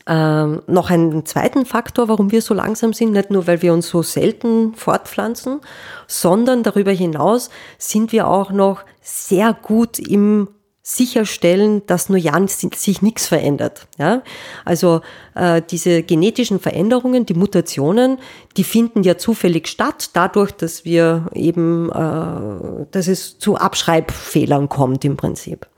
ähm, 0.07 0.63
noch 0.67 0.91
einen 0.91 1.25
zweiten 1.27 1.65
Faktor, 1.65 2.09
warum 2.09 2.33
wir 2.33 2.43
so 2.43 2.55
langsam 2.55 2.93
sind, 2.93 3.13
nicht 3.13 3.31
nur, 3.31 3.47
weil 3.47 3.63
wir 3.63 3.73
uns 3.73 3.89
so 3.89 4.03
selten 4.03 4.75
fortpflanzen, 4.75 5.61
sondern 6.07 6.63
darüber 6.63 6.93
hinaus 6.93 7.51
sind 7.79 8.13
wir 8.13 8.27
auch 8.29 8.51
noch 8.51 8.83
sehr 9.01 9.53
gut 9.55 9.99
im 9.99 10.49
sicherstellen, 10.85 11.83
dass 11.87 12.09
nur 12.09 12.19
ja 12.19 12.35
sich 12.47 13.03
nichts 13.03 13.29
verändert. 13.29 13.87
Ja? 13.99 14.23
Also 14.65 15.01
äh, 15.37 15.63
diese 15.63 16.03
genetischen 16.03 16.59
Veränderungen, 16.59 17.25
die 17.25 17.35
Mutationen, 17.35 18.19
die 18.57 18.65
finden 18.65 19.05
ja 19.05 19.17
zufällig 19.17 19.69
statt, 19.69 20.11
dadurch, 20.15 20.51
dass 20.51 20.85
wir 20.85 21.27
eben, 21.35 21.89
äh, 21.91 22.87
dass 22.91 23.07
es 23.07 23.39
zu 23.39 23.57
Abschreibfehlern 23.57 24.69
kommt 24.69 25.05
im 25.05 25.17
Prinzip. 25.17 25.69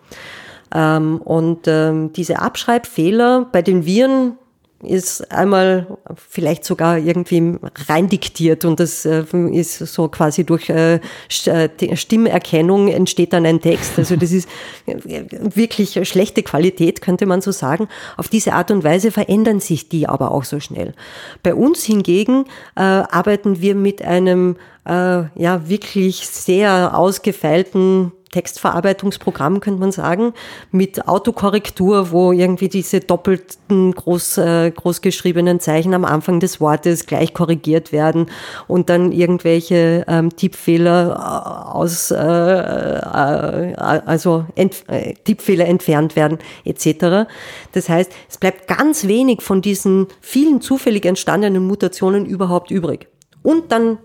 Ähm, 0.74 1.18
und 1.18 1.66
ähm, 1.66 2.12
diese 2.12 2.40
Abschreibfehler 2.40 3.46
bei 3.50 3.62
den 3.62 3.86
Viren 3.86 4.36
ist 4.84 5.32
einmal 5.32 5.98
vielleicht 6.16 6.64
sogar 6.64 6.98
irgendwie 6.98 7.56
reindiktiert 7.88 8.64
und 8.64 8.80
das 8.80 9.04
äh, 9.04 9.24
ist 9.52 9.78
so 9.78 10.08
quasi 10.08 10.44
durch 10.44 10.68
äh, 10.68 11.00
äh, 11.46 11.96
Stimmerkennung 11.96 12.88
entsteht 12.88 13.32
dann 13.32 13.46
ein 13.46 13.60
Text. 13.60 13.98
Also 13.98 14.16
das 14.16 14.32
ist 14.32 14.48
wirklich 14.86 16.06
schlechte 16.08 16.42
Qualität, 16.42 17.00
könnte 17.00 17.26
man 17.26 17.40
so 17.40 17.50
sagen. 17.50 17.88
Auf 18.16 18.28
diese 18.28 18.52
Art 18.52 18.70
und 18.70 18.84
Weise 18.84 19.10
verändern 19.10 19.60
sich 19.60 19.88
die 19.88 20.08
aber 20.08 20.32
auch 20.32 20.44
so 20.44 20.60
schnell. 20.60 20.94
Bei 21.42 21.54
uns 21.54 21.84
hingegen 21.84 22.44
arbeiten 22.74 23.60
wir 23.60 23.74
mit 23.74 24.02
einem 24.02 24.56
ja 24.84 25.68
wirklich 25.68 26.28
sehr 26.28 26.98
ausgefeilten 26.98 28.12
Textverarbeitungsprogramm, 28.34 29.60
könnte 29.60 29.78
man 29.78 29.92
sagen, 29.92 30.34
mit 30.72 31.06
Autokorrektur, 31.06 32.10
wo 32.10 32.32
irgendwie 32.32 32.68
diese 32.68 32.98
doppelten 32.98 33.92
groß, 33.92 34.38
äh, 34.38 34.72
großgeschriebenen 34.72 35.60
Zeichen 35.60 35.94
am 35.94 36.04
Anfang 36.04 36.40
des 36.40 36.60
Wortes 36.60 37.06
gleich 37.06 37.32
korrigiert 37.32 37.92
werden 37.92 38.26
und 38.66 38.90
dann 38.90 39.12
irgendwelche 39.12 40.04
ähm, 40.08 40.34
Tippfehler 40.34 41.72
aus, 41.74 42.10
äh, 42.10 42.16
äh, 42.16 43.74
also 43.76 44.46
ent, 44.56 44.82
äh, 44.88 45.14
Tippfehler 45.14 45.66
entfernt 45.66 46.16
werden, 46.16 46.38
etc. 46.64 47.30
Das 47.70 47.88
heißt, 47.88 48.10
es 48.28 48.38
bleibt 48.38 48.66
ganz 48.66 49.06
wenig 49.06 49.42
von 49.42 49.62
diesen 49.62 50.08
vielen 50.20 50.60
zufällig 50.60 51.06
entstandenen 51.06 51.64
Mutationen 51.64 52.26
überhaupt 52.26 52.72
übrig. 52.72 53.06
Und 53.42 53.70
dann 53.70 53.98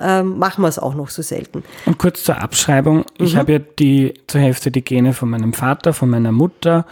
ähm, 0.00 0.38
machen 0.38 0.62
wir 0.62 0.68
es 0.68 0.78
auch 0.78 0.94
noch 0.94 1.08
so 1.08 1.22
selten. 1.22 1.62
Und 1.86 1.98
kurz 1.98 2.24
zur 2.24 2.40
Abschreibung. 2.40 3.04
Ich 3.18 3.34
mhm. 3.34 3.38
habe 3.38 3.52
ja 3.52 3.58
die 3.58 4.14
zur 4.26 4.40
Hälfte 4.40 4.70
die 4.70 4.82
Gene 4.82 5.12
von 5.12 5.30
meinem 5.30 5.52
Vater, 5.52 5.92
von 5.92 6.10
meiner 6.10 6.32
Mutter, 6.32 6.86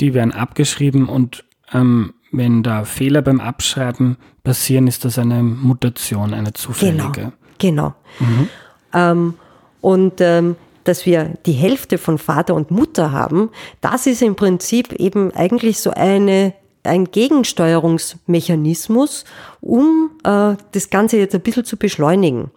die 0.00 0.14
werden 0.14 0.32
abgeschrieben 0.32 1.08
und 1.08 1.44
ähm, 1.72 2.14
wenn 2.32 2.62
da 2.62 2.84
Fehler 2.84 3.22
beim 3.22 3.40
Abschreiben 3.40 4.16
passieren, 4.42 4.86
ist 4.86 5.04
das 5.04 5.18
eine 5.18 5.42
Mutation, 5.42 6.34
eine 6.34 6.52
zufällige. 6.54 7.32
Genau. 7.58 7.94
genau. 7.94 7.94
Mhm. 8.18 8.48
Ähm, 8.94 9.34
und 9.80 10.20
ähm, 10.20 10.56
dass 10.84 11.06
wir 11.06 11.36
die 11.46 11.52
Hälfte 11.52 11.98
von 11.98 12.18
Vater 12.18 12.54
und 12.54 12.70
Mutter 12.70 13.12
haben, 13.12 13.50
das 13.80 14.06
ist 14.06 14.22
im 14.22 14.34
Prinzip 14.34 14.92
eben 14.94 15.32
eigentlich 15.32 15.78
so 15.78 15.90
eine 15.90 16.54
ein 16.84 17.10
Gegensteuerungsmechanismus, 17.10 19.24
um 19.60 20.12
äh, 20.24 20.54
das 20.72 20.90
Ganze 20.90 21.18
jetzt 21.18 21.34
ein 21.34 21.42
bisschen 21.42 21.64
zu 21.64 21.76
beschleunigen 21.76 22.50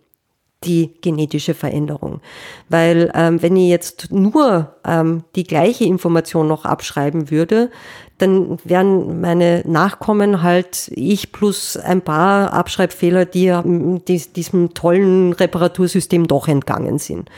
die 0.64 0.94
genetische 1.02 1.54
Veränderung. 1.54 2.22
Weil 2.70 3.12
ähm, 3.14 3.42
wenn 3.42 3.56
ich 3.56 3.70
jetzt 3.70 4.12
nur 4.12 4.76
ähm, 4.86 5.24
die 5.36 5.44
gleiche 5.44 5.86
Information 5.86 6.48
noch 6.48 6.66
abschreiben 6.66 7.30
würde, 7.30 7.70
dann 8.18 8.58
wären 8.64 9.22
meine 9.22 9.62
Nachkommen 9.66 10.42
halt 10.42 10.92
ich 10.96 11.32
plus 11.32 11.78
ein 11.78 12.02
paar 12.02 12.54
Abschreibfehler, 12.54 13.26
die, 13.26 13.54
die 14.08 14.34
diesem 14.34 14.74
tollen 14.74 15.34
Reparatursystem 15.34 16.28
doch 16.28 16.48
entgangen 16.48 16.98
sind. 16.98 17.30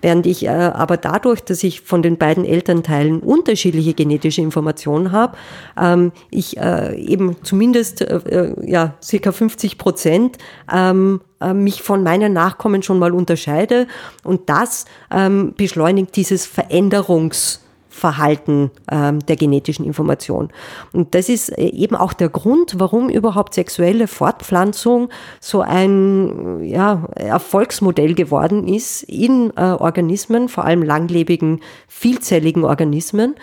Während 0.00 0.26
ich 0.26 0.44
äh, 0.44 0.48
aber 0.48 0.96
dadurch, 0.96 1.40
dass 1.40 1.62
ich 1.64 1.80
von 1.80 2.02
den 2.02 2.18
beiden 2.18 2.44
Elternteilen 2.44 3.20
unterschiedliche 3.20 3.94
genetische 3.94 4.42
Informationen 4.42 5.12
habe, 5.12 5.36
ähm, 5.80 6.12
ich 6.30 6.56
äh, 6.58 6.96
eben 6.96 7.36
zumindest 7.42 8.02
äh, 8.02 8.18
äh 8.28 8.70
ja, 8.70 8.94
circa 9.02 9.32
50 9.32 9.78
Prozent 9.78 10.38
ähm, 10.72 11.20
äh, 11.40 11.52
mich 11.52 11.82
von 11.82 12.02
meinen 12.02 12.32
Nachkommen 12.32 12.82
schon 12.82 12.98
mal 12.98 13.12
unterscheide. 13.12 13.86
Und 14.24 14.48
das 14.48 14.84
ähm, 15.10 15.54
beschleunigt 15.56 16.16
dieses 16.16 16.48
Veränderungs- 16.48 17.60
Verhalten 17.98 18.70
ähm, 18.90 19.18
der 19.26 19.36
genetischen 19.36 19.84
Information. 19.84 20.50
Und 20.92 21.14
das 21.14 21.28
ist 21.28 21.50
äh, 21.50 21.66
eben 21.66 21.96
auch 21.96 22.12
der 22.12 22.28
Grund, 22.28 22.76
warum 22.78 23.08
überhaupt 23.10 23.54
sexuelle 23.54 24.06
Fortpflanzung 24.06 25.10
so 25.40 25.60
ein 25.60 26.64
ja, 26.64 27.04
Erfolgsmodell 27.14 28.14
geworden 28.14 28.66
ist 28.66 29.02
in 29.02 29.52
äh, 29.56 29.62
Organismen, 29.62 30.48
vor 30.48 30.64
allem 30.64 30.82
langlebigen, 30.82 31.60
vielzelligen 31.88 32.64
Organismen, 32.64 33.34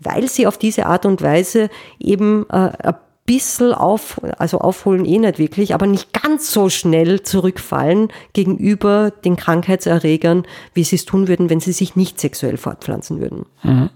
weil 0.00 0.28
sie 0.28 0.46
auf 0.46 0.56
diese 0.56 0.86
Art 0.86 1.04
und 1.04 1.20
Weise 1.20 1.68
eben 1.98 2.48
äh, 2.48 2.92
bisschen 3.26 3.72
auf, 3.72 4.20
also 4.38 4.58
aufholen 4.58 5.04
eh 5.04 5.18
nicht 5.18 5.38
wirklich, 5.38 5.74
aber 5.74 5.86
nicht 5.86 6.12
ganz 6.12 6.52
so 6.52 6.68
schnell 6.68 7.22
zurückfallen 7.22 8.08
gegenüber 8.34 9.10
den 9.10 9.36
Krankheitserregern, 9.36 10.44
wie 10.74 10.84
sie 10.84 10.96
es 10.96 11.06
tun 11.06 11.26
würden, 11.26 11.48
wenn 11.48 11.60
sie 11.60 11.72
sich 11.72 11.96
nicht 11.96 12.20
sexuell 12.20 12.58
fortpflanzen 12.58 13.20
würden. 13.20 13.46
Mhm. 13.62 13.90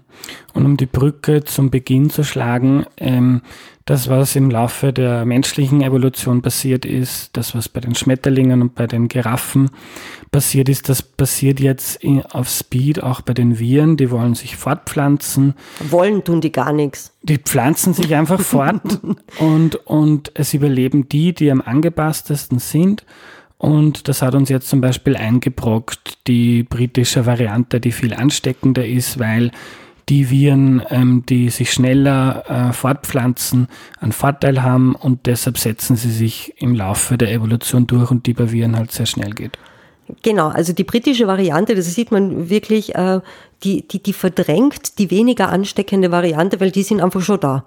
Und 0.53 0.65
um 0.65 0.77
die 0.77 0.85
Brücke 0.85 1.43
zum 1.43 1.69
Beginn 1.69 2.09
zu 2.09 2.23
schlagen, 2.23 2.85
ähm, 2.97 3.41
das, 3.89 4.07
was 4.07 4.35
im 4.35 4.51
Laufe 4.51 4.93
der 4.93 5.25
menschlichen 5.25 5.81
Evolution 5.81 6.43
passiert 6.43 6.85
ist, 6.85 7.35
das, 7.35 7.55
was 7.55 7.67
bei 7.67 7.79
den 7.79 7.95
Schmetterlingen 7.95 8.61
und 8.61 8.75
bei 8.75 8.85
den 8.85 9.07
Giraffen 9.07 9.71
passiert 10.29 10.69
ist, 10.69 10.89
das 10.89 11.01
passiert 11.01 11.59
jetzt 11.59 11.99
auf 12.31 12.47
Speed 12.49 13.01
auch 13.01 13.21
bei 13.21 13.33
den 13.33 13.57
Viren. 13.57 13.97
Die 13.97 14.11
wollen 14.11 14.35
sich 14.35 14.57
fortpflanzen. 14.57 15.55
Wollen 15.89 16.23
tun 16.23 16.39
die 16.39 16.51
gar 16.51 16.71
nichts. 16.71 17.13
Die 17.23 17.39
pflanzen 17.39 17.95
sich 17.95 18.13
einfach 18.13 18.39
fort 18.39 18.99
und, 19.39 19.75
und 19.87 20.31
es 20.35 20.53
überleben 20.53 21.09
die, 21.09 21.33
die 21.33 21.49
am 21.49 21.61
angepasstesten 21.61 22.59
sind. 22.59 23.03
Und 23.57 24.07
das 24.07 24.21
hat 24.21 24.35
uns 24.35 24.49
jetzt 24.49 24.69
zum 24.69 24.81
Beispiel 24.81 25.17
eingebrockt, 25.17 26.27
die 26.27 26.61
britische 26.61 27.25
Variante, 27.25 27.79
die 27.81 27.91
viel 27.91 28.13
ansteckender 28.13 28.85
ist, 28.87 29.17
weil 29.17 29.51
die 30.09 30.29
Viren, 30.29 30.81
ähm, 30.89 31.23
die 31.27 31.49
sich 31.49 31.71
schneller 31.71 32.43
äh, 32.47 32.73
fortpflanzen, 32.73 33.67
einen 33.99 34.11
Vorteil 34.11 34.63
haben 34.63 34.95
und 34.95 35.25
deshalb 35.27 35.57
setzen 35.57 35.95
sie 35.95 36.11
sich 36.11 36.53
im 36.57 36.73
Laufe 36.75 37.17
der 37.17 37.31
Evolution 37.31 37.87
durch 37.87 38.09
und 38.11 38.25
die 38.25 38.33
bei 38.33 38.51
Viren 38.51 38.75
halt 38.75 38.91
sehr 38.91 39.05
schnell 39.05 39.31
geht. 39.31 39.57
Genau, 40.23 40.47
also 40.47 40.73
die 40.73 40.83
britische 40.83 41.27
Variante, 41.27 41.75
das 41.75 41.93
sieht 41.93 42.11
man 42.11 42.49
wirklich, 42.49 42.95
äh, 42.95 43.21
die, 43.63 43.87
die, 43.87 44.01
die 44.01 44.13
verdrängt 44.13 44.97
die 44.97 45.11
weniger 45.11 45.49
ansteckende 45.49 46.11
Variante, 46.11 46.59
weil 46.59 46.71
die 46.71 46.83
sind 46.83 47.01
einfach 47.01 47.21
schon 47.21 47.39
da. 47.39 47.65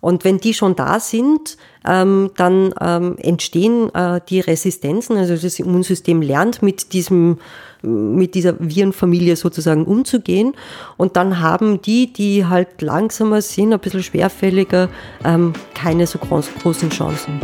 Und 0.00 0.24
wenn 0.24 0.38
die 0.38 0.52
schon 0.52 0.76
da 0.76 1.00
sind, 1.00 1.56
ähm, 1.86 2.30
dann 2.36 2.74
ähm, 2.78 3.16
entstehen 3.18 3.94
äh, 3.94 4.20
die 4.28 4.40
Resistenzen. 4.40 5.16
Also 5.16 5.34
das 5.34 5.58
Immunsystem 5.58 6.20
lernt 6.20 6.62
mit 6.62 6.92
diesem 6.92 7.38
mit 7.84 8.34
dieser 8.34 8.54
Virenfamilie 8.58 9.36
sozusagen 9.36 9.84
umzugehen. 9.84 10.54
Und 10.96 11.16
dann 11.16 11.40
haben 11.40 11.82
die, 11.82 12.12
die 12.12 12.46
halt 12.46 12.82
langsamer 12.82 13.42
sind, 13.42 13.72
ein 13.72 13.80
bisschen 13.80 14.02
schwerfälliger, 14.02 14.88
ähm, 15.24 15.52
keine 15.74 16.06
so 16.06 16.18
groß, 16.18 16.48
großen 16.62 16.90
Chancen. 16.90 17.40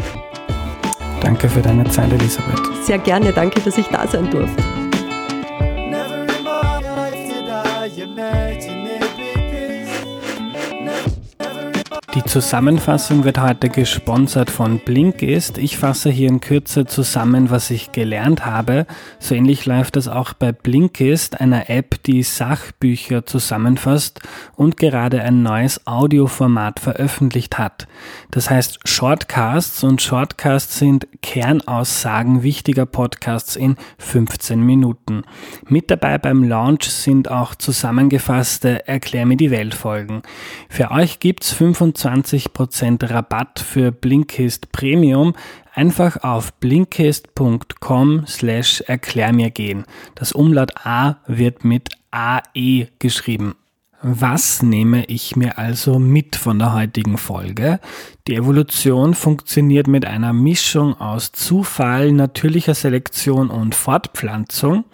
Danke 1.20 1.48
für 1.48 1.60
deine 1.60 1.84
Zeit, 1.90 2.12
Elisabeth. 2.12 2.60
Sehr 2.82 2.98
gerne, 2.98 3.32
danke, 3.32 3.60
dass 3.60 3.76
ich 3.76 3.86
da 3.88 4.06
sein 4.06 4.30
durfte. 4.30 4.79
Die 12.16 12.24
Zusammenfassung 12.24 13.22
wird 13.22 13.40
heute 13.40 13.68
gesponsert 13.68 14.50
von 14.50 14.80
Blinkist. 14.80 15.58
Ich 15.58 15.78
fasse 15.78 16.10
hier 16.10 16.28
in 16.28 16.40
Kürze 16.40 16.84
zusammen, 16.84 17.50
was 17.50 17.70
ich 17.70 17.92
gelernt 17.92 18.44
habe. 18.44 18.86
So 19.20 19.36
ähnlich 19.36 19.64
läuft 19.64 19.94
das 19.94 20.08
auch 20.08 20.32
bei 20.32 20.50
Blinkist, 20.50 21.40
einer 21.40 21.70
App, 21.70 22.02
die 22.02 22.24
Sachbücher 22.24 23.26
zusammenfasst 23.26 24.22
und 24.56 24.76
gerade 24.76 25.22
ein 25.22 25.44
neues 25.44 25.86
Audioformat 25.86 26.80
veröffentlicht 26.80 27.58
hat. 27.58 27.86
Das 28.32 28.50
heißt 28.50 28.80
Shortcasts 28.88 29.84
und 29.84 30.02
Shortcasts 30.02 30.80
sind 30.80 31.06
Kernaussagen 31.22 32.42
wichtiger 32.42 32.86
Podcasts 32.86 33.54
in 33.54 33.76
15 33.98 34.60
Minuten. 34.60 35.22
Mit 35.68 35.92
dabei 35.92 36.18
beim 36.18 36.42
Launch 36.42 36.90
sind 36.90 37.30
auch 37.30 37.54
zusammengefasste 37.54 38.88
Erklär 38.88 39.26
mir 39.26 39.36
die 39.36 39.52
Welt 39.52 39.76
Folgen. 39.76 40.22
Für 40.68 40.90
euch 40.90 41.20
gibt's 41.20 41.52
25 41.52 41.99
20% 42.04 43.10
Rabatt 43.10 43.60
für 43.60 43.92
Blinkist 43.92 44.72
Premium 44.72 45.34
einfach 45.74 46.22
auf 46.24 46.52
blinkist.com 46.54 48.26
slash 48.26 48.80
erklär 48.82 49.32
mir 49.32 49.50
gehen. 49.50 49.84
Das 50.14 50.32
Umlaut 50.32 50.72
A 50.84 51.16
wird 51.26 51.64
mit 51.64 51.90
AE 52.10 52.88
geschrieben. 52.98 53.54
Was 54.02 54.62
nehme 54.62 55.04
ich 55.06 55.36
mir 55.36 55.58
also 55.58 55.98
mit 55.98 56.34
von 56.34 56.58
der 56.58 56.72
heutigen 56.72 57.18
Folge? 57.18 57.80
Die 58.28 58.34
Evolution 58.34 59.12
funktioniert 59.12 59.88
mit 59.88 60.06
einer 60.06 60.32
Mischung 60.32 60.98
aus 60.98 61.32
Zufall, 61.32 62.12
natürlicher 62.12 62.74
Selektion 62.74 63.50
und 63.50 63.74
Fortpflanzung. 63.74 64.84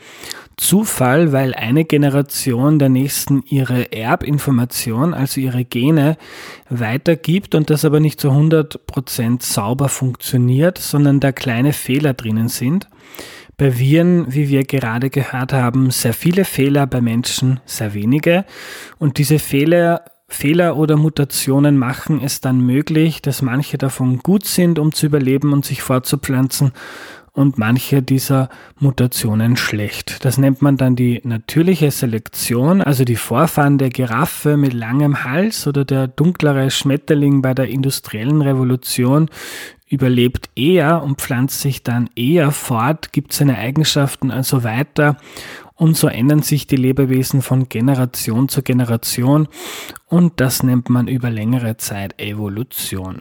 Zufall, 0.57 1.33
weil 1.33 1.55
eine 1.55 1.85
Generation 1.85 2.79
der 2.79 2.89
nächsten 2.89 3.43
ihre 3.43 3.93
Erbinformation, 3.93 5.13
also 5.13 5.39
ihre 5.39 5.67
Gene, 5.67 6.17
weitergibt 6.71 7.55
und 7.55 7.69
das 7.69 7.85
aber 7.85 8.01
nicht 8.01 8.19
zu 8.19 8.31
100% 8.31 9.43
sauber 9.43 9.91
funktioniert, 9.91 10.79
sondern 10.79 11.21
da 11.21 11.33
kleine 11.33 11.75
Fehler 11.75 12.15
drinnen 12.15 12.49
sind. 12.49 12.89
Bei 13.59 13.79
Viren, 13.79 14.33
wie 14.33 14.49
wir 14.49 14.65
gerade 14.65 15.11
gehört 15.11 15.53
haben, 15.53 15.91
sehr 15.91 16.15
viele 16.15 16.45
Fehler, 16.45 16.87
bei 16.87 17.03
Menschen 17.03 17.61
sehr 17.67 17.93
wenige. 17.93 18.45
Und 18.99 19.19
diese 19.19 19.39
Fehler 19.39 20.05
Fehler 20.29 20.77
oder 20.77 20.97
Mutationen 20.97 21.79
machen 21.79 22.21
es 22.21 22.41
dann 22.41 22.61
möglich, 22.61 23.23
dass 23.23 23.43
manche 23.43 23.79
davon 23.79 24.19
gut 24.19 24.45
sind, 24.45 24.81
um 24.81 24.93
zu 24.93 25.07
überleben 25.07 25.53
und 25.53 25.65
sich 25.65 25.83
fortzupflanzen 25.83 26.73
und 27.37 27.59
manche 27.59 28.03
dieser 28.03 28.49
Mutationen 28.81 29.57
schlecht. 29.59 30.25
Das 30.25 30.39
nennt 30.39 30.63
man 30.63 30.79
dann 30.79 30.97
die 30.97 31.21
natürliche 31.23 31.91
Selektion, 31.91 32.81
also 32.81 33.05
die 33.05 33.17
Vorfahren 33.17 33.77
der 33.77 33.91
Giraffe 33.91 34.57
mit 34.57 34.73
langem 34.73 35.23
Hals 35.23 35.67
oder 35.67 35.85
der 35.85 36.09
dunklere 36.09 36.71
Schmetterling 36.71 37.43
bei 37.43 37.53
der 37.53 37.69
industriellen 37.69 38.41
Revolution 38.41 39.29
überlebt 39.89 40.49
eher 40.57 41.03
und 41.03 41.21
pflanzt 41.21 41.61
sich 41.61 41.83
dann 41.83 42.09
eher 42.17 42.51
fort, 42.53 43.13
gibt 43.13 43.35
seine 43.35 43.59
Eigenschaften 43.59 44.31
also 44.31 44.65
weiter 44.65 45.19
und 45.75 45.95
so 45.95 46.09
ändern 46.09 46.41
sich 46.43 46.67
die 46.67 46.77
Lebewesen 46.77 47.43
von 47.43 47.69
Generation 47.69 48.49
zu 48.49 48.63
Generation 48.63 49.47
und 50.07 50.41
das 50.41 50.63
nennt 50.63 50.89
man 50.89 51.07
über 51.07 51.29
längere 51.29 51.77
Zeit 51.77 52.19
Evolution. 52.19 53.21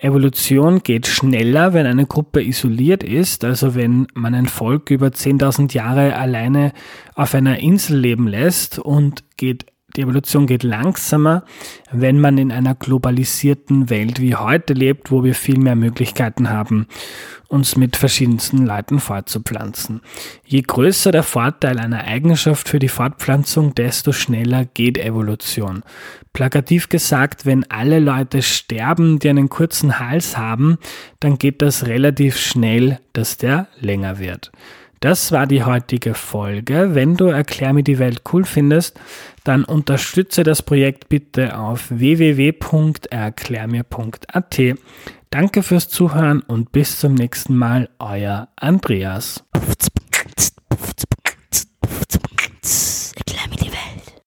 Evolution 0.00 0.82
geht 0.82 1.06
schneller, 1.06 1.74
wenn 1.74 1.86
eine 1.86 2.06
Gruppe 2.06 2.42
isoliert 2.42 3.02
ist, 3.02 3.44
also 3.44 3.74
wenn 3.74 4.06
man 4.14 4.34
ein 4.34 4.46
Volk 4.46 4.90
über 4.90 5.08
10.000 5.08 5.74
Jahre 5.74 6.16
alleine 6.16 6.72
auf 7.14 7.34
einer 7.34 7.58
Insel 7.58 7.98
leben 7.98 8.26
lässt 8.26 8.78
und 8.78 9.24
geht 9.36 9.66
die 9.96 10.02
Evolution 10.02 10.46
geht 10.46 10.62
langsamer, 10.62 11.44
wenn 11.90 12.20
man 12.20 12.38
in 12.38 12.52
einer 12.52 12.76
globalisierten 12.76 13.90
Welt 13.90 14.20
wie 14.20 14.36
heute 14.36 14.72
lebt, 14.72 15.10
wo 15.10 15.24
wir 15.24 15.34
viel 15.34 15.58
mehr 15.58 15.74
Möglichkeiten 15.74 16.48
haben, 16.48 16.86
uns 17.50 17.76
mit 17.76 17.96
verschiedensten 17.96 18.64
Leuten 18.64 19.00
fortzupflanzen. 19.00 20.00
Je 20.46 20.62
größer 20.62 21.10
der 21.10 21.24
Vorteil 21.24 21.78
einer 21.78 22.04
Eigenschaft 22.04 22.68
für 22.68 22.78
die 22.78 22.88
Fortpflanzung, 22.88 23.74
desto 23.74 24.12
schneller 24.12 24.64
geht 24.64 24.98
Evolution. 24.98 25.82
Plakativ 26.32 26.88
gesagt, 26.88 27.46
wenn 27.46 27.68
alle 27.68 27.98
Leute 27.98 28.42
sterben, 28.42 29.18
die 29.18 29.28
einen 29.28 29.48
kurzen 29.48 29.98
Hals 29.98 30.38
haben, 30.38 30.78
dann 31.18 31.38
geht 31.38 31.60
das 31.60 31.86
relativ 31.86 32.38
schnell, 32.38 33.00
dass 33.12 33.36
der 33.36 33.66
länger 33.80 34.20
wird. 34.20 34.52
Das 35.00 35.32
war 35.32 35.46
die 35.46 35.64
heutige 35.64 36.14
Folge. 36.14 36.94
Wenn 36.94 37.16
du 37.16 37.24
Erklär 37.24 37.72
mir 37.72 37.82
die 37.82 37.98
Welt 37.98 38.20
cool 38.32 38.44
findest, 38.44 39.00
dann 39.44 39.64
unterstütze 39.64 40.42
das 40.42 40.62
Projekt 40.62 41.08
bitte 41.08 41.58
auf 41.58 41.86
www.erklärmir.at. 41.88 44.60
Danke 45.32 45.62
fürs 45.62 45.88
Zuhören 45.88 46.40
und 46.40 46.72
bis 46.72 46.98
zum 46.98 47.14
nächsten 47.14 47.56
Mal, 47.56 47.88
euer 48.00 48.48
Andreas. 48.56 49.44